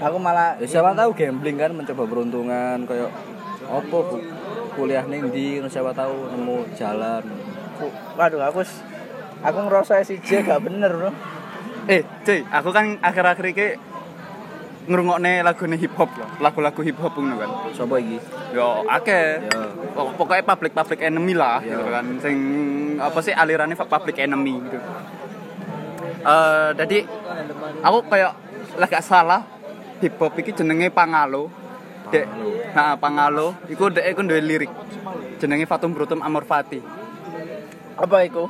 aku 0.00 0.16
malah 0.16 0.56
Ya 0.56 0.66
siapa 0.66 0.94
tahu 0.94 1.10
gambling 1.12 1.58
kan 1.58 1.70
mencoba 1.70 2.06
peruntungan 2.06 2.78
kayak 2.86 3.10
bu 3.86 4.00
kuliah 4.72 5.04
ning 5.04 5.28
ndi 5.28 5.58
ngono 5.58 5.66
siapa 5.66 5.90
tahu 5.90 6.30
nemu 6.30 6.56
jalan. 6.72 7.22
Waduh 8.14 8.40
aku 8.42 8.62
aku 9.40 9.58
ngerasa 9.60 10.00
SIJ 10.00 10.44
gak 10.44 10.62
bener 10.62 10.90
bro 10.90 11.10
Eh, 11.84 12.06
cuy, 12.22 12.44
aku 12.46 12.70
kan 12.70 13.00
akhir-akhir 13.00 13.46
ini 13.46 13.66
ngrungokne 14.86 15.42
lagune 15.42 15.74
hip 15.74 15.90
hop 15.94 16.12
loh, 16.12 16.28
lagu-lagu 16.38 16.80
hip 16.80 16.94
hop 16.96 17.14
ngono 17.14 17.34
kan. 17.34 17.50
Sopo 17.72 17.96
iki? 17.96 18.20
Yo 18.52 18.84
akeh. 18.86 19.42
Pok- 19.90 20.14
Pokoknya 20.14 20.44
public 20.44 20.70
public 20.70 21.00
enemy 21.00 21.34
lah 21.34 21.58
gitu 21.60 21.82
kan. 21.82 22.04
Sing 22.20 22.36
apa 22.94 23.18
sih 23.20 23.32
alirannya 23.32 23.74
public 23.74 24.16
enemy 24.18 24.54
gitu. 24.60 24.78
Eh 26.20 26.68
jadi 26.76 26.98
aku 27.80 27.98
kayak 28.06 28.32
lagi 28.76 28.96
salah 29.00 29.42
hip 29.98 30.16
hop 30.16 30.36
iki 30.36 30.52
jenenge 30.52 30.88
Pangalo. 30.90 31.48
Dek, 32.10 32.26
nah 32.74 32.98
Pangalo 32.98 33.54
iku 33.66 33.86
dek 33.86 34.02
iku 34.04 34.20
duwe 34.20 34.40
lirik. 34.40 34.72
Jenenge 35.38 35.64
Fatum 35.64 35.92
Brutum 35.92 36.20
Amor 36.20 36.44
Fati. 36.44 36.80
apa 38.00 38.24
iku 38.24 38.48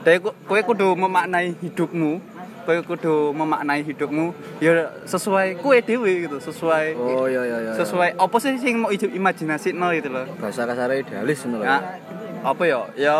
Dek 0.00 0.16
ku- 0.18 0.36
kowe 0.44 0.60
kudu 0.60 0.94
memaknai 0.94 1.54
hidupmu. 1.56 2.18
Kowe 2.60 2.76
kudu 2.84 3.32
memaknai 3.32 3.80
hidupmu 3.80 4.30
ya 4.60 4.92
sesuai 5.04 5.56
kowe 5.58 5.74
dhewe 5.76 6.28
gitu, 6.28 6.36
sesuai 6.38 6.92
Oh 6.94 7.24
iya 7.24 7.40
iya 7.42 7.58
iya. 7.64 7.72
sesuai 7.74 8.14
apa 8.14 8.36
sih 8.36 8.54
sing 8.56 8.78
mau 8.78 8.92
imajinasi 8.92 9.72
no 9.72 9.90
gitu 9.90 10.12
loh 10.12 10.28
bahasa 10.36 10.68
kasar 10.68 10.92
idealis 10.92 11.40
ngono 11.48 11.64
ya 11.64 11.80
apa 12.44 12.62
ya 12.64 12.84
ya 12.94 13.18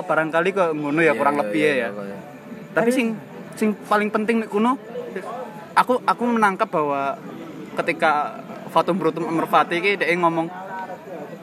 barangkali 0.00 0.54
kok 0.54 0.70
ngono 0.72 1.02
ya 1.02 1.12
kurang 1.12 1.42
lebih 1.42 1.58
ya, 1.58 1.74
ya. 1.74 1.88
Tapi 2.72 2.90
sing 2.90 3.16
sing 3.54 3.76
paling 3.86 4.08
penting 4.08 4.40
nek 4.44 4.48
kuno 4.48 4.76
aku 5.76 6.00
aku 6.04 6.22
menangkap 6.24 6.68
bahwa 6.68 7.16
ketika 7.76 8.40
Fatum 8.72 8.96
Brutum 8.96 9.28
Amr 9.28 9.44
Fati 9.48 9.80
iki 9.80 10.00
dia 10.00 10.08
ngomong 10.16 10.48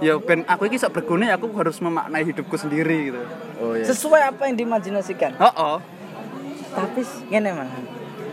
ya 0.02 0.18
ben 0.18 0.42
aku 0.50 0.66
iki 0.66 0.82
sok 0.82 1.02
berguna 1.02 1.30
ya 1.30 1.36
aku 1.38 1.52
harus 1.54 1.78
memaknai 1.78 2.26
hidupku 2.26 2.56
sendiri 2.58 3.14
gitu 3.14 3.22
Oh 3.60 3.76
iya. 3.76 3.84
sesuai 3.84 4.22
apa 4.32 4.48
yang 4.48 4.56
diimajinasikan 4.56 5.36
oh, 5.38 5.54
oh. 5.54 5.78
tapi 6.74 7.04
ngene 7.30 7.52
man 7.52 7.68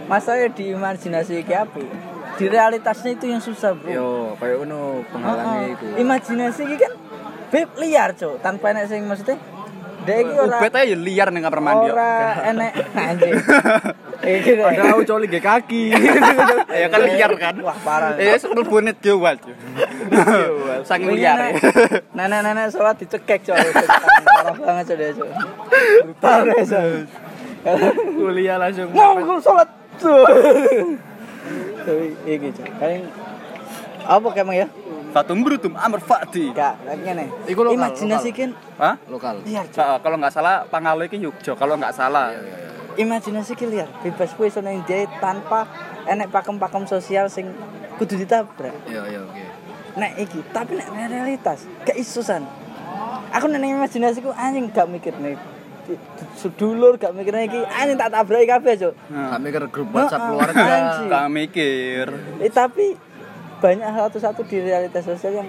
masalah 0.06 0.46
diimajinasi 0.54 1.42
iki 1.42 1.50
apa 1.52 1.82
di 2.36 2.44
realitasnya 2.46 3.16
itu 3.16 3.26
yang 3.26 3.42
susah 3.42 3.74
bro 3.74 3.90
Yo, 3.90 4.08
kayak 4.38 4.62
ngono 4.62 5.02
penghalangnya 5.10 5.58
Heeh. 5.66 5.74
iku. 5.74 5.84
imajinasi 5.98 6.60
iki 6.68 6.76
kan 6.78 6.92
beb 7.50 7.70
liar 7.80 8.10
cok 8.14 8.38
tanpa 8.38 8.70
enek 8.70 8.86
sing 8.86 9.02
maksudnya 9.02 9.34
dia 10.06 10.16
iki 10.22 10.32
ora. 10.38 10.56
Ubet 10.62 10.74
aja 10.78 10.94
liar 10.94 11.28
ning 11.34 11.42
kamar 11.42 11.60
mandi 11.60 11.86
ora 11.90 12.10
enek. 12.46 12.72
Anjing. 13.10 13.34
Padahal 14.66 14.94
aku 14.96 15.02
coli 15.04 15.26
ge 15.28 15.40
kaki. 15.42 15.82
ya 16.82 16.86
kan 16.88 17.00
liar 17.04 17.32
kan? 17.36 17.54
Wah 17.60 17.78
parah. 17.82 18.14
Eh 18.16 18.38
sebelum 18.38 18.64
bonet 18.70 19.02
jual 19.02 19.36
saking 20.86 21.10
liar. 21.18 21.36
ya. 21.36 21.50
nenek-nenek 22.14 22.70
sholat 22.70 22.96
dicekek 23.02 23.42
cok. 23.44 23.56
Parah 23.58 24.54
banget 24.54 24.84
brutal 26.06 26.38
deh 26.46 26.62
cok 26.64 26.90
Kuliah 28.16 28.56
langsung. 28.62 28.88
Ngomong 28.94 29.42
sholat 29.42 29.68
Tapi 31.86 32.06
iki 32.26 32.48
Cuk. 32.54 32.66
Paling 32.78 33.02
apa 34.06 34.28
kayak 34.30 34.54
ya? 34.54 34.66
Fatum 35.16 35.40
brutum 35.40 35.72
amr 35.80 35.96
fati. 36.04 36.52
Gak, 36.52 36.76
kayak 36.84 37.00
ngene. 37.00 37.24
Iku 37.48 37.64
lokal, 37.64 37.80
Imajinasi 37.80 38.28
lokal. 38.28 38.36
kan 38.36 38.50
Hah? 38.76 38.94
lokal. 39.08 39.36
Nah, 39.48 39.96
kalau 40.04 40.16
nggak 40.20 40.34
salah 40.36 40.68
Pangalo 40.68 41.08
iki 41.08 41.16
Yogyo, 41.16 41.56
kalau 41.56 41.80
nggak 41.80 41.96
salah. 41.96 42.36
Imajinasi 43.00 43.56
ki 43.56 43.64
liar. 43.64 43.88
Bebas 44.04 44.36
kowe 44.36 44.44
iso 44.44 44.60
nang 44.60 44.84
tanpa 45.16 45.64
enek 46.04 46.28
pakem-pakem 46.28 46.84
sosial 46.84 47.32
sing 47.32 47.48
kudu 47.96 48.20
ditabrak. 48.20 48.76
iya 48.84 49.08
iya 49.08 49.24
oke 49.24 49.44
Nek 49.96 50.12
iki, 50.20 50.44
tapi 50.52 50.76
nek 50.76 50.92
realitas 51.08 51.64
gak 51.88 51.96
iso 51.96 52.20
san. 52.20 52.44
Aku 53.32 53.48
nek 53.48 53.56
nang 53.56 53.80
imajinasiku 53.80 54.36
anjing 54.36 54.68
gak 54.68 54.84
mikir 54.84 55.16
nih 55.16 55.40
sedulur 56.36 57.00
gak 57.00 57.16
mikir 57.16 57.32
iki 57.40 57.64
anjing 57.64 57.96
tak 57.96 58.12
tabraki 58.12 58.44
kabeh, 58.44 58.72
Cuk. 58.76 58.92
Gak 59.08 59.40
mikir 59.40 59.60
grup 59.72 59.88
WhatsApp 59.96 60.28
keluarga. 60.28 60.64
Gak 61.08 61.26
mikir. 61.32 62.06
Eh, 62.44 62.52
tapi 62.52 63.05
banyak 63.60 63.88
satu-satu 63.88 64.44
di 64.44 64.60
realitas 64.60 65.04
sosial 65.04 65.44
yang 65.44 65.48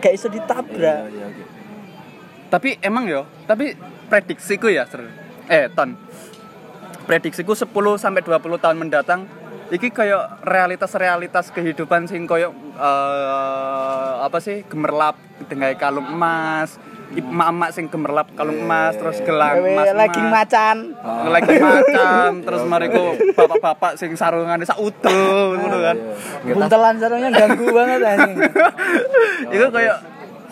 gak 0.00 0.12
iso 0.12 0.28
iya 0.28 0.36
ditabrak. 0.40 1.00
iya 1.10 1.24
oke 1.28 1.44
Tapi 2.52 2.78
emang 2.86 3.10
yo, 3.10 3.26
tapi 3.50 3.74
prediksiku 4.06 4.70
ya. 4.70 4.86
Eh, 5.50 5.66
Ton. 5.74 5.98
Prediksiku 7.04 7.50
10 7.58 7.66
sampai 7.98 8.22
20 8.22 8.62
tahun 8.62 8.78
mendatang 8.78 9.26
iki 9.74 9.90
kayak 9.90 10.44
realitas-realitas 10.46 11.50
kehidupan 11.50 12.06
sing 12.06 12.28
koyo 12.30 12.54
eh, 12.78 14.12
apa 14.22 14.38
sih 14.38 14.62
gemerlap 14.70 15.18
dengan 15.50 15.74
kalung 15.74 16.06
emas, 16.06 16.78
emak-emak 17.14 17.70
sing 17.70 17.86
gemerlap 17.86 18.28
kalung 18.34 18.58
emas 18.58 18.98
terus 18.98 19.22
gelang 19.22 19.62
Kowe 19.62 19.70
emas. 19.70 19.86
lagi 19.94 20.20
macan. 20.20 20.76
lagi 21.30 21.54
macam 21.66 22.30
terus 22.42 22.62
mariku 22.66 23.04
bapak-bapak 23.32 23.92
sing 23.94 24.18
sarungane 24.18 24.66
sak 24.66 24.78
udel 24.78 25.58
ngono 25.58 25.78
kan. 25.78 25.96
Buntelan 26.44 26.94
sarungnya 26.98 27.30
ganggu 27.30 27.66
banget 27.70 28.00
anjing. 28.02 28.38
Itu 29.54 29.66
kayak 29.70 29.96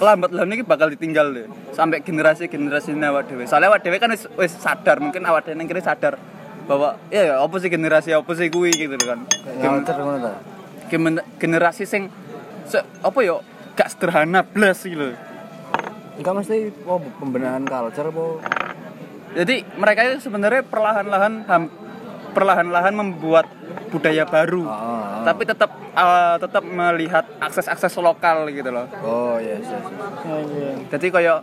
lambat 0.02 0.30
lah 0.34 0.42
ini 0.42 0.66
bakal 0.66 0.90
ditinggal 0.90 1.30
deh 1.30 1.46
sampai 1.70 2.02
generasi 2.02 2.50
generasi 2.50 2.90
awak 2.98 3.30
dewe 3.30 3.46
soalnya 3.46 3.70
awak 3.70 3.86
dewe 3.86 4.02
kan 4.02 4.10
wis, 4.10 4.26
wis 4.34 4.50
sadar 4.50 4.98
mungkin 4.98 5.22
awak 5.22 5.46
dewe 5.46 5.62
kira 5.62 5.78
sadar 5.78 6.18
bahwa 6.66 6.98
ya 7.06 7.22
ya 7.22 7.34
apa 7.38 7.54
sih 7.62 7.70
generasi 7.70 8.10
apa 8.10 8.30
sih 8.34 8.50
kuwi 8.50 8.74
gitu 8.74 8.98
kan 8.98 9.22
Gen- 10.90 11.22
generasi 11.38 11.86
sing 11.86 12.10
se, 12.66 12.82
apa 12.82 13.18
yo 13.22 13.46
gak 13.78 13.94
sederhana 13.94 14.42
blas 14.42 14.82
gitu 14.82 15.14
Enggak 16.12 16.34
mesti 16.36 16.56
oh, 16.84 17.00
pembenahan 17.18 17.64
culture 17.64 18.08
apa 18.08 18.24
jadi 19.32 19.64
mereka 19.74 20.00
itu 20.06 20.28
sebenarnya 20.28 20.60
perlahan-lahan 20.60 21.48
perlahan-lahan 22.32 22.92
membuat 22.92 23.48
budaya 23.88 24.24
baru 24.24 24.64
Ah, 24.64 24.76
ah. 24.76 25.24
tapi 25.24 25.44
tetap 25.44 25.70
eh, 25.72 26.36
tetap 26.36 26.64
melihat 26.64 27.24
akses-akses 27.38 27.92
lokal 27.96 28.48
gitu 28.48 28.68
loh 28.68 28.88
Oh 29.00 29.36
yes 29.36 29.60
yes. 29.60 29.84
yes. 29.84 30.24
Anjing. 30.24 30.78
jadi 30.88 31.06
kayak 31.08 31.38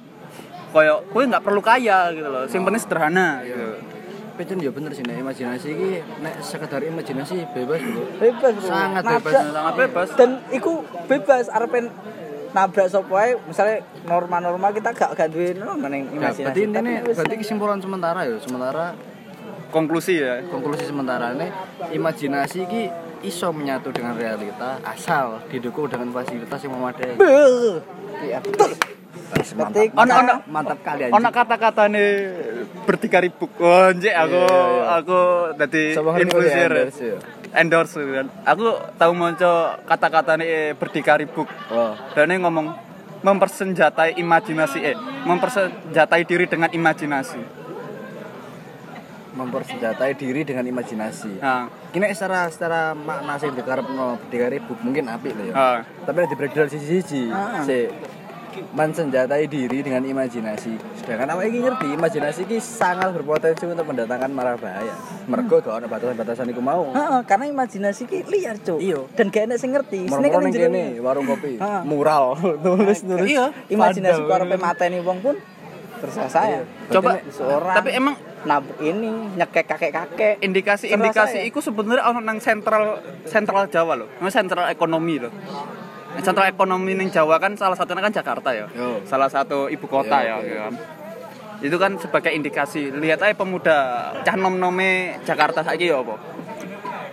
kayak 0.69 0.97
kue 1.09 1.23
nggak 1.25 1.41
perlu 1.41 1.61
kaya 1.61 2.13
gitu 2.13 2.29
loh 2.29 2.45
penting 2.45 2.77
sederhana 2.77 3.41
gitu 3.41 3.81
Tapi 4.39 4.47
kan 4.47 4.57
ya 4.63 4.71
bener 4.71 4.91
sih 4.95 5.03
nek 5.03 5.19
imajinasi 5.19 5.67
iki 5.67 5.89
nek 6.23 6.39
sekedar 6.39 6.79
imajinasi 6.79 7.43
bebas 7.51 7.83
bro. 7.83 8.03
Bebas, 8.23 8.53
Bro. 8.55 8.69
Sangat 8.71 9.03
bebas. 9.03 9.33
sangat 9.35 9.73
bebas 9.75 10.07
Dan 10.15 10.29
iku 10.55 10.79
bebas 11.11 11.51
arepen 11.51 11.91
nabrak 12.49 12.87
sapa 12.87 13.17
misalnya 13.43 13.77
norma-norma 14.03 14.69
kita 14.69 14.89
gak 14.91 15.13
gak 15.13 15.29
duwe 15.29 15.53
norma 15.53 15.85
ning 15.87 16.09
Ya, 16.09 16.33
imajinasi. 16.33 16.41
berarti 16.41 16.61
ini 16.61 16.73
Tapi 16.73 16.91
wis 17.05 17.15
berarti 17.15 17.35
kesimpulan 17.37 17.77
sementara 17.77 18.19
ya, 18.23 18.35
sementara 18.37 18.85
konklusi 19.69 20.17
ya 20.17 20.41
konklusi 20.43 20.83
sementara 20.83 21.31
ini 21.31 21.47
imajinasi 21.91 22.57
iki 22.63 22.83
iso 23.21 23.51
menyatu 23.51 23.91
dengan 23.91 24.15
realita 24.15 24.79
asal 24.81 25.43
didukung 25.45 25.85
dengan 25.85 26.09
fasilitas 26.09 26.57
yang 26.57 26.73
memadai. 26.73 27.19
Iya, 28.19 28.39
betul. 28.39 28.71
Mantap. 29.29 29.69
Ketik. 29.69 29.89
Ono 29.93 30.13
ono 30.15 30.33
Mantap 30.47 30.79
kali 30.79 31.01
anjing. 31.03 31.15
ono 31.15 31.29
kata-kata 31.29 31.83
nih 31.85 32.09
bertiga 32.81 33.19
ribu 33.19 33.45
oh 33.51 33.91
anjir 33.91 34.09
aku 34.11 34.39
Iya, 34.39 34.57
iya. 34.57 34.83
aku 34.95 35.17
kok 35.51 36.01
ya, 36.01 36.17
influencer 36.17 36.71
endorse 37.53 37.97
gitu 37.97 38.13
kan 38.13 38.27
aku 38.43 38.67
tahu 38.95 39.11
monco 39.13 39.53
kata-kata 39.83 40.37
nih 40.37 40.73
bertiga 40.73 41.17
ribu 41.17 41.43
Oh. 41.69 41.93
dan 42.13 42.29
ini 42.29 42.41
ngomong 42.41 42.67
mempersenjatai 43.19 44.15
imajinasi 44.15 44.79
eh 44.81 44.95
mempersenjatai 45.25 46.23
diri 46.23 46.45
dengan 46.45 46.69
imajinasi 46.69 47.41
mempersenjatai 49.29 50.17
diri 50.17 50.41
dengan 50.41 50.65
imajinasi. 50.65 51.37
nah 51.37 51.69
Kini 51.89 52.09
secara 52.11 52.49
secara 52.49 52.93
makna 52.93 53.37
sing 53.37 53.53
dikarepno 53.53 54.17
berdikari 54.19 54.57
buk 54.57 54.81
mungkin 54.81 55.05
apik 55.05 55.33
lho 55.33 55.53
ya. 55.53 55.85
Tapi 56.01 56.17
nek 56.17 56.29
dibreak 56.29 56.53
dari 56.53 56.69
sisi-sisi, 56.69 57.29
Ah. 57.29 57.61
si 57.61 57.85
mensenjatai 58.73 59.45
diri 59.45 59.79
dengan 59.83 60.03
imajinasi. 60.03 61.01
Sedangkan 61.01 61.35
awake 61.35 61.49
iki 61.51 61.59
ngerti 61.63 61.87
imajinasi 61.95 62.39
iki 62.47 62.57
sangat 62.59 63.11
berpotensi 63.15 63.63
untuk 63.65 63.85
mendatangkan 63.87 64.29
marah 64.31 64.55
bahaya. 64.55 64.93
Mergo 65.25 65.61
gak 65.61 65.83
ono 65.83 65.85
batasan-batasan 65.87 66.49
iku 66.51 66.61
mau. 66.63 66.89
Heeh, 66.91 67.21
karena 67.25 67.45
imajinasi 67.51 68.07
ki 68.07 68.27
liar, 68.29 68.57
Cuk. 68.59 68.79
Iya. 68.79 68.99
Dan 69.13 69.29
gak 69.29 69.43
enak 69.49 69.57
sing 69.57 69.71
ngerti. 69.75 70.09
Sini 70.09 70.27
kan 70.29 70.43
kene 70.49 70.99
warung 71.03 71.25
kopi, 71.27 71.59
mural, 71.85 72.37
tulis-tulis. 72.63 73.27
Iya, 73.27 73.51
imajinasi 73.71 74.19
ku 74.23 74.31
arepe 74.31 74.57
mateni 74.57 74.99
wong 75.03 75.19
pun 75.19 75.35
terselesai. 75.99 76.63
coba 76.89 77.19
seorang 77.27 77.75
tapi 77.75 77.89
emang 77.91 78.15
nab 78.47 78.63
ini 78.79 79.35
nyekek 79.35 79.67
kakek-kakek. 79.67 80.39
indikasi-indikasi 80.39 81.43
Terasa 81.43 81.43
itu 81.43 81.59
sebenarnya 81.59 82.07
ono 82.07 82.19
nang 82.23 82.39
sentral 82.39 83.03
sentral 83.27 83.67
Jawa 83.67 83.99
loh, 83.99 84.07
Nang 84.23 84.31
sentral 84.31 84.71
ekonomi 84.71 85.19
loh. 85.19 85.31
Sentral 86.19 86.49
ekonomi 86.49 86.97
ning 86.97 87.13
Jawa 87.13 87.37
kan 87.37 87.53
salah 87.53 87.77
satunya 87.77 88.01
kan 88.01 88.13
Jakarta 88.13 88.49
ya. 88.51 88.65
Yo. 88.73 89.05
Salah 89.05 89.29
satu 89.29 89.69
ibu 89.69 89.85
kota 89.85 90.19
Yo, 90.25 90.25
ya, 90.25 90.35
yo. 90.35 90.43
gitu 90.43 90.57
kan. 90.59 90.73
Itu 91.59 91.75
kan 91.77 91.91
sebagai 91.99 92.31
indikasi. 92.33 92.89
Lihat 92.89 93.21
aja 93.21 93.35
pemuda 93.35 93.77
cah 94.25 94.35
nom-nome 94.35 95.19
Jakarta 95.23 95.61
saiki 95.61 95.91
ya 95.91 96.01
apa. 96.01 96.15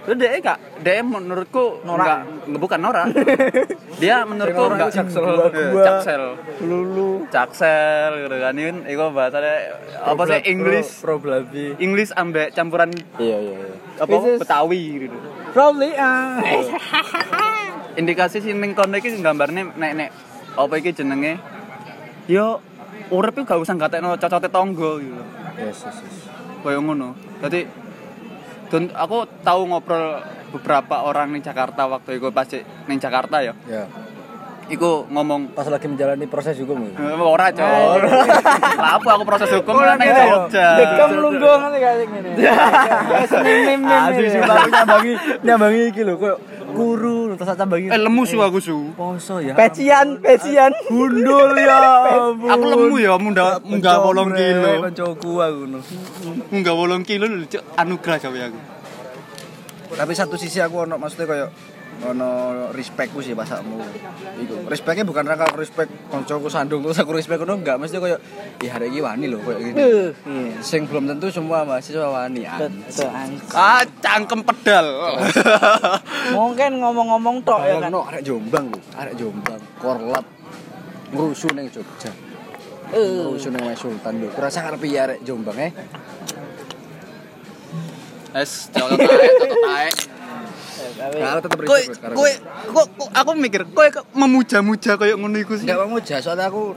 Itu 0.06 0.14
dia 0.14 0.38
enggak, 0.38 0.58
dia 0.86 1.02
menurutku 1.02 1.82
Norak. 1.82 2.22
enggak, 2.46 2.62
bukan 2.62 2.78
norak. 2.78 3.06
dia 4.02 4.22
menurutku 4.22 4.62
enggak 4.70 4.94
itu 4.94 4.98
jaksel. 5.02 5.24
Eh, 5.50 5.70
jaksel. 5.82 6.22
Lulu. 6.62 7.26
Jaksel 7.26 8.10
gitu 8.22 8.36
kan. 8.38 8.54
Ini 8.54 8.86
iku 8.86 9.10
bahasanya 9.10 9.54
apa 10.06 10.22
sih 10.30 10.40
English 10.46 11.02
pro, 11.02 11.18
pro 11.18 11.26
blabi. 11.26 11.74
English 11.82 12.14
ambek 12.14 12.54
campuran 12.54 12.94
Iya 13.18 13.38
iya 13.50 13.54
iya. 13.66 13.74
apa 13.98 14.14
Betawi 14.38 15.10
gitu. 15.10 15.16
Probably 15.50 15.90
ah. 15.98 16.38
Indikasi 17.96 18.44
sing 18.44 18.60
ning 18.60 18.76
kono 18.76 19.00
iki 19.00 19.16
gambarne 19.24 19.72
nek 19.72 19.92
nek 19.96 20.10
apa 20.56 20.74
iki 20.76 20.92
jenenge 20.92 21.40
yo 22.28 22.60
urip 23.12 23.38
gak 23.46 23.60
usah 23.60 23.78
gatekno 23.78 24.16
cocote 24.20 24.48
tangga 24.52 24.90
gitu. 25.00 25.22
Yes 25.56 25.88
yes 25.88 25.98
yes. 26.04 26.16
Kayak 26.60 26.80
ngono. 26.84 27.16
Dadi 27.40 27.64
aku 28.92 29.18
tahu 29.40 29.60
ngobrol 29.70 30.20
beberapa 30.52 31.06
orang 31.06 31.32
ning 31.32 31.42
Jakarta 31.42 31.86
waktu 31.88 32.20
itu 32.20 32.28
pas 32.34 32.48
ning 32.90 32.98
Jakarta 33.00 33.40
ya. 33.40 33.54
Ya. 33.70 33.86
Iku 34.66 35.06
ngomong 35.06 35.54
Pas 35.54 35.62
lagi 35.66 35.86
menjalani 35.86 36.26
proses 36.26 36.58
hukum. 36.58 36.82
ya? 36.82 36.98
"Eh, 36.98 37.14
ora 37.16 37.46
cok. 37.48 37.70
Lah 38.76 38.90
apa 38.98 39.08
aku 39.14 39.22
proses 39.22 39.46
hukum 39.52 39.78
kene, 39.78 40.04
Jogja. 40.04 40.68
Dekem 40.74 41.10
lungguh 41.16 41.54
ngene 41.56 41.78
kayak 41.84 41.96
gini. 42.04 42.30
Nim 43.46 43.58
nim 43.62 43.80
nim. 43.80 44.00
Aduh 44.02 44.26
sih 44.26 44.40
aku 44.40 44.68
nyambangi 44.68 45.12
nyambangi 45.40 45.80
iki 45.88 46.02
lho 46.02 46.14
koyo 46.16 46.36
kuru 46.68 47.34
terus 47.34 47.54
nyambangi. 47.54 47.86
Eh 47.88 48.00
lemu 48.00 48.22
su 48.22 48.36
aku 48.38 48.58
su. 48.58 48.76
Poso 48.92 49.38
ya. 49.38 49.54
Pecian, 49.54 50.18
pecian. 50.18 50.74
Gundul 50.86 51.54
ya. 51.56 51.78
Aku 52.26 52.64
lemu 52.66 52.96
ya 52.98 53.14
munggah 53.16 53.62
munggah 53.62 54.02
8 54.02 54.34
kilo. 54.34 54.70
Kancaku 54.82 55.30
aku 55.38 55.60
ngono. 55.62 55.78
Munggah 56.50 56.74
8 56.74 57.06
kilo 57.06 57.24
lho 57.24 57.46
cok 57.46 57.62
anugerah 57.76 58.18
gawe 58.18 58.40
aku. 58.50 58.60
Tapi 59.94 60.12
satu 60.12 60.34
sisi 60.34 60.58
aku 60.58 60.82
ono 60.82 60.98
maksudnya 60.98 61.24
koyo 61.24 61.46
ono 62.04 62.30
respectku 62.76 63.24
sih 63.24 63.32
pasakmu. 63.32 63.80
Iku. 64.44 64.68
Respectnya 64.68 65.08
bukan 65.08 65.24
rangka 65.24 65.56
respect 65.56 65.88
kancaku 66.12 66.52
sandung 66.52 66.84
terus 66.84 67.00
aku 67.00 67.16
respect 67.16 67.40
ngono 67.40 67.56
enggak, 67.56 67.80
mesti 67.80 67.96
koyo 67.96 68.20
ya 68.60 68.76
hari 68.76 68.92
iki 68.92 69.00
wani 69.00 69.32
lho 69.32 69.40
koyo 69.40 69.56
gini. 69.56 69.76
Beuh. 69.80 70.12
Iya. 70.28 70.60
Sing 70.60 70.84
belum 70.84 71.08
tentu 71.08 71.32
semua 71.32 71.64
mahasiswa 71.64 72.04
wani. 72.12 72.44
Betul. 72.44 73.08
Ah, 73.56 73.80
cangkem 74.04 74.44
pedal. 74.44 74.86
Mungkin 76.36 76.84
ngomong-ngomong 76.84 77.40
tok 77.46 77.60
ya 77.64 77.80
kan. 77.80 77.92
arek 77.96 78.22
Jombang 78.22 78.68
lho, 78.68 78.80
arek 78.92 79.14
Jombang, 79.16 79.60
korlap 79.80 80.24
ngrusuh 81.16 81.50
ning 81.56 81.72
Jogja. 81.72 82.12
Ngrusuh 82.92 83.50
ning 83.56 83.62
Mas 83.64 83.80
Sultan 83.80 84.20
lho. 84.20 84.28
Kurasa 84.36 84.60
karep 84.60 84.80
piye 84.84 85.00
arek 85.00 85.18
Jombang 85.24 85.56
eh? 85.58 85.72
Es, 88.36 88.68
cocok 88.68 89.00
tae, 89.00 89.28
cocok 89.40 89.60
tae. 89.64 89.88
Kalau 90.96 91.40
tetep 91.40 91.58
Kowe, 91.60 91.82
kowe, 92.12 92.32
kok 92.68 92.86
aku 93.10 93.30
mikir, 93.34 93.62
kowe 93.68 93.88
memuja-muja 94.12 94.94
koyo 94.94 95.14
ngono 95.16 95.36
iku 95.36 95.54
sih. 95.54 95.66
Enggak 95.66 95.84
mau 95.84 95.98
jas, 95.98 96.20
soalnya 96.20 96.46
aku 96.46 96.72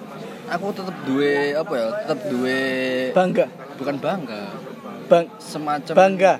aku 0.45 0.65
tetep 0.71 0.95
duwe 1.03 1.53
apa 1.53 1.73
ya? 1.73 1.87
Tetep 2.03 2.19
duwe 2.27 2.59
Bangga. 3.11 3.45
bukan 3.75 3.95
bangga, 3.95 4.41
Bang 5.05 5.25
semacam 5.37 5.93
bangga. 5.93 6.33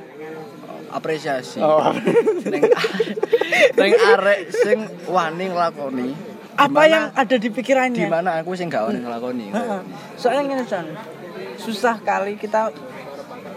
apresiasi. 0.90 1.62
Oh. 1.62 1.94
Ning 2.44 2.66
ning 3.80 3.92
arek 3.96 4.40
sing 4.50 4.78
wani 5.06 5.46
nglakoni 5.48 6.18
Apa 6.52 6.66
Dimana- 6.68 6.90
yang 6.90 7.06
ada 7.14 7.36
di 7.38 7.50
pikirannya? 7.50 7.96
di 7.96 8.10
mana 8.10 8.42
aku 8.42 8.52
sing 8.52 8.68
gak 8.68 8.84
wani 8.84 9.00
nglakoni. 9.00 9.46
Heeh. 9.48 9.82
Soalnya 10.18 10.42
ngene 10.44 10.66
San. 10.66 10.90
Susah 11.56 12.02
kali 12.02 12.36
kita 12.36 12.74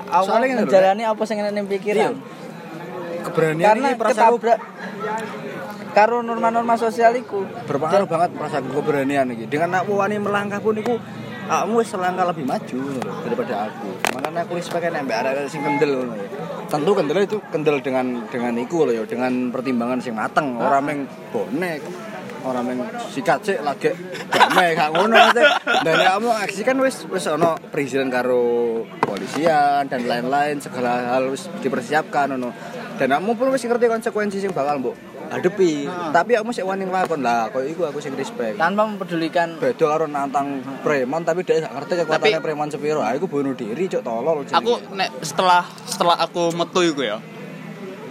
awal 0.07 0.29
Soalnya 0.29 0.61
menjalani 0.61 1.03
apa 1.03 1.23
sing 1.25 1.41
ning 1.41 1.67
pikiran. 1.67 2.15
Keberanian 3.33 3.68
Karena 3.80 3.89
ini 3.91 3.99
perasaanku 3.99 4.37
ketabrak 4.37 4.61
karo 5.93 6.20
norma-norma 6.20 6.76
sosial 6.76 7.16
iku. 7.16 7.45
berpengaruh 7.64 8.09
banget 8.09 8.30
perasaanku 8.37 8.70
keberanian 8.76 9.33
iki. 9.33 9.49
Dengan 9.49 9.80
aku 9.80 9.97
wani 9.97 10.20
melangkah 10.20 10.61
pun 10.61 10.76
iku 10.76 11.01
kamu 11.43 11.85
wis 11.85 11.89
selangkah 11.93 12.28
lebih 12.28 12.45
maju 12.49 12.80
daripada 13.24 13.55
aku. 13.68 13.89
Makanya 14.16 14.41
aku 14.45 14.53
respect 14.57 14.89
nek 14.89 15.05
mbak 15.05 15.16
arek 15.20 15.49
sing 15.53 15.61
kendel 15.61 15.91
ngono 16.01 16.14
ya. 16.16 16.26
Tentu 16.68 16.91
kendel 16.97 17.18
itu 17.24 17.37
kendel 17.53 17.76
dengan 17.85 18.24
dengan 18.28 18.53
iku 18.57 18.89
loh 18.89 18.95
ya, 18.97 19.05
dengan 19.05 19.53
pertimbangan 19.53 20.01
sing 20.01 20.16
mateng, 20.16 20.57
ora 20.57 20.80
meng 20.80 21.05
bonek. 21.33 21.80
Ora 22.43 22.59
meng 22.59 22.83
sikat 23.14 23.39
sik 23.47 23.62
lagi 23.62 23.95
damai 24.26 24.74
gak 24.74 24.91
ngono. 24.91 25.14
Dan 25.87 25.95
ya 25.95 26.18
kamu 26.18 26.30
aksi 26.43 26.66
kan 26.66 26.74
wis 26.83 27.07
wis 27.07 27.30
ono 27.30 27.55
perizinan 27.70 28.11
karo 28.11 28.83
polisian 28.99 29.87
dan 29.87 30.03
lain-lain 30.03 30.59
segala 30.59 31.14
hal 31.14 31.30
wis 31.30 31.47
dipersiapkan 31.62 32.35
ngono. 32.35 32.51
Dan 32.95 33.09
kamu 33.11 33.34
pun 33.34 33.49
wis 33.49 33.61
ngerti 33.61 33.86
konsekuensi 33.86 34.38
sing 34.38 34.51
bakal 34.51 34.78
mbok 34.78 34.95
hadepi. 35.28 35.88
Tapi 35.88 36.30
kamu 36.34 36.51
sik 36.51 36.62
wani 36.62 36.84
nglakon 36.84 37.20
lah, 37.20 37.49
koyo 37.49 37.64
iku 37.66 37.82
aku 37.84 37.99
sing 37.99 38.12
respect 38.12 38.55
Tanpa 38.55 38.84
mempedulikan 38.84 39.57
beda 39.57 39.80
karo 39.88 40.05
nantang 40.05 40.61
preman 40.80 41.22
tapi 41.22 41.40
dia 41.40 41.57
gak 41.59 41.72
ngerti 41.74 41.93
kekuatannya 41.99 42.36
Tapi- 42.36 42.45
preman 42.45 42.68
sepiro. 42.68 43.01
Ah, 43.01 43.12
iku 43.12 43.24
bunuh 43.26 43.53
diri 43.53 43.88
cok 43.88 44.03
tolol 44.03 44.45
jenenge. 44.45 44.61
aku 44.61 44.72
nek 44.93 45.09
setelah 45.20 45.64
setelah 45.82 46.16
aku 46.18 46.53
metu 46.53 46.84
iku 46.84 47.03
ya 47.03 47.18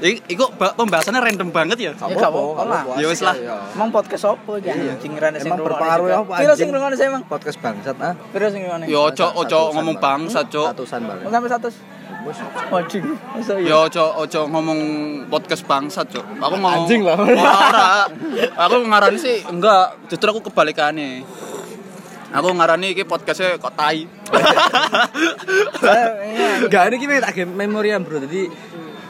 Iku 0.01 0.49
ba- 0.57 0.73
pembahasannya 0.73 1.21
random 1.21 1.53
banget 1.53 1.77
ya. 1.77 1.93
Ya, 1.93 2.09
gak 2.09 2.25
apa-apa, 2.25 2.97
Ya 2.97 3.05
wis 3.05 3.21
lah. 3.21 3.37
ya. 3.37 3.53
Emang 3.77 3.93
podcast 3.93 4.33
apa 4.33 4.57
iki 4.57 4.73
anjing 4.73 5.13
rene 5.13 5.37
sing 5.37 5.53
Emang 5.53 5.61
berpengaruh 5.61 6.07
juga. 6.09 6.17
apa 6.17 6.31
Piro 6.33 6.41
anjing? 6.41 6.57
sing 6.57 6.67
ngrungokne 6.73 6.95
emang? 6.97 7.23
Podcast 7.29 7.57
bangsat 7.61 7.97
ah. 8.01 8.13
Piro 8.33 8.49
sing 8.49 8.65
ngrungokne? 8.65 8.89
Ya 8.89 8.97
ojo 8.97 9.25
ojo 9.37 9.59
ngomong 9.71 10.01
Bang. 10.01 10.25
bangsa, 10.25 10.41
Cok. 10.43 10.67
Ratusan 10.73 11.05
balik. 11.05 11.29
Sampai 11.29 11.49
100. 11.53 11.77
Waduh, 12.21 13.17
masa 13.33 13.57
Ya 13.57 13.65
iya? 13.65 13.75
ojo 13.81 14.03
ojo 14.21 14.39
ngomong 14.45 14.79
podcast 15.25 15.65
bangsa, 15.65 16.05
Cok. 16.05 16.37
Aku 16.37 16.55
mau 16.61 16.85
Anjing 16.85 17.01
lah. 17.01 17.17
Ora. 17.17 18.05
Aku 18.69 18.85
ngarani 18.85 19.17
sih 19.17 19.41
enggak, 19.49 19.97
justru 20.05 20.29
aku 20.29 20.53
kebalikannya. 20.53 21.25
Aku 22.31 22.47
ngarani 22.55 22.93
iki 22.95 23.03
podcastnya 23.03 23.57
kok 23.57 23.73
tai. 23.75 24.05
Eh, 25.81 26.09
iya. 26.31 26.49
Gak 26.69 26.93
ini 26.93 26.95
kita 27.01 27.19
tak 27.25 27.33
game 27.41 27.51
memoriam 27.57 28.05
bro. 28.05 28.21
Jadi 28.21 28.47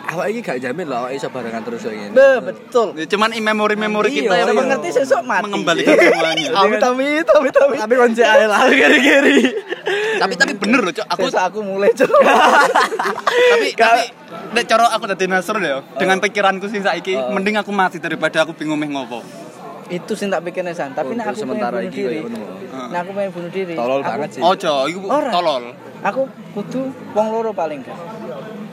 awak 0.07 0.25
ini 0.27 0.39
gak 0.41 0.57
jamin 0.57 0.85
loh 0.87 1.05
awak 1.05 1.11
iso 1.13 1.27
barengan 1.29 1.61
terus 1.61 1.81
kayak 1.83 1.97
gini. 1.97 2.13
Be, 2.13 2.29
betul. 2.41 2.87
Ya, 2.97 3.05
Cuman 3.05 3.29
memori-memori 3.31 4.09
Iya, 4.09 4.17
kita 4.23 4.33
yang 4.35 4.49
iya. 4.49 4.57
mengerti 4.57 4.89
sesuk 4.91 5.21
mati. 5.21 5.43
mengembalikan 5.45 5.93
semuanya. 5.93 6.49
Amit 6.61 6.81
amit 6.81 7.27
amit 7.27 7.55
amit. 7.55 7.79
Tapi 7.79 7.93
konci 7.95 8.21
ae 8.23 8.45
lah 8.49 8.65
geri-geri. 8.67 9.39
tapi 10.17 10.33
tapi 10.37 10.53
bener 10.55 10.79
loh, 10.81 10.93
Cok. 10.93 11.05
Aku 11.09 11.25
aku 11.27 11.59
mulai 11.61 11.89
cok. 11.91 12.07
tapi 13.51 13.67
tapi 13.73 14.01
nek 14.53 14.63
cara 14.65 14.85
aku 14.93 15.03
dadi 15.09 15.25
nasr 15.27 15.57
ya 15.59 15.81
dengan 15.97 16.17
pikiranku 16.19 16.65
sing 16.67 16.81
saiki 16.81 17.15
mending 17.31 17.59
aku 17.59 17.71
mati 17.73 17.97
daripada 17.97 18.43
aku 18.45 18.53
bingung 18.55 18.79
meh 18.79 18.87
ngopo. 18.87 19.21
Itu 19.91 20.15
sing 20.15 20.31
tak 20.31 20.47
pikirnya 20.47 20.71
san. 20.71 20.95
Tapi 20.95 21.19
nek 21.19 21.27
Untuk 21.27 21.35
aku 21.35 21.35
pengen 21.35 21.41
sementara 21.59 21.77
bunuh 21.79 21.91
diri. 21.91 22.19
Nek 22.71 22.99
aku 23.03 23.11
pengen 23.11 23.31
bunuh 23.35 23.51
diri. 23.51 23.73
Tolol 23.75 24.01
banget 24.01 24.29
sih. 24.37 24.41
Ojo, 24.41 24.73
iku 24.87 25.07
tolol. 25.07 25.63
Aku 26.01 26.21
kudu 26.55 26.81
wong 27.13 27.27
loro 27.29 27.51
paling 27.51 27.83
gak. 27.83 27.93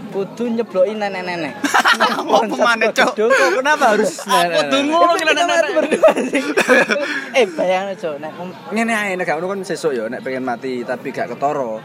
Kudu 0.09 0.45
nyebloki 0.57 0.97
nenek-nenek. 0.97 1.53
Apa 2.19 2.57
maneh, 2.57 2.89
Cok? 2.97 3.13
Kenapa 3.61 3.93
harus 3.93 4.25
Aku 4.25 5.73
berdua 5.77 6.11
sih. 6.29 6.43
Eh 7.39 7.45
bayangin 7.55 7.97
cok, 8.01 8.15
nek 8.19 8.33
Ngene 8.73 8.93
ae 8.97 9.13
nek 9.15 9.25
gak 9.29 9.37
ngono 9.39 9.53
kan 9.53 9.61
sesuk 9.63 9.93
ya 9.93 10.09
nek 10.09 10.25
pengen 10.25 10.45
mati 10.49 10.81
tapi 10.83 11.13
gak 11.13 11.29
ketara. 11.37 11.81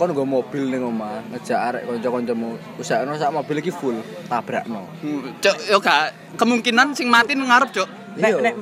Kon 0.00 0.08
nggo 0.10 0.24
mobil 0.24 0.72
ning 0.72 0.82
omah, 0.82 1.20
ngejak 1.30 1.60
arek 1.60 1.82
kanca-kancamu, 1.84 2.56
usahane 2.80 3.12
sak 3.20 3.28
mobil 3.30 3.60
iki 3.60 3.68
full, 3.68 4.00
tabrakno. 4.26 4.88
Cok, 5.44 5.56
yo 5.68 5.78
gak 5.78 6.16
kemungkinan 6.40 6.96
sing 6.96 7.12
mati 7.12 7.36
ngarep, 7.36 7.70
Cok. 7.70 7.88
nek 8.16 8.28
Iya. 8.28 8.40
nek 8.44 8.54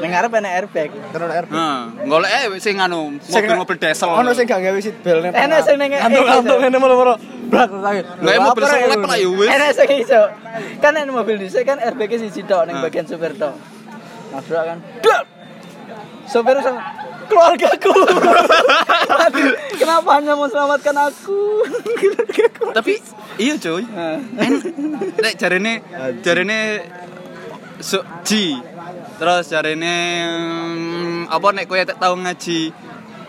ning 0.00 0.10
ngarep 0.12 0.32
enek 0.38 0.52
airbag. 0.58 0.90
Terus 1.12 1.28
air. 1.30 1.46
Heeh, 1.46 1.78
golek 2.10 2.30
ae 2.30 2.46
sing 2.60 2.76
anu 2.80 3.16
mobil-mobil 3.16 3.76
diesel. 3.80 4.08
Ono 4.10 4.30
sing 4.34 4.46
gak 4.46 4.60
gawe 4.60 4.78
seat 4.82 4.98
belt. 5.00 5.30
Enak 5.32 5.60
sing 5.64 5.76
ning- 5.78 5.96
kantung-kantung 5.96 6.58
ngene 6.62 6.78
moro-moro. 6.78 7.14
Brak 7.46 7.70
lagi. 7.78 8.02
Lah 8.22 8.32
mobil 8.42 8.64
selep 8.66 9.00
lah 9.06 9.16
ya 9.18 9.28
wis. 9.30 9.48
Enek 9.50 9.70
sing 9.72 9.88
iso. 10.02 10.22
Kan 10.82 10.90
nek 10.94 11.06
mobil 11.10 11.36
dhisik 11.38 11.62
kan 11.64 11.78
airbag 11.78 12.10
siji 12.18 12.42
tok 12.44 12.66
ning 12.66 12.82
bagian 12.82 13.06
supir 13.06 13.32
tok. 13.38 13.54
Nabrak 14.34 14.64
kan. 14.66 14.78
Blak! 15.02 15.22
Sopir 16.26 16.58
sama 16.58 16.82
keluargaku. 17.30 17.94
Kenapa 19.80 20.18
hanya 20.18 20.34
mau 20.34 20.50
selamatkan 20.50 20.96
aku? 21.06 21.62
Tapi 22.76 22.98
iya, 23.38 23.54
cuy. 23.54 23.86
En 24.42 24.52
nek 25.22 25.34
jarene 25.38 25.86
jarene 26.26 26.58
so, 27.78 28.02
ji. 28.26 28.58
Terus 29.16 29.44
jarene 29.48 29.96
mm, 30.28 31.32
apa 31.32 31.46
nek 31.52 31.64
kowe 31.64 31.80
tak 31.80 31.96
tau 31.96 32.14
ngaji 32.16 32.58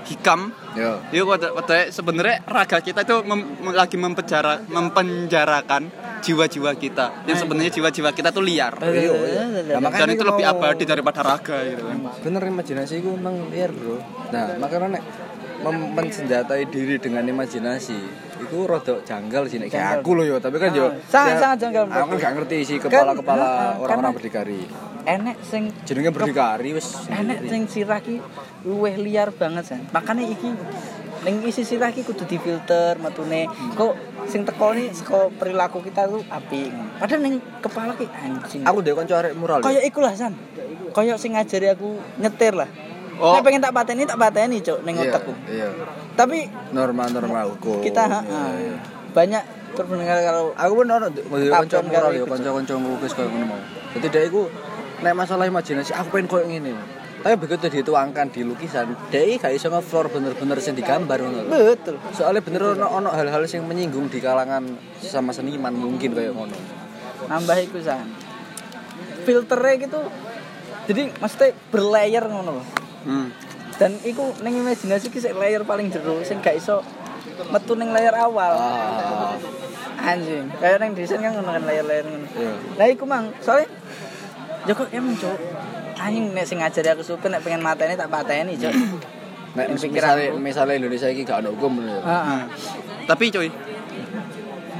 hikam 0.07 0.51
Yo. 0.77 1.01
Iya, 1.09 1.25
pada, 1.25 1.89
sebenarnya 1.89 2.45
raga 2.45 2.77
kita 2.85 3.01
itu 3.01 3.25
mem- 3.25 3.73
lagi 3.73 3.97
mempenjara, 3.97 4.61
mempenjarakan 4.69 5.89
jiwa-jiwa 6.21 6.69
kita. 6.77 7.25
Yang 7.25 7.37
sebenarnya 7.41 7.71
jiwa-jiwa 7.73 8.13
kita 8.13 8.29
tuh 8.29 8.45
liar. 8.45 8.77
Iya, 8.77 9.09
iya. 9.09 9.43
Nah, 9.73 9.89
makanya 9.89 10.05
Dan 10.05 10.15
itu 10.21 10.23
lebih 10.29 10.45
abadi 10.45 10.83
daripada 10.85 11.25
raga 11.25 11.57
gitu 11.65 11.81
kan. 11.81 11.97
Bener 12.21 12.41
imajinasi 12.45 12.93
ku 13.01 13.17
emang 13.17 13.49
liar, 13.49 13.73
Bro. 13.73 13.97
Nah, 14.29 14.53
makanya 14.61 15.01
nek 15.01 15.03
mem- 15.65 15.91
mensenjatai 15.97 16.69
diri 16.69 17.01
dengan 17.01 17.25
imajinasi 17.25 18.26
itu 18.47 18.59
rada 18.63 18.95
janggal 19.01 19.43
sih 19.45 19.57
nek 19.57 19.67
kayak 19.67 19.99
aku 19.99 20.11
loh 20.13 20.25
yo. 20.25 20.35
Tapi 20.37 20.55
kan 20.55 20.71
yo 20.71 20.87
Ah, 20.87 20.95
sangat- 21.05 21.29
ya, 21.29 21.37
sangat 21.37 21.57
janggal, 21.59 21.83
aku 21.85 22.09
kan 22.09 22.17
gak 22.17 22.33
ngerti 22.35 22.57
sih 22.63 22.77
kepala-kepala 22.77 23.43
Kan, 23.43 23.51
ah, 23.53 23.73
orang-orang 23.77 24.13
berdikari. 24.13 24.61
Enek 25.03 25.37
sing 25.41 25.63
jenenge 25.83 26.11
berdikari 26.11 26.69
wis 26.71 27.07
enek 27.07 27.39
sing 27.43 27.61
sirah 27.65 27.99
ki 27.99 28.19
luweh 28.63 28.95
liar 28.97 29.31
banget 29.31 29.63
san 29.65 29.81
makanya 29.87 30.27
iki 30.27 30.51
ning 31.23 31.43
isi 31.43 31.63
sirah 31.63 31.89
ki 31.89 32.03
kudu 32.03 32.23
difilter 32.23 32.95
metune. 32.97 33.47
Kok 33.71 33.93
sing 34.25 34.43
teko 34.43 34.71
ni 34.71 34.91
saka 34.91 35.31
perilaku 35.31 35.79
kita 35.79 36.05
tuh 36.05 36.23
api 36.27 36.67
padahal 36.99 37.21
ning 37.21 37.35
kepala 37.59 37.91
ki 37.93 38.03
anjing. 38.05 38.61
Aku 38.63 38.79
dhewe 38.79 38.95
kanca 38.97 39.15
arek 39.17 39.33
mural 39.33 39.59
kaya 39.59 39.79
iku 39.81 39.99
lah 39.99 40.11
san 40.11 40.35
kaya 40.89 41.15
sing 41.15 41.33
ngajari 41.33 41.67
aku 41.69 41.87
nyetir 42.17 42.51
lah 42.51 42.67
Oh. 43.17 43.33
Nek 43.33 43.43
pengen 43.43 43.61
tak 43.61 43.73
pateni 43.73 44.03
tak 44.05 44.19
pateni 44.21 44.57
cuk 44.61 44.79
ning 44.85 44.95
Iya, 44.97 45.09
otakku 45.09 45.33
iya. 45.49 45.69
Tapi 46.13 46.45
norma-norma 46.73 47.49
hukum 47.49 47.81
kita 47.81 48.05
Iya, 48.05 48.21
ha, 48.21 48.41
iya. 48.57 48.75
banyak 49.13 49.43
terpendengar 49.73 50.17
kalau 50.25 50.53
aku 50.57 50.71
pun 50.73 50.87
ono 50.89 51.07
dhewe 51.13 51.49
kanca 51.49 51.81
Kapten 51.81 51.85
mural 51.85 52.01
karo 52.01 52.07
yo 52.13 52.23
iku, 52.25 52.33
kanca-kanca 52.33 52.73
lukis 52.77 53.11
koyo 53.13 53.29
ngono 53.29 53.45
mau. 53.45 53.61
Dadi 53.93 54.07
dhek 54.09 54.23
iku 54.29 54.41
nek 55.05 55.13
masalah 55.13 55.45
imajinasi 55.45 55.91
aku 55.93 56.07
pengen 56.13 56.27
koyo 56.29 56.45
ngene. 56.49 56.73
Tapi 57.17 57.35
begitu 57.41 57.65
dituangkan 57.81 58.29
di 58.29 58.41
lukisan 58.45 58.93
dhek 59.13 59.41
gak 59.41 59.53
iso 59.53 59.69
nge-floor 59.69 60.13
bener-bener 60.13 60.57
sing 60.61 60.73
digambar 60.77 61.17
ngono 61.21 61.45
betul. 61.49 62.01
Soalnya 62.13 62.41
bener 62.41 62.61
ono 62.77 62.85
ono 62.89 63.09
hal-hal 63.13 63.45
yang 63.45 63.65
menyinggung 63.65 64.09
di 64.09 64.17
kalangan 64.21 64.65
sesama 65.01 65.33
seniman 65.33 65.73
mungkin 65.73 66.13
kayak 66.13 66.33
ngono. 66.33 66.57
Nambah 67.29 67.57
iku 67.65 67.77
san. 67.81 68.05
Filternya 69.25 69.73
gitu 69.81 69.99
jadi 70.87 71.11
maksudnya 71.19 71.51
berlayer 71.69 72.23
ngono 72.25 72.63
loh 72.63 72.65
Hmm. 73.07 73.31
dan 73.79 73.95
iku 74.03 74.35
ning 74.43 74.59
imajinasi 74.59 75.07
ki 75.07 75.23
sik 75.23 75.31
layer 75.39 75.63
paling 75.63 75.87
jero 75.87 76.19
sing 76.27 76.43
gak 76.43 76.59
iso 76.59 76.83
metu 77.53 77.73
ning 77.77 77.93
layar 77.93 78.15
awal. 78.19 78.53
Ah. 78.57 79.37
Anjing 80.03 80.51
kayak 80.59 80.83
ning 80.83 80.91
desain 80.97 81.21
kan 81.21 81.31
ngono 81.35 81.55
kan 81.55 81.63
layar-layar 81.63 82.05
ngono. 82.09 82.27
Iya. 82.35 82.51
Lah 82.75 82.87
iku 82.89 83.03
mang 83.07 83.31
soalnya 83.39 83.69
ya 84.67 84.73
kok 84.75 84.89
emang 84.91 85.15
cok 85.15 85.37
anjing 85.97 86.25
nek 86.35 86.45
sing 86.45 86.59
ngajari 86.59 86.89
aku 86.91 87.03
supir 87.05 87.31
nek 87.31 87.41
pengen 87.45 87.63
mateni 87.63 87.95
tak 87.95 88.11
pateni 88.11 88.59
cok 88.59 88.73
nek 89.57 89.67
misalnya 89.73 90.35
misalnya 90.37 90.75
Indonesia 90.77 91.07
ini 91.09 91.23
gak 91.25 91.45
ada 91.45 91.49
hukum 91.49 91.81
ya. 91.81 91.97
Heeh. 91.97 92.41
Tapi 93.07 93.25
cuy, 93.31 93.47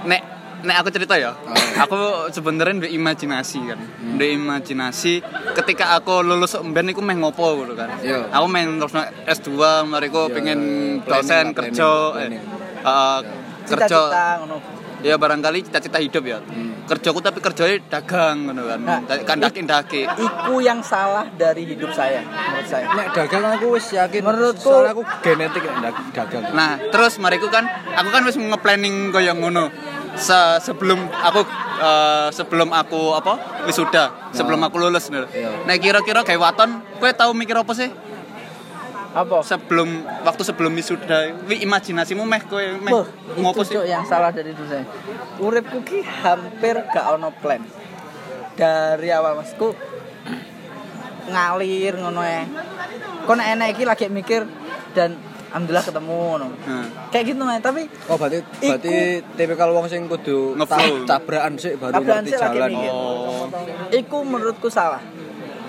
nek 0.06 0.22
nek 0.60 0.76
aku 0.80 0.90
cerita 0.90 1.14
ya, 1.16 1.32
aku 1.76 1.98
sebenarnya 2.30 2.82
udah 2.82 2.92
imajinasi 2.92 3.60
kan, 3.66 3.80
udah 4.16 4.28
imajinasi 4.32 5.14
ketika 5.54 5.94
aku 5.94 6.22
lulus 6.22 6.58
mben 6.58 6.90
iku 6.90 7.00
meh 7.00 7.14
ngopo 7.14 7.62
gitu 7.62 7.74
kan. 7.74 7.90
Iya. 8.00 8.30
Aku 8.32 8.46
main 8.48 8.68
terus 8.76 8.94
S2, 9.28 9.50
mariku 9.84 10.26
Iya, 10.26 10.34
pengen 10.34 10.60
dosen 11.02 11.46
kerja, 11.52 11.90
planning, 12.10 12.42
eh, 12.42 12.42
planning. 12.42 12.44
eh, 12.82 13.20
kerja. 13.66 13.86
Cita-cita 13.88 14.26
ngono. 14.42 14.58
Ya 14.98 15.14
barangkali 15.14 15.62
cita-cita 15.62 16.00
hidup 16.00 16.24
ya. 16.26 16.42
Kerjaku 16.88 17.20
tapi 17.20 17.38
kerjanya 17.38 17.78
dagang 17.86 18.48
gitu 18.48 18.64
kan. 18.64 18.80
Nah, 18.80 18.98
kan 19.22 19.38
daki-daki 19.38 20.08
iku 20.08 20.58
yang 20.58 20.80
salah 20.82 21.28
dari 21.30 21.68
hidup 21.68 21.92
saya 21.92 22.24
menurut 22.24 22.66
saya. 22.66 22.88
Nek 22.90 23.08
dagang 23.12 23.44
aku 23.46 23.76
wis 23.76 23.92
yakin 23.92 24.24
Menurutku- 24.24 24.72
soalnya 24.74 24.96
aku 24.96 25.04
genetik 25.22 25.68
dagang. 26.10 26.50
Nah 26.52 26.82
terus 26.88 27.20
mariku 27.20 27.46
kan 27.48 27.68
aku 27.92 28.10
kan 28.10 28.24
wis 28.24 28.40
nge-planning 28.40 29.12
kaya 29.12 29.36
ngono 29.36 29.68
se- 30.18 30.58
sebelum 30.62 30.98
aku 31.08 31.42
eh, 31.78 32.28
sebelum 32.32 32.70
aku 32.72 33.14
apa 33.14 33.34
wisuda 33.64 34.34
sebelum 34.34 34.60
aku 34.60 34.76
lulus 34.78 35.08
nih 35.08 35.24
Iya. 35.28 35.50
nah 35.64 35.76
kira-kira 35.76 36.22
kayak 36.22 36.42
waton 36.42 36.70
kowe 36.98 37.10
tahu 37.12 37.32
mikir 37.32 37.56
apa 37.56 37.74
sih 37.74 37.90
Apa? 39.08 39.42
sebelum 39.42 39.90
waktu 40.22 40.42
sebelum 40.44 40.74
wisuda 40.74 41.34
wi 41.46 41.62
imajinasimu 41.62 42.22
meh 42.22 42.42
kowe 42.44 42.62
meh 42.78 42.92
Boh, 42.92 43.06
ngopo 43.36 43.62
itu 43.62 43.74
sih 43.74 43.90
yang 43.90 44.04
salah 44.04 44.30
dari 44.30 44.54
dulu 44.54 44.68
saya. 44.68 44.86
Uripku 45.38 45.82
ki 45.82 46.02
hampir 46.04 46.78
gak 46.88 47.18
ono 47.18 47.34
plan. 47.34 47.66
Dari 48.54 49.10
awal 49.10 49.38
masku 49.38 49.74
ngalir 51.28 51.94
ngono 51.98 52.22
ya. 52.22 52.46
Enek 53.28 53.74
iki 53.74 53.84
lagi 53.84 54.06
mikir 54.08 54.46
dan 54.94 55.18
alhamdulillah 55.58 55.86
ketemu. 55.90 56.22
Nah. 56.38 56.86
Kayak 57.10 57.24
gitu 57.34 57.42
nih, 57.42 57.60
tapi 57.66 57.82
Oh 58.06 58.16
berarti 58.22 58.40
berarti 58.62 58.96
tipikal 59.34 59.74
wong 59.74 59.90
sing 59.90 60.06
kudu 60.06 60.54
tabrakan 61.10 61.58
sih 61.58 61.74
baru 61.82 61.98
Tabrakan 61.98 62.24
ngerti 62.30 62.38
lagi 62.38 62.58
jalan. 62.62 62.72
oh 62.94 63.50
iku 63.90 64.18
menurutku 64.22 64.70
salah. 64.70 65.02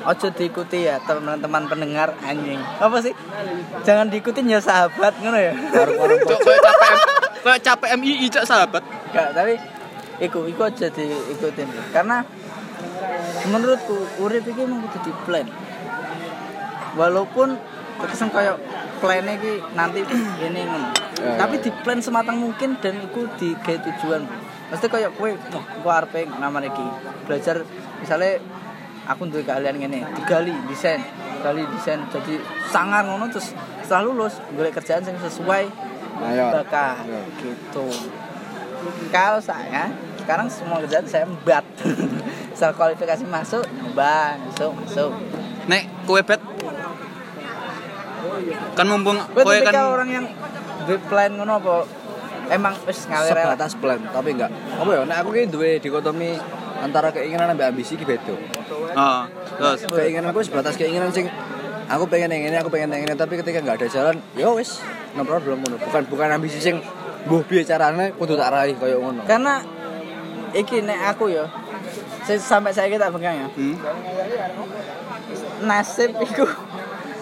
Ojo 0.04 0.28
diikuti 0.30 0.88
ya 0.88 1.00
teman-teman 1.02 1.68
pendengar 1.68 2.14
anjing. 2.22 2.60
Apa 2.60 3.00
sih? 3.00 3.12
Jangan 3.82 4.12
diikutin 4.12 4.46
ya 4.46 4.60
sahabat 4.60 5.16
ngono 5.24 5.36
ya. 5.40 5.52
Warung-warung 5.56 6.20
kowe 6.28 6.56
capek 6.60 6.92
kowe 7.42 7.56
capek 7.58 7.90
MII 7.96 8.26
cak 8.28 8.44
sahabat 8.44 8.84
Gak, 9.08 9.32
tapi 9.32 9.56
iku 10.20 10.44
iku 10.44 10.68
aja 10.68 10.90
diikutin 10.92 11.68
karena 11.94 12.20
menurutku 13.48 13.96
urip 14.20 14.44
iki 14.44 14.60
emang 14.66 14.84
kudu 14.84 14.98
di 15.08 15.12
plan 15.24 15.46
walaupun 16.98 17.56
terkesan 17.98 18.30
kayak 18.30 18.56
plannya 19.02 19.34
iki 19.38 19.62
nanti 19.74 20.00
ini 20.42 20.60
ngono. 20.64 20.88
Ya, 21.18 21.34
tapi 21.34 21.58
ya. 21.58 21.62
di 21.66 21.70
plan 21.82 21.98
sematang 21.98 22.38
mungkin 22.38 22.78
dan 22.78 23.02
iku 23.02 23.26
di 23.38 23.54
kayak 23.62 23.82
tujuan. 23.86 24.22
Mesti 24.70 24.86
kayak 24.86 25.16
kowe 25.18 25.30
wah 25.34 25.64
gua 25.82 25.92
arep 26.04 26.28
nama 26.38 26.58
iki. 26.62 26.86
Belajar 27.26 27.66
misalnya 27.98 28.38
aku 29.08 29.26
duwe 29.26 29.42
keahlian 29.42 29.76
ngene 29.80 30.04
digali 30.14 30.54
desain 30.70 31.02
gali 31.42 31.62
desain. 31.74 32.02
Jadi 32.10 32.38
sangar 32.70 33.06
ngono 33.06 33.30
terus 33.30 33.54
setelah 33.82 34.10
lulus 34.10 34.38
golek 34.54 34.74
kerjaan 34.76 35.06
yang 35.06 35.18
sesuai 35.22 35.88
Nah, 36.18 36.34
ya. 36.34 36.50
bakat. 36.50 37.06
Ya. 37.06 37.22
gitu. 37.38 37.86
Kalau 39.14 39.38
saya 39.38 39.86
sekarang 40.18 40.50
semua 40.50 40.82
kerjaan 40.82 41.06
saya 41.06 41.24
embat 41.24 41.64
setelah 42.58 42.74
kualifikasi 42.74 43.24
masuk 43.30 43.64
nyoba 43.70 44.34
masuk 44.50 44.72
masuk. 44.82 45.10
Nek 45.70 45.86
kowe 46.04 46.20
bet 46.20 46.42
kan 48.74 48.86
mumpung 48.86 49.18
kowe 49.34 49.56
kan 49.60 49.74
orang 49.76 50.08
yang 50.08 50.24
duwe 50.86 50.98
plan 51.06 51.30
ngono 51.34 51.58
apa? 51.60 51.74
Emang 52.48 52.72
wis 52.88 53.04
ngalir 53.04 53.36
sebatas 53.36 53.72
plan 53.76 54.00
tapi 54.08 54.32
enggak. 54.32 54.48
Apa 54.50 54.90
ya? 54.90 55.00
Nek 55.04 55.16
aku 55.20 55.30
ki 55.36 55.52
duwe 55.52 55.76
dikotomi 55.78 56.38
antara 56.80 57.12
keinginan 57.12 57.52
sampai 57.52 57.68
ambisi 57.68 57.94
ki 57.94 58.04
beda. 58.08 58.34
Oh 58.96 59.22
terus? 59.58 59.84
Keinginan 59.84 60.32
aku 60.32 60.40
sebatas 60.40 60.80
keinginan 60.80 61.12
sing 61.12 61.28
aku 61.88 62.08
pengen 62.08 62.32
yang 62.32 62.48
ini 62.48 62.56
aku 62.56 62.72
pengen 62.72 62.92
yang 62.92 63.04
ini 63.04 63.14
tapi 63.14 63.36
ketika 63.36 63.60
nggak 63.60 63.84
ada 63.84 63.88
jalan 63.88 64.16
ya 64.32 64.48
wis 64.52 64.80
no 65.12 65.22
problem 65.22 65.60
ngono. 65.60 65.76
Bukan 65.82 66.08
bukan 66.08 66.28
ambisi 66.32 66.56
sing 66.56 66.80
mbuh 67.28 67.44
piye 67.44 67.68
carane? 67.68 68.16
Kudu 68.16 68.38
tak 68.38 68.48
raih 68.48 68.78
koyo 68.80 69.02
ngono. 69.04 69.28
Karena 69.28 69.60
iki 70.56 70.80
nek 70.80 71.12
aku 71.12 71.28
ya 71.28 71.44
saya- 72.24 72.40
sampai 72.40 72.72
saya 72.72 72.88
kita 72.88 73.12
pegang 73.12 73.44
ya. 73.44 73.48
Hmm? 73.52 73.76
nasib 75.58 76.14
iku 76.22 76.46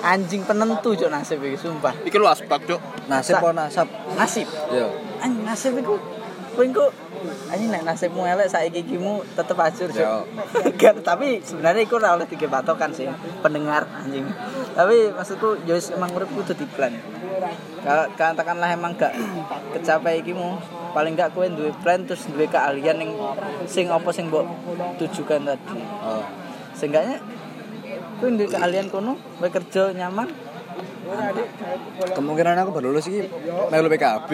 anjing 0.03 0.43
penentu 0.45 0.93
cok 0.97 1.11
nasib 1.13 1.41
iku 1.45 1.59
sumpah. 1.71 1.95
Iki 2.05 2.17
lu 2.17 2.29
asbak 2.29 2.67
cuk 2.69 2.81
nasib 3.09 3.39
apa 3.39 3.49
nasab? 3.53 3.89
Nasib. 4.17 4.49
Ya 4.73 4.87
anjing 5.23 5.45
nasib 5.45 5.73
iku 5.81 5.97
kowe 6.57 6.65
engko 6.65 6.89
anjing 7.53 7.69
nek 7.69 7.85
nasibmu 7.85 8.25
elek 8.25 8.49
saiki 8.49 8.85
kimu 8.85 9.25
tetep 9.37 9.57
ajur 9.61 9.89
Ya. 9.93 10.21
Cuk. 10.23 10.25
Gak, 10.81 11.05
tapi 11.05 11.41
sebenarnya 11.41 11.83
iku 11.85 12.01
ora 12.01 12.17
oleh 12.17 12.29
tiga 12.29 12.49
patokan 12.49 12.93
sih 12.93 13.09
pendengar 13.41 13.85
anjing. 13.89 14.25
Tapi 14.77 15.13
maksudku 15.13 15.65
ya 15.69 15.77
wis 15.77 15.93
emang 15.93 16.13
urip 16.13 16.29
kudu 16.33 16.53
diplan 16.53 16.97
kalau 17.87 18.05
katakanlah 18.19 18.75
emang 18.75 18.99
gak 18.99 19.15
kecapai 19.71 20.19
ikimu 20.19 20.59
paling 20.91 21.15
gak 21.15 21.31
kowe 21.31 21.47
duwe 21.47 21.71
plan 21.85 22.03
terus 22.03 22.27
duwe 22.27 22.51
keahlian 22.51 22.99
yang 22.99 23.13
sing 23.69 23.87
apa 23.93 24.11
sing 24.11 24.27
mbok 24.27 24.43
tujukan 24.99 25.47
tadi. 25.47 25.79
Oh. 26.03 26.25
seenggaknya 26.75 27.23
kowe 28.19 28.29
duwe 28.33 28.49
keahlian 28.49 28.87
kono 28.93 29.17
kowe 29.39 29.49
kerja 29.49 29.93
nyaman. 29.95 30.29
Kemungkinan 32.13 32.59
aku 32.67 32.75
baru 32.75 32.91
lulus 32.91 33.07
iki 33.07 33.31
melu 33.71 33.87
PKB 33.87 34.31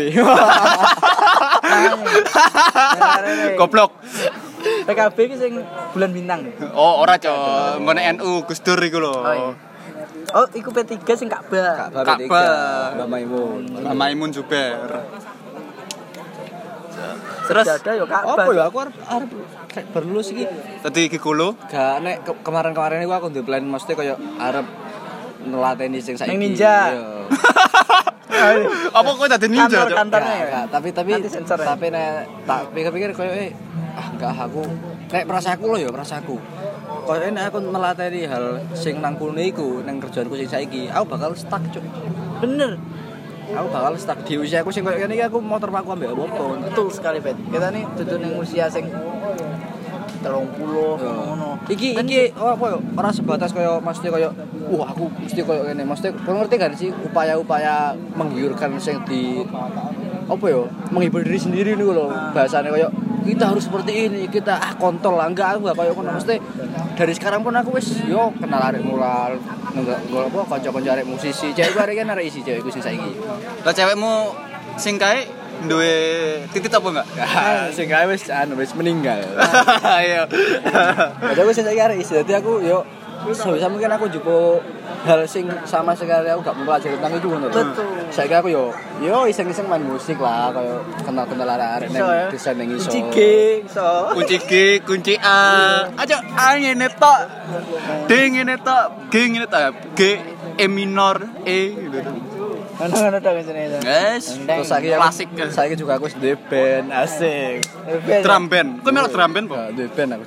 goblok. 3.60 3.92
PKB 4.88 5.18
ki 5.28 5.36
sing 5.36 5.52
bulan 5.92 6.10
bintang. 6.16 6.48
Oh 6.72 7.04
ora 7.04 7.20
cuk 7.20 7.76
nggone 7.84 8.00
NU 8.16 8.48
Gus 8.48 8.64
Dur 8.64 8.80
iku 8.80 9.04
lho. 9.04 9.12
Oh, 9.12 9.34
iya. 9.36 9.52
Oh, 10.32 10.48
iku 10.56 10.72
P3 10.72 10.96
sing 11.12 11.28
Ka'bah. 11.28 11.92
Ka'bah. 11.92 12.16
Mbak 12.16 12.96
Mbak 12.96 13.08
Maimun. 13.12 13.62
Mbak 13.84 13.92
Maimun 13.92 14.32
Zuber 14.32 15.04
Terus 17.44 17.66
ada 17.68 17.90
yo 17.92 18.04
Ka'bah. 18.04 18.34
apa 18.38 18.50
ya 18.50 18.64
aku 18.64 18.76
arep 18.78 18.94
arep 19.02 19.30
kayak 19.66 19.86
baru 19.90 20.06
lulus 20.08 20.28
iki 20.30 20.44
tadi 20.78 21.00
iki 21.06 21.18
kulo 21.18 21.54
gak 21.64 22.00
nek 22.00 22.16
ke- 22.22 22.40
kemarin-kemarin 22.40 23.00
iku 23.00 23.14
aku 23.14 23.26
duwe 23.28 23.42
plan 23.42 23.62
mesti 23.62 23.92
koyo 23.92 24.14
arep 24.38 24.66
nelateni 25.42 25.98
sing 25.98 26.14
saiki 26.14 26.30
Ning 26.30 26.54
ninja. 26.54 26.76
Iya. 26.90 27.04
apa 28.92 29.10
kowe 29.12 29.26
dadi 29.26 29.46
ninja 29.46 29.66
Kantor 29.78 29.90
kantornya 29.94 30.34
ya. 30.34 30.46
gak, 30.48 30.64
tapi 30.70 30.88
tapi 30.90 31.10
ya? 31.14 31.20
tapi 31.44 31.86
nek 31.88 32.10
tak 32.42 32.60
pikir-pikir 32.70 33.10
koyo 33.12 33.30
eh 33.30 33.50
ah 33.92 34.06
enggak 34.08 34.32
aku 34.32 34.62
nek 35.08 35.24
perasaku 35.24 35.64
loh 35.66 35.78
ya 35.78 35.88
perasaku 35.88 36.36
koyo 37.04 37.28
nek 37.28 37.44
aku 37.48 37.58
melateni 37.60 38.24
hal 38.24 38.44
sing 38.72 38.98
nang 38.98 39.14
kulne 39.14 39.44
iku 39.44 39.82
nang 39.82 39.98
kerjaanku 39.98 40.34
sing 40.34 40.48
saiki 40.48 40.88
aku 40.88 41.04
bakal 41.08 41.30
stuck 41.32 41.60
cuk 41.70 41.84
Bener. 42.40 42.74
Aku 43.52 43.66
bakal 43.68 43.92
stuck 44.00 44.18
di 44.24 44.34
usia 44.40 44.64
aku 44.64 44.72
sing 44.72 44.82
koyo 44.82 44.96
ngene 44.96 45.14
iki 45.16 45.24
aku 45.28 45.38
mau 45.38 45.60
terpaku 45.60 45.92
ambek 45.92 46.12
apa 46.12 46.24
Betul 46.72 46.88
sekali, 46.88 47.18
Bet. 47.20 47.36
Kita 47.36 47.68
nih 47.68 47.84
dudu 48.00 48.16
ning 48.18 48.32
usia 48.40 48.66
sing 48.72 48.88
30 48.88 50.28
ngono. 51.02 51.58
Iki 51.66 51.98
iki 51.98 52.20
oh, 52.38 52.54
apa 52.54 52.78
ora 52.78 53.10
sebatas 53.10 53.50
koyo 53.50 53.82
mesti 53.82 54.06
koyo 54.08 54.30
wah 54.70 54.88
aku 54.88 55.10
mesti 55.20 55.40
koyo 55.42 55.66
ngene. 55.66 55.82
Mesti 55.82 56.14
kau 56.22 56.38
ngerti 56.38 56.56
kan 56.56 56.72
sih 56.72 56.88
upaya-upaya 56.90 57.92
menggiurkan 58.14 58.78
sing 58.78 59.02
di 59.04 59.42
apa 60.30 60.44
yo? 60.46 60.70
Menghibur 60.94 61.26
diri 61.26 61.38
sendiri 61.42 61.74
nih 61.74 61.84
loh 61.84 62.08
bahasanya 62.32 62.70
koyo 62.70 62.88
kita 63.22 63.44
harus 63.54 63.64
seperti 63.66 63.92
ini 64.10 64.22
kita 64.26 64.58
ah 64.58 64.72
kontol 64.76 65.16
lah. 65.16 65.30
Enggak 65.30 65.56
aku 65.56 65.70
gak 65.70 65.76
koyo 65.78 65.92
ngono. 65.94 66.10
Mesti 66.18 66.36
dari 66.98 67.12
sekarang 67.16 67.40
pun 67.46 67.54
aku 67.54 67.78
wis 67.78 68.02
yo 68.04 68.34
kenal 68.36 68.60
arek 68.60 68.82
mulal 68.82 69.38
enggak 69.72 69.98
enggak 70.04 70.28
apa 70.28 70.40
kanca-kanca 70.50 70.90
arek 70.98 71.06
musisi. 71.06 71.54
Cewek 71.54 71.78
arek 71.78 71.94
kan 72.02 72.12
arek 72.12 72.26
isi 72.28 72.44
cewekku 72.44 72.68
sing 72.68 72.82
saiki. 72.82 73.12
Lah 73.62 73.72
cewekmu 73.72 74.14
sing 74.76 74.98
kae 74.98 75.26
duwe 75.66 75.94
titit 76.50 76.72
apa 76.74 76.88
enggak? 76.90 77.06
Sing 77.76 77.86
gawe 77.86 78.06
wis 78.10 78.26
anu 78.28 78.58
wis 78.58 78.74
meninggal. 78.74 79.22
Jadi 81.32 81.38
aku 81.38 81.52
sing 81.54 81.64
saiki 81.64 81.80
arek 81.80 81.98
isi. 82.02 82.18
Dadi 82.18 82.34
aku 82.34 82.60
yo 82.60 82.82
sebisa 83.30 83.66
mungkin 83.70 83.90
aku 83.94 84.06
jupo 84.10 84.58
hal 85.06 85.22
sing 85.26 85.46
sama 85.62 85.94
sekali 85.94 86.26
aku 86.30 86.42
gak 86.42 86.56
mempelajari 86.58 86.98
tentang 86.98 87.14
itu 87.18 87.26
ngono. 87.30 87.46
Betul. 87.50 87.70
Saiki 88.10 88.34
aku 88.34 88.48
yo 88.50 88.74
yo 88.98 89.26
iseng-iseng 89.26 89.66
main 89.70 89.82
musik 89.82 90.18
lah 90.18 90.50
kayak 90.50 90.82
kenal-kenal 91.06 91.48
arek-arek 91.48 91.88
Iso 91.90 91.96
ya. 91.98 92.04
nang 92.06 92.32
desain 92.34 92.54
nang 92.58 92.68
iso. 92.70 92.88
Kunci 92.90 93.00
G, 93.14 93.18
iso. 93.66 93.90
kunci 94.14 94.36
G 94.46 94.52
kunci 94.82 95.14
A 95.18 95.40
aja 95.96 96.16
A 96.34 96.58
ngene 96.58 96.88
tok 96.98 97.20
D 98.06 98.10
ngene 98.32 98.54
tok 98.60 99.10
G 99.10 99.14
ngene 99.30 99.46
tok 99.46 99.62
G 99.94 100.00
E 100.58 100.66
minor 100.68 101.16
E 101.46 101.58
gitu 101.72 102.00
Ngono-ngono 102.82 103.18
tok 103.22 103.32
jenenge. 103.46 103.78
guys 103.78 104.26
Terus 104.42 104.66
saiki 104.66 104.88
klasik 104.90 105.28
saiki 105.54 105.74
juga 105.78 106.02
aku 106.02 106.10
duwe 106.18 106.34
band 106.34 106.90
asik. 106.90 107.62
drum 108.26 108.50
band 108.50 108.82
kok 108.82 108.90
melok 108.90 109.10
drum 109.14 109.30
band 109.30 109.46
po 109.46 109.54
Gak 109.54 109.70
duwe 109.78 109.88
band 109.94 110.10
aku. 110.18 110.22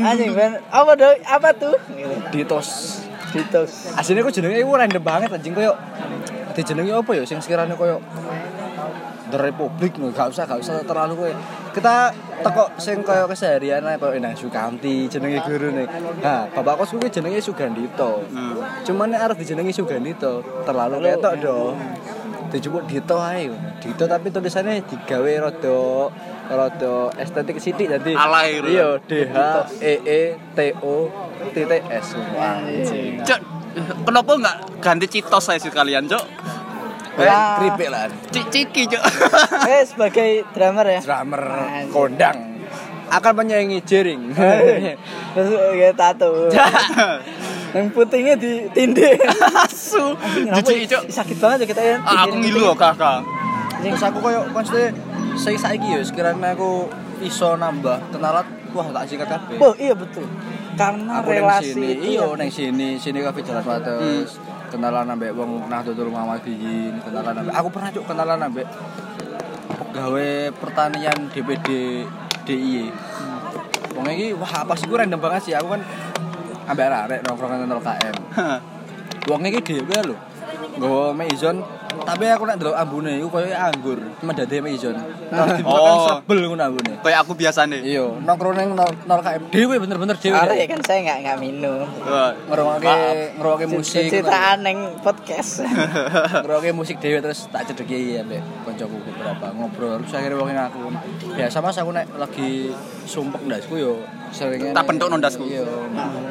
Anjing, 0.00 0.30
Ben. 0.32 0.52
Apa 0.72 0.92
tuh? 0.96 1.12
Apa 1.28 1.48
tuh? 1.52 1.76
Ditos. 2.32 2.68
Ditos. 3.36 3.92
Aslinya 3.94 4.24
aku 4.24 4.32
jenenge 4.32 4.56
iku 4.58 4.72
random 4.72 5.04
banget 5.04 5.28
anjing 5.28 5.52
koyo 5.52 5.76
dijenengi 6.50 6.90
apa 6.90 7.10
ya 7.14 7.22
sing 7.28 7.38
sekiranya 7.38 7.76
koyo 7.78 8.00
The 9.30 9.38
Republic 9.38 9.94
gak 10.12 10.34
usah 10.34 10.44
gak 10.44 10.58
usah 10.58 10.82
terlalu 10.82 11.14
koyo 11.14 11.34
kita 11.70 12.10
teko 12.42 12.74
sing 12.82 13.06
koyo 13.06 13.30
keseharian 13.30 13.86
ae 13.86 13.94
koyo 13.94 14.18
Endang 14.18 14.34
Sukamti 14.34 15.06
jenenge 15.06 15.38
guru 15.46 15.70
nih. 15.70 15.86
Nah, 16.18 16.50
bapak 16.50 16.82
kosku 16.82 16.98
ki 16.98 17.08
jenenge 17.14 17.38
Sugandito. 17.38 18.26
Hmm. 18.26 18.58
Cuman 18.82 19.14
arep 19.14 19.38
dijenengi 19.38 19.70
Sugandito 19.70 20.42
terlalu 20.66 21.06
ketok 21.06 21.34
dong. 21.38 21.78
Dijupuk 22.50 22.90
Dito 22.90 23.22
ae. 23.22 23.46
Dito 23.78 24.04
tapi 24.10 24.34
tulisannya 24.34 24.82
digawe 24.82 25.32
rada 25.46 25.78
rada 26.50 26.94
estetik 27.22 27.62
sithik 27.62 27.86
dadi 27.86 28.18
Alay, 28.18 28.58
bro. 28.58 28.66
Iya, 28.66 28.88
D 29.06 29.12
H 29.30 29.38
E 29.78 29.94
E 30.02 30.22
T 30.34 30.58
O 30.82 31.06
titik 31.54 31.86
S. 31.86 32.18
Anjing. 32.18 33.22
Kenapa 34.02 34.32
nggak 34.34 34.82
ganti 34.82 35.06
citos 35.06 35.46
saya 35.46 35.62
sekalian, 35.62 36.10
Cok? 36.10 36.24
Wah. 37.12 37.58
keripik 37.58 37.88
lah 37.88 38.06
Cik 38.28 38.46
ciki, 38.48 38.82
Cuk. 38.86 39.02
Eh 39.66 39.82
sebagai 39.82 40.28
drummer 40.50 40.86
ya. 40.88 41.00
drummer 41.00 41.42
Anjing. 41.42 41.90
kondang 41.90 42.38
akan 43.08 43.32
menyaingi 43.36 43.82
jering 43.82 44.30
Terus 45.34 45.50
kayak 45.50 45.94
tato. 45.94 46.46
Yang 47.74 47.86
putingnya 47.90 48.34
di 48.34 48.66
tindih. 48.68 49.14
Asu. 49.56 50.14
Jijik, 50.44 50.86
Cuk. 50.86 51.02
Sakit 51.06 51.38
banget 51.38 51.58
ya 51.62 51.66
kita 51.68 51.82
ya. 51.84 51.96
Ah, 52.00 52.26
Aku 52.26 52.34
ngilu 52.36 52.70
kok, 52.70 52.94
Kakak. 52.94 53.22
terus 53.80 54.02
aku 54.02 54.20
koyo 54.20 54.44
maksudnya 54.46 54.92
saya 55.34 55.56
saiki 55.56 55.88
ya 55.88 56.02
sekiranya 56.02 56.52
aku 56.52 56.84
iso 57.20 57.56
nambah 57.56 57.96
kenalan 58.10 58.44
wah 58.70 58.86
tak 58.92 59.08
sikat 59.08 59.24
kabeh 59.26 59.56
Oh 59.56 59.72
iya 59.74 59.96
betul. 59.96 60.28
Karena 60.76 61.18
aku 61.18 61.32
relasi 61.32 61.72
sini 61.72 61.88
iya 62.12 62.22
ya. 62.22 62.36
neng 62.36 62.52
sini 62.52 62.88
sini 62.94 63.18
kafe 63.20 63.40
jalan 63.40 63.64
wates 63.64 64.36
kenalan 64.70 65.06
ambek 65.10 65.34
wong 65.34 65.66
Nahdlatul 65.66 66.08
Muhammadiyyin 66.14 67.02
kenalan 67.02 67.34
ambek 67.42 67.54
aku 67.54 67.68
pernah 67.74 67.90
cuk 67.90 68.04
kenalan 68.06 68.40
ambek 68.40 68.66
pegawai 69.90 70.54
pertanian 70.56 71.18
DPD 71.34 71.68
DIY 72.46 72.86
wong 73.98 74.06
iki 74.14 74.32
wah 74.38 74.64
apa 74.64 74.72
sih 74.78 74.86
gue 74.86 74.96
random 74.96 75.20
banget 75.20 75.50
sih. 75.50 75.54
Aku 75.58 75.74
kan 75.74 75.82
ambek 76.70 76.86
arek 76.86 77.20
nongkrong 77.26 77.66
nang 77.66 77.82
KM 77.82 78.16
wong 79.26 79.42
iki 79.50 79.60
dhewe 79.60 79.98
lho 80.06 80.16
nggawa 80.72 81.12
meizon 81.12 81.56
tapi 82.00 82.24
aku 82.24 82.44
nek 82.44 82.56
ndelok 82.56 82.76
ambune 82.76 83.12
iku 83.14 83.28
koyo 83.28 83.50
anggur 83.50 83.98
cuma 84.16 84.32
dadi 84.32 84.56
meizon 84.58 84.96
terus 85.26 85.52
dimakan 85.54 85.78
Oh. 85.90 86.06
sebel 86.08 86.38
ngono 86.44 86.62
ambune 86.64 86.92
Kayak 87.00 87.18
aku 87.22 87.32
biasa 87.34 87.64
nih. 87.66 87.80
iya 87.86 88.02
nongkrong 88.02 88.54
nang 88.54 88.70
0 88.74 88.86
KM 89.20 89.42
dhewe 89.48 89.74
bener-bener 89.76 90.16
dhewe 90.16 90.34
Are 90.34 90.54
kan 90.66 90.80
saya 90.80 90.98
nggak 91.02 91.18
nggak 91.22 91.36
minum. 91.38 91.86
Maaf. 92.00 92.34
ngerungokne 93.36 93.66
musik 93.70 94.04
Citraan 94.06 94.58
neng 94.60 94.78
podcast. 95.00 95.62
ngerungokne 96.42 96.72
musik 96.72 96.96
dhewe 96.98 97.18
terus 97.20 97.46
tak 97.48 97.66
cedeki 97.66 98.16
ya 98.16 98.22
mbek 98.22 98.40
kancaku 98.64 98.96
beberapa 99.02 99.46
ngobrol 99.52 99.98
terus 100.00 100.14
akhirnya 100.14 100.36
wong 100.36 100.50
aku 100.52 100.80
biasa 101.32 101.56
mas 101.58 101.76
aku 101.76 101.90
nek 101.90 102.06
lagi 102.12 102.70
sumpek 103.04 103.40
ndasku 103.42 103.74
yo 103.76 103.92
sering 104.30 104.70
Tak 104.70 104.84
bentuk 104.84 105.06
no 105.06 105.16
ndasku. 105.16 105.42
iya 105.44 105.62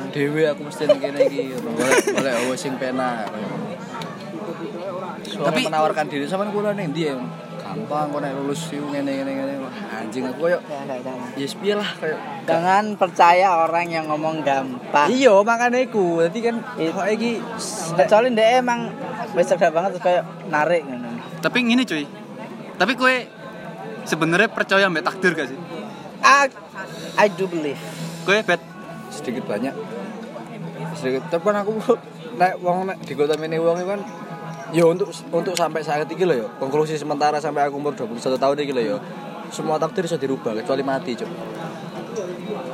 dhewe 0.09 0.43
aku 0.47 0.61
mesti 0.65 0.83
ning 0.85 0.99
kene 0.99 1.19
iki 1.25 1.51
golek 1.53 2.03
golek 2.09 2.33
hawa 2.35 2.53
sing 2.55 2.73
penak 2.75 3.27
Tapi- 5.31 5.45
tapi 5.45 5.59
menawarkan 5.65 6.05
diri 6.07 6.25
sama 6.25 6.47
kula 6.47 6.71
ning 6.71 6.89
ndi 6.89 7.05
ya 7.05 7.15
gampang 7.59 8.09
kok 8.09 8.19
nek 8.19 8.33
lulus 8.33 8.65
iku 8.67 8.87
ngene 8.87 9.11
ngene 9.13 9.31
ngene 9.31 9.53
anjing 9.91 10.25
aku 10.25 10.41
koyo 10.41 10.57
Ya, 10.65 10.97
jangan. 10.97 11.27
ya 11.33 11.47
piye 11.53 11.73
lah 11.75 11.89
Jangan 12.43 12.83
percaya 12.95 13.47
orang 13.59 13.87
yang 13.87 14.05
ngomong 14.07 14.41
gampang. 14.41 15.05
iya 15.07 15.29
makane 15.39 15.85
iku 15.85 16.17
dadi 16.19 16.39
kan 16.41 16.55
kok 16.73 17.07
iki 17.07 17.37
Kecuali 17.93 18.27
dia 18.31 18.57
emang 18.57 18.89
wis 19.31 19.45
cerdas 19.45 19.69
banget 19.69 19.93
terus 19.93 20.03
kayak 20.03 20.23
narik 20.47 20.81
ngono. 20.81 21.09
Tapi 21.39 21.57
ngini 21.61 21.83
cuy. 21.83 22.03
Tapi 22.75 22.91
kue 22.95 23.15
sebenarnya 24.03 24.49
percaya 24.49 24.89
mbak 24.89 25.05
takdir 25.05 25.31
gak 25.33 25.47
sih? 25.47 25.59
I, 26.19 26.49
I 27.15 27.27
do 27.29 27.45
believe. 27.45 27.77
Kue 28.23 28.41
bet 28.41 28.61
sedikit 29.09 29.45
banyak 29.45 29.73
sedikit 30.91 31.23
tapi 31.29 31.43
kan 31.43 31.57
aku 31.59 31.71
nek 32.39 32.57
wong 32.59 32.87
nek 32.87 32.97
dikotomene 33.03 33.57
wong 33.57 33.77
iku 33.77 33.89
kan 33.89 34.01
ya 34.69 34.83
untuk 34.85 35.09
untuk 35.31 35.53
sampai 35.57 35.81
saat 35.81 36.05
ini 36.05 36.23
loh 36.25 36.37
ya 36.37 36.47
konklusi 36.57 36.95
sementara 36.95 37.41
sampai 37.41 37.65
aku 37.65 37.77
umur 37.77 37.93
21 37.97 38.21
tahun 38.37 38.55
ini 38.61 38.73
loh 38.73 38.85
ya 38.85 38.97
semua 39.49 39.81
takdir 39.81 40.05
bisa 40.05 40.17
dirubah 40.17 40.53
kecuali 40.55 40.83
mati 40.85 41.17
cuk 41.17 41.29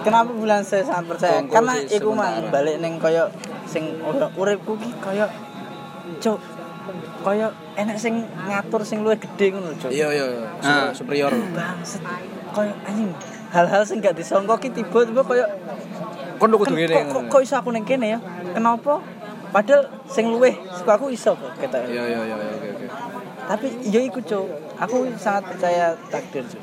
Kenapa 0.05 0.29
bilang 0.37 0.61
saya 0.61 0.85
sangat 0.85 1.17
percaya? 1.17 1.41
Konklusi 1.41 1.55
Karena 1.57 1.73
iku 1.81 2.09
mang 2.13 2.45
balik 2.53 2.77
neng 2.77 3.01
koyo 3.01 3.25
sing 3.65 3.97
ur- 4.05 4.29
uripku 4.37 4.77
ki 4.77 4.93
koyo 5.01 5.25
cuk 6.21 6.37
koyo 7.25 7.49
enek 7.73 7.97
sing 7.97 8.21
ngatur 8.45 8.85
sing 8.85 9.01
luwih 9.01 9.17
gede 9.17 9.57
ngono 9.57 9.73
cuk. 9.73 9.89
iya 9.89 10.05
iya 10.13 10.25
iya. 10.29 10.45
Ah. 10.61 10.93
superior 10.93 11.33
Bangset. 11.33 12.05
Koyo 12.53 12.69
anjing 12.85 13.09
hal-hal 13.49 13.81
sing 13.81 13.97
gak 13.97 14.13
disangka 14.13 14.61
ki 14.61 14.69
tiba-tiba 14.69 15.25
koyo 15.25 15.45
kon 16.37 16.53
kudu 16.53 16.77
ngene 16.77 17.25
kok, 17.25 17.41
iso 17.41 17.57
aku 17.57 17.73
neng 17.73 17.81
kene 17.81 18.13
ya? 18.13 18.19
Kenapa? 18.53 19.01
Padahal 19.55 19.87
sing 20.05 20.27
luwih 20.27 20.51
suka 20.69 20.99
aku 20.99 21.07
iso 21.07 21.31
kok 21.31 21.55
kata. 21.55 21.87
iya 21.87 22.03
iya 22.03 22.19
iya 22.21 22.35
iya, 22.35 22.51
oke 22.51 22.67
oke 22.75 22.85
Tapi 23.45 23.67
iya 23.87 24.01
iku 24.03 24.19
cuk. 24.19 24.45
Aku 24.75 25.07
sangat 25.15 25.47
percaya 25.47 25.95
takdir 26.11 26.43
cuk. 26.43 26.59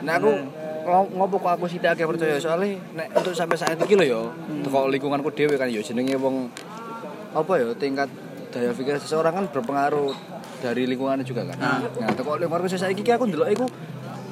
nah 0.00 0.14
aku 0.14 0.30
ngo- 0.80 1.10
ngopo 1.12 1.36
kok 1.36 1.58
aku 1.58 1.66
sithik 1.66 1.90
akeh 1.90 2.06
percaya 2.06 2.38
soalnya 2.38 2.78
nek 2.94 3.10
untuk 3.12 3.34
sampai 3.34 3.52
saat 3.52 3.76
ini 3.76 3.94
loh 3.98 4.06
ya 4.06 4.20
teko 4.62 4.88
lingkunganku 4.88 5.28
dhewe 5.28 5.58
kan 5.58 5.66
ya 5.66 5.82
jenenge 5.82 6.16
wong 6.16 6.48
apa 7.30 7.52
ya 7.58 7.68
tingkat 7.74 8.08
daya 8.48 8.72
pikir 8.72 8.96
seseorang 8.96 9.34
kan 9.34 9.44
berpengaruh 9.46 10.14
dari 10.60 10.86
lingkungannya 10.86 11.20
juga 11.22 11.44
kan. 11.44 11.56
Nah, 11.58 12.14
teko 12.14 12.38
lingkunganku 12.38 12.70
saiki 12.70 13.02
ki 13.02 13.12
aku 13.12 13.26
ndelok 13.26 13.50
iku 13.50 13.66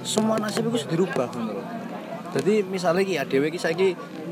semua 0.00 0.38
nasib 0.38 0.64
iku 0.66 0.78
sudah 0.78 0.92
dirubah 0.94 1.28
ngono 1.28 1.52
lho. 1.52 1.62
Jadi 2.28 2.60
misalnya 2.62 3.02
ki 3.02 3.14
adewe 3.18 3.46
ki 3.48 3.58
saiki 3.58 3.88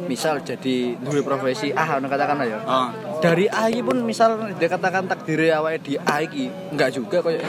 misal 0.06 0.40
jadi 0.40 0.96
duwe 0.96 1.20
profesi 1.20 1.72
A 1.72 1.84
ngono 1.90 2.06
katakanlah 2.06 2.46
ya. 2.46 2.58
oh. 2.62 2.88
Dari 3.16 3.46
A 3.48 3.66
iki 3.66 3.80
pun 3.80 3.96
misal 4.02 4.36
dia 4.54 4.68
katakan 4.68 5.08
takdire 5.08 5.50
awake 5.52 5.80
di 5.82 5.94
A 5.96 6.20
iki 6.20 6.46
enggak 6.70 6.92
juga 6.92 7.20
koyo 7.20 7.40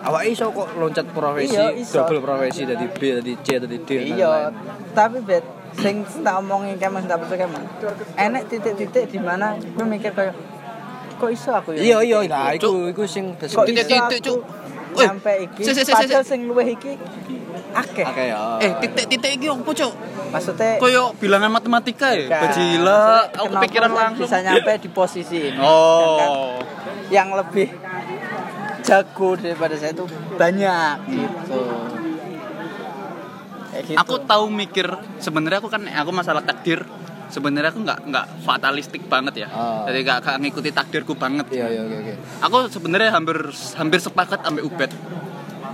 awake 0.00 0.28
iso 0.30 0.48
kok 0.48 0.68
loncat 0.78 1.06
profesi, 1.10 1.58
Iya, 1.58 1.74
iso. 1.74 1.98
double 1.98 2.22
profesi 2.22 2.62
dari 2.62 2.86
B 2.86 2.98
dari 3.18 3.32
C 3.42 3.58
dari 3.58 3.78
D. 3.82 3.90
Iya, 4.14 4.54
tapi 4.94 5.18
bet 5.20 5.42
sing 5.76 6.06
tak 6.22 6.34
omongin 6.38 6.78
kemang 6.78 7.04
tak 7.04 7.20
percaya 7.20 7.44
kemang. 7.44 7.64
Enek 8.14 8.42
titik-titik 8.48 9.10
di 9.10 9.18
mana 9.18 9.58
gue 9.58 9.82
mikir 9.84 10.14
kayak 10.14 10.34
kok 11.16 11.30
iso 11.32 11.50
aku 11.50 11.74
ya? 11.74 11.80
Iya 11.82 11.96
iya 12.06 12.18
nah 12.28 12.48
iku 12.54 12.86
iku 12.86 13.02
sing 13.04 13.34
Kok 13.34 13.66
Titik-titik, 13.66 14.20
Cuk. 14.22 14.40
Sampai 15.04 15.34
iki 15.44 15.60
si, 15.60 15.72
si, 15.76 15.82
si, 15.84 15.84
si, 15.84 15.92
padahal 15.92 16.24
si. 16.24 16.30
sing 16.32 16.40
luwih 16.48 16.68
iki 16.72 16.96
akeh. 17.76 18.04
Oke 18.08 18.24
ya. 18.32 18.40
Eh, 18.64 18.72
titik-titik 18.80 19.30
iki 19.36 19.46
opo, 19.52 19.70
Cuk? 19.76 19.92
Maksudnya 20.32 20.80
Koyo 20.80 21.12
bilangan 21.20 21.52
matematika 21.52 22.16
ya? 22.16 22.28
Bajila, 22.32 23.28
aku 23.30 23.46
kenapa 23.52 23.62
pikiran 23.68 23.88
lu 23.92 23.96
langsung. 23.96 24.26
bisa 24.26 24.38
nyampe 24.42 24.72
di 24.80 24.88
posisi 24.90 25.38
ini. 25.52 25.60
Oh. 25.60 26.58
yang 27.06 27.30
lebih 27.38 27.70
jago 28.82 29.38
daripada 29.38 29.78
saya 29.78 29.94
itu 29.94 30.06
banyak 30.34 30.94
gitu. 31.06 31.60
Kayak 33.70 33.82
gitu. 33.86 33.98
Aku 34.02 34.14
tahu 34.26 34.50
mikir 34.50 34.86
sebenarnya 35.22 35.62
aku 35.62 35.70
kan 35.70 35.86
aku 35.86 36.10
masalah 36.10 36.42
takdir 36.42 36.82
sebenarnya 37.36 37.68
aku 37.68 37.84
nggak 37.84 37.98
nggak 38.08 38.26
fatalistik 38.40 39.04
banget 39.04 39.44
ya. 39.44 39.48
Ah. 39.48 39.84
Jadi 39.84 39.98
nggak 40.00 40.18
nggak 40.18 40.36
ngikuti 40.40 40.70
takdirku 40.72 41.12
banget. 41.12 41.44
Iya 41.52 41.66
iya 41.68 41.80
oke 41.84 41.96
oke. 41.98 42.14
Aku 42.40 42.56
sebenarnya 42.72 43.12
hampir 43.12 43.36
hampir 43.76 43.98
sepakat 44.00 44.40
ambil 44.42 44.64
Ubed. 44.64 44.88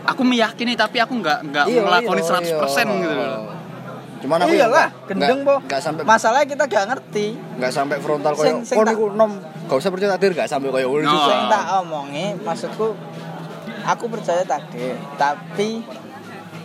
Aku 0.03 0.27
meyakini 0.27 0.75
tapi 0.75 0.99
aku 0.99 1.15
nggak 1.15 1.39
nggak 1.47 1.67
Iya, 1.69 1.81
melakoni 1.81 2.19
iya, 2.19 2.59
100% 2.59 2.59
iya. 2.83 2.95
gitu 3.01 3.15
loh. 3.15 3.43
Cuman 4.19 4.39
aku 4.39 4.53
ya 4.53 4.67
Iyalah, 4.67 4.89
gendeng 5.05 5.41
po. 5.43 5.55
nggak 5.63 5.81
sampai 5.81 6.03
Masalahnya 6.03 6.47
kita 6.49 6.65
gak 6.67 6.85
ngerti. 6.89 7.27
nggak 7.59 7.73
sampai 7.73 7.97
frontal 7.99 8.33
koyo 8.33 8.47
Sing- 8.49 8.63
sing 8.65 8.77
kon 8.77 8.87
iku 8.89 9.07
nom 9.11 9.33
gak 9.67 9.79
usah 9.79 9.91
percaya 9.91 10.11
takdir 10.15 10.31
gak 10.33 10.47
sampai 10.47 10.69
koyo 10.69 10.87
ngono 10.89 11.03
No. 11.03 11.11
susah. 11.13 11.31
Yang 11.33 11.47
tak 11.49 11.65
omongi 11.81 12.27
maksudku 12.39 12.87
aku 13.85 14.05
percaya 14.07 14.43
takdir, 14.43 14.95
tapi 15.17 15.83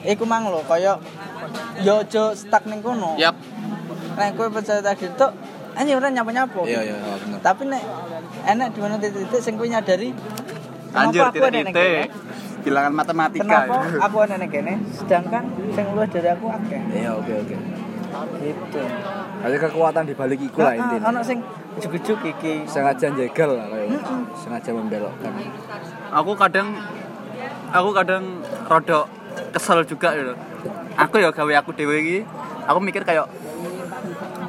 iku 0.04 0.24
mang 0.24 0.46
lho 0.46 0.62
kaya 0.64 1.02
yo 1.80 1.94
aja 2.00 2.34
stuck 2.34 2.66
ning 2.66 2.82
kono. 2.82 3.18
Yap. 3.18 3.34
Nek 4.18 4.34
kowe 4.34 4.50
percaya 4.50 4.82
takdir 4.82 5.14
tok 5.14 5.32
anjir 5.78 5.94
ora 5.94 6.10
nyapa-nyapa. 6.10 6.62
Iya 6.66 6.82
iya 6.90 6.96
bener. 7.22 7.40
Tapi 7.46 7.70
nek 7.70 7.84
enak 8.50 8.68
di 8.74 8.80
mana 8.82 8.96
titik-titik 8.98 9.42
sing 9.46 9.54
kowe 9.56 9.68
nyadari 9.70 10.10
Anjir 10.98 11.22
aku 11.30 11.38
ada 11.46 11.62
ning 11.62 11.70
kene? 11.70 11.78
titik. 11.78 12.10
Bilangan 12.66 12.94
matematika. 12.98 13.46
Kenapa 13.46 13.76
aku 14.02 14.18
ada 14.26 14.36
ning 14.42 14.50
kene 14.50 14.74
sedangkan 14.90 15.44
sing 15.78 15.86
luwih 15.94 16.10
dari 16.10 16.30
aku 16.34 16.46
akeh. 16.50 16.82
Iya 16.98 17.12
oke 17.14 17.34
oke. 17.46 17.56
Gitu. 18.42 18.82
Ada 19.38 19.56
kekuatan 19.62 20.04
di 20.10 20.14
balik 20.18 20.40
iku 20.42 20.66
lah 20.66 20.74
intinya. 20.74 21.14
Ono 21.14 21.20
sing 21.22 21.46
juk-juk 21.78 22.20
iki. 22.26 22.66
Sengaja 22.66 23.14
jegal 23.14 23.54
lah 23.54 23.70
kayak 23.70 24.02
sengaja 24.34 24.70
membelokkan. 24.74 25.32
Aku 26.10 26.34
kadang 26.34 26.74
aku 27.70 27.90
kadang 27.94 28.42
rodok 28.66 29.06
kesel 29.54 29.86
juga 29.86 30.18
gitu. 30.18 30.34
Aku 30.98 31.22
ya 31.22 31.30
gawe 31.30 31.54
aku 31.62 31.78
dewe 31.78 32.02
iki, 32.02 32.20
aku 32.66 32.82
mikir 32.82 33.06
kayak 33.06 33.30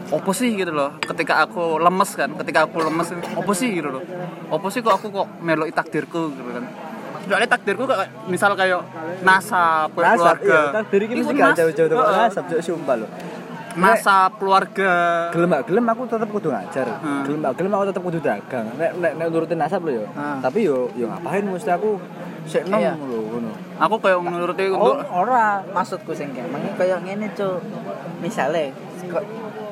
opo 0.09 0.31
sih 0.33 0.57
gitu 0.57 0.73
loh 0.73 0.97
ketika 1.05 1.45
aku 1.45 1.77
lemes 1.77 2.11
kan 2.17 2.31
ketika 2.41 2.65
aku 2.65 2.81
lemes 2.81 3.09
opo 3.37 3.53
sih 3.53 3.69
gitu 3.77 3.89
loh 3.93 4.03
opo 4.49 4.73
sih 4.73 4.81
kok 4.81 4.97
aku 4.97 5.13
kok 5.13 5.29
meloi 5.45 5.73
takdirku 5.73 6.33
gitu 6.33 6.51
kan 6.53 6.65
soalnya 7.29 7.49
takdirku 7.51 7.85
kayak 7.85 8.09
misal 8.25 8.57
kayak 8.57 8.81
nasab 9.21 9.93
kayak 9.93 10.17
Nasab 10.17 10.37
keluarga 10.41 10.49
iya 10.49 10.73
takdir 10.73 11.01
iki 11.05 11.13
mesti 11.21 11.33
gak 11.37 11.57
jauh-jauh 11.61 11.89
Heeh. 11.93 12.17
nasab 12.25 12.45
cuk 12.49 12.61
sumpah 12.65 12.97
nasab 13.79 14.31
keluarga 14.41 14.93
gelem 15.31 15.49
gak 15.55 15.65
gelem 15.71 15.87
aku 15.87 16.03
tetep 16.11 16.29
kudu 16.35 16.49
ngajar. 16.51 16.87
Hmm. 16.99 17.23
Gelem 17.23 17.41
gak 17.47 17.55
gelem 17.63 17.73
aku 17.79 17.85
tetep 17.87 18.03
kudu 18.03 18.19
dagang. 18.19 18.67
Nek 18.75 18.91
nek, 18.99 19.13
nek 19.15 19.27
nurutin 19.31 19.59
nasab 19.61 19.87
lho 19.87 20.03
ya. 20.03 20.07
Hmm. 20.19 20.43
Tapi 20.43 20.67
yo 20.67 20.91
yo 20.99 21.07
ngapain 21.07 21.47
mesti 21.47 21.71
aku 21.71 21.95
sik 22.49 22.67
nom 22.67 22.81
Iya. 22.83 22.99
lho 22.99 23.19
ngono. 23.23 23.51
aku 23.79 23.95
kayak 24.03 24.19
menuruti 24.19 24.65
Oh, 24.75 24.99
untuk 24.99 25.07
ora 25.15 25.63
maksudku 25.71 26.11
sing 26.11 26.35
kemeng 26.35 26.75
kaya 26.75 26.99
ngene, 26.99 27.31
Cuk. 27.39 27.63
Misale 28.19 28.75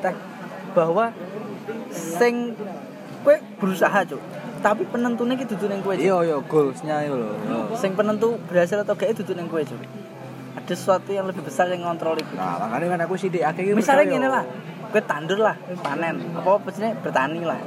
tak 0.01 0.15
bahwa 0.77 1.09
sing 1.91 2.53
kowe 3.25 3.35
berusaha, 3.59 4.05
Cuk. 4.07 4.21
tapi 4.57 4.83
penentunya 4.89 5.37
ki 5.37 5.45
dudu 5.49 5.65
ning 5.69 5.81
kowe 5.81 5.93
Cuk. 5.93 6.03
Iya 6.05 6.17
iya 6.23 6.37
goalsnya 6.41 6.95
itu 7.05 7.15
loh. 7.17 7.33
sing 7.77 7.93
penentu 7.97 8.37
berhasil 8.47 8.81
atau 8.81 8.93
gak 8.93 9.17
dudu 9.17 9.33
ning 9.35 9.47
kowe 9.49 9.61
Cuk. 9.61 9.81
ada 10.57 10.73
sesuatu 10.73 11.09
yang 11.13 11.29
lebih 11.29 11.45
besar 11.45 11.69
yang 11.69 11.85
ngontrol 11.85 12.17
itu 12.17 12.33
Nah, 12.33 12.57
makanya 12.57 12.97
kan 12.97 12.99
aku 13.05 13.13
sih 13.15 13.29
di 13.29 13.45
akhir 13.45 13.77
misalnya 13.77 14.05
gini 14.09 14.27
lah 14.27 14.43
kowe 14.91 15.01
tandur 15.03 15.39
lah 15.41 15.55
kowe 15.57 15.77
panen. 15.81 16.15
Apa 16.37 16.61
maksudnya 16.61 16.91
bertani 17.01 17.41
lah. 17.43 17.59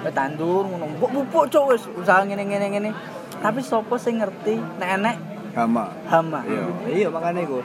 Kowe 0.00 0.12
tandur 0.12 0.64
ngono 0.66 0.86
pupuk 0.98 1.50
cuk 1.50 1.64
wis 1.74 1.82
usaha 1.96 2.24
ngene 2.24 2.44
ngene 2.46 2.66
ngene. 2.72 2.90
Tapi 3.40 3.60
sopo 3.64 3.96
sing 3.96 4.20
ngerti 4.20 4.60
nek 4.80 4.90
enek? 5.00 5.16
Hama. 5.50 5.90
hama. 6.06 6.40
Iya, 6.46 6.62
iya 6.86 7.08
makanya 7.10 7.42
aku 7.42 7.58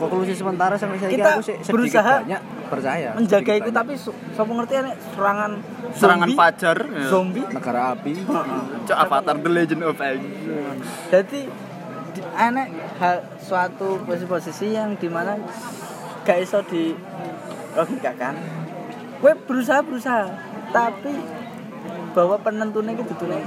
konklusi 0.00 0.34
sementara 0.34 0.74
sampai 0.74 0.98
saya 0.98 1.10
Kita 1.14 1.28
aku 1.38 1.42
sih 1.44 1.56
berusaha 1.70 2.26
banyak 2.26 2.42
percaya. 2.72 3.12
Menjaga 3.12 3.52
itu 3.52 3.68
tapi 3.68 3.92
so- 4.00 4.16
sopo 4.32 4.56
ngerti 4.56 4.80
enek 4.80 4.96
serangan 5.12 5.52
serangan 5.92 6.28
zombie, 6.32 6.38
fajar 6.40 6.78
ya. 6.80 7.04
zombie? 7.12 7.44
Negara 7.52 7.80
api. 7.92 8.12
Cok 8.88 8.96
Avatar 8.96 9.36
The 9.36 9.50
Legend 9.52 9.82
of 9.84 10.00
Aang. 10.00 10.24
Jadi 11.12 11.40
di- 12.16 12.28
enek 12.32 12.68
hal 12.96 13.16
suatu 13.36 14.00
posisi-posisi 14.08 14.72
yang 14.72 14.96
di 14.96 15.12
mana 15.12 15.36
gak 16.24 16.38
iso 16.40 16.64
di 16.64 16.96
logikakan. 17.76 18.34
Gue 19.20 19.32
berusaha 19.36 19.84
berusaha 19.84 20.32
tapi 20.72 21.12
bahwa 22.12 22.36
penentunya 22.40 22.92
itu 22.96 23.04
dudu 23.12 23.24
ning 23.28 23.44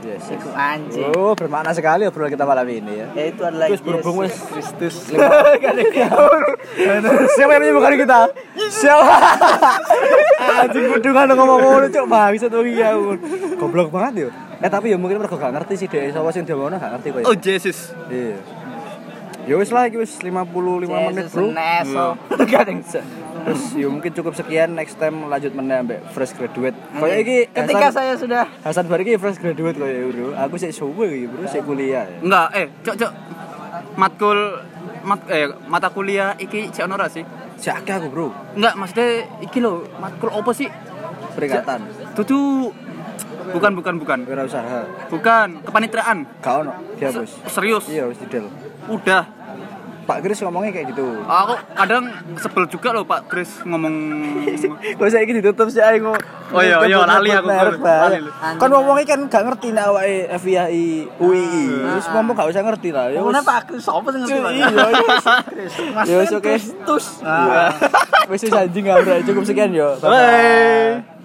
yes. 0.00 0.24
Iku 0.28 0.48
anjing 0.50 1.10
Oh, 1.12 1.32
bermakna 1.32 1.70
sekali 1.70 2.04
obrolan 2.04 2.30
kita 2.30 2.42
malam 2.42 2.64
ini 2.64 2.92
ya. 2.94 3.06
ya 3.12 3.24
itu 3.26 3.42
adalah 3.42 3.66
Terus 3.68 3.82
berhubung 3.82 4.22
Yesus 4.22 4.42
Kristus 4.46 4.94
Siapa 7.34 7.50
yang 7.54 7.62
menyembuhkan 7.62 7.94
kita? 7.96 8.18
Siapa? 8.68 9.14
Anjing 10.62 10.84
kudungan 10.92 11.28
ngomong 11.32 11.58
ngono 11.58 11.86
cok 11.88 12.06
bisa 12.30 12.46
tuh 12.46 12.62
iya 12.62 12.94
Goblok 13.56 13.90
banget 13.90 14.26
yo. 14.26 14.30
Eh 14.58 14.66
tapi 14.66 14.90
ya 14.90 14.98
mungkin 14.98 15.18
mereka 15.18 15.38
gak 15.38 15.54
ngerti 15.54 15.74
sih 15.78 15.86
deh 15.86 16.10
sapa 16.10 16.30
sing 16.30 16.42
dia 16.42 16.54
gak 16.54 16.90
ngerti 16.98 17.08
kok. 17.10 17.18
ya. 17.22 17.26
Oh 17.26 17.36
Jesus 17.36 17.94
Iya. 18.10 18.38
Ya 19.48 19.56
wis 19.56 19.72
lah 19.72 19.88
iki 19.88 19.96
wis 19.96 20.12
55 20.20 20.44
menit, 20.84 21.32
Bro. 21.32 21.56
neso 21.56 22.06
gak 22.52 22.68
ada 22.68 22.70
yang 22.70 22.84
bisa. 22.84 23.00
Terus 23.48 23.62
ya 23.72 23.88
mungkin 23.88 24.12
cukup 24.12 24.32
sekian 24.32 24.76
next 24.76 24.96
time 24.96 25.24
lanjut 25.24 25.50
meneh 25.50 25.80
ambek 25.80 26.04
fresh 26.12 26.36
graduate. 26.36 26.76
Kayak 26.92 27.18
iki 27.18 27.36
ketika 27.48 27.86
Hasan- 27.88 27.96
saya 27.96 28.12
sudah 28.14 28.42
Hasan 28.60 28.84
Bari 28.84 29.02
iki 29.02 29.16
fresh 29.16 29.40
graduate 29.40 29.74
kok 29.74 29.88
ya, 29.88 30.04
Bro. 30.04 30.26
Aku 30.36 30.54
sik 30.54 30.70
suwe 30.70 31.06
iki, 31.08 31.26
Bro, 31.26 31.48
sik 31.48 31.64
kuliah. 31.64 32.04
ya. 32.04 32.18
Enggak, 32.20 32.46
eh, 32.52 32.66
cok 32.82 32.94
cok. 32.94 33.12
Matkul 33.96 34.38
mat 35.02 35.20
eh 35.26 35.48
mata 35.64 35.88
kuliah 35.88 36.36
iki 36.36 36.68
cek 36.68 36.84
ono 36.84 37.00
sih? 37.08 37.24
Sik 37.56 37.72
akeh 37.74 37.94
aku, 37.96 38.08
Bro. 38.08 38.28
Enggak, 38.54 38.74
maksudnya 38.76 39.08
iki 39.40 39.58
lho, 39.58 39.88
matkul 39.96 40.28
opo 40.28 40.52
sih? 40.52 40.68
Peringatan. 41.32 41.80
Tutu 42.12 42.68
bukan 43.48 43.72
bukan 43.72 43.94
bukan. 43.96 44.18
Wirausaha. 44.26 45.08
Bukan, 45.08 45.64
kepanitraan. 45.64 46.28
Gak 46.38 46.54
ono, 46.60 46.72
dihapus. 47.00 47.30
Serius. 47.48 47.84
Iya, 47.88 48.04
wis 48.06 48.20
didel. 48.20 48.50
Udah. 48.86 49.37
Pak 50.08 50.24
Kris 50.24 50.40
ngomongnya 50.40 50.72
kayak 50.72 50.96
gitu. 50.96 51.20
Aku 51.20 51.52
kadang 51.76 52.08
sebel 52.40 52.64
juga 52.64 52.96
loh 52.96 53.04
Pak 53.04 53.28
Kris 53.28 53.60
ngomong 53.60 53.92
Kok 54.96 55.08
saya 55.12 55.28
ini 55.28 55.44
ditutup 55.44 55.68
sih 55.68 55.84
ayo 55.84 56.16
Oh 56.48 56.64
iya, 56.64 56.80
iya, 56.88 57.04
lali 57.04 57.28
aku. 57.28 57.52
Kan 58.56 58.68
ngomongnya 58.72 59.04
kan 59.04 59.20
gak 59.28 59.42
ngerti 59.44 59.68
nak 59.76 59.92
awake 59.92 60.32
FIAI 60.40 61.12
UII. 61.20 61.64
Terus 61.92 62.08
ngomong 62.08 62.32
gak 62.32 62.48
usah 62.48 62.64
ngerti 62.64 62.88
lah. 62.88 63.12
Ya 63.12 63.20
Ngomongnya 63.20 63.44
wis. 63.44 63.52
Pak 63.52 63.60
Kris 63.68 63.84
apa 63.84 64.08
sih 64.08 64.18
ngerti 64.24 64.38
Pak? 64.40 64.52
Iya, 64.56 64.66
iya. 64.72 65.06
Mas 65.92 66.06
Ya 66.08 66.16
wis 66.24 66.32
oke. 66.32 66.44
Kristus 66.48 67.04
Wis 68.32 68.40
wis 68.48 68.52
anjing 68.56 68.88
ngawur 68.88 69.20
cukup 69.28 69.44
sekian 69.44 69.76
yo. 69.76 69.92
Bye. 70.00 71.17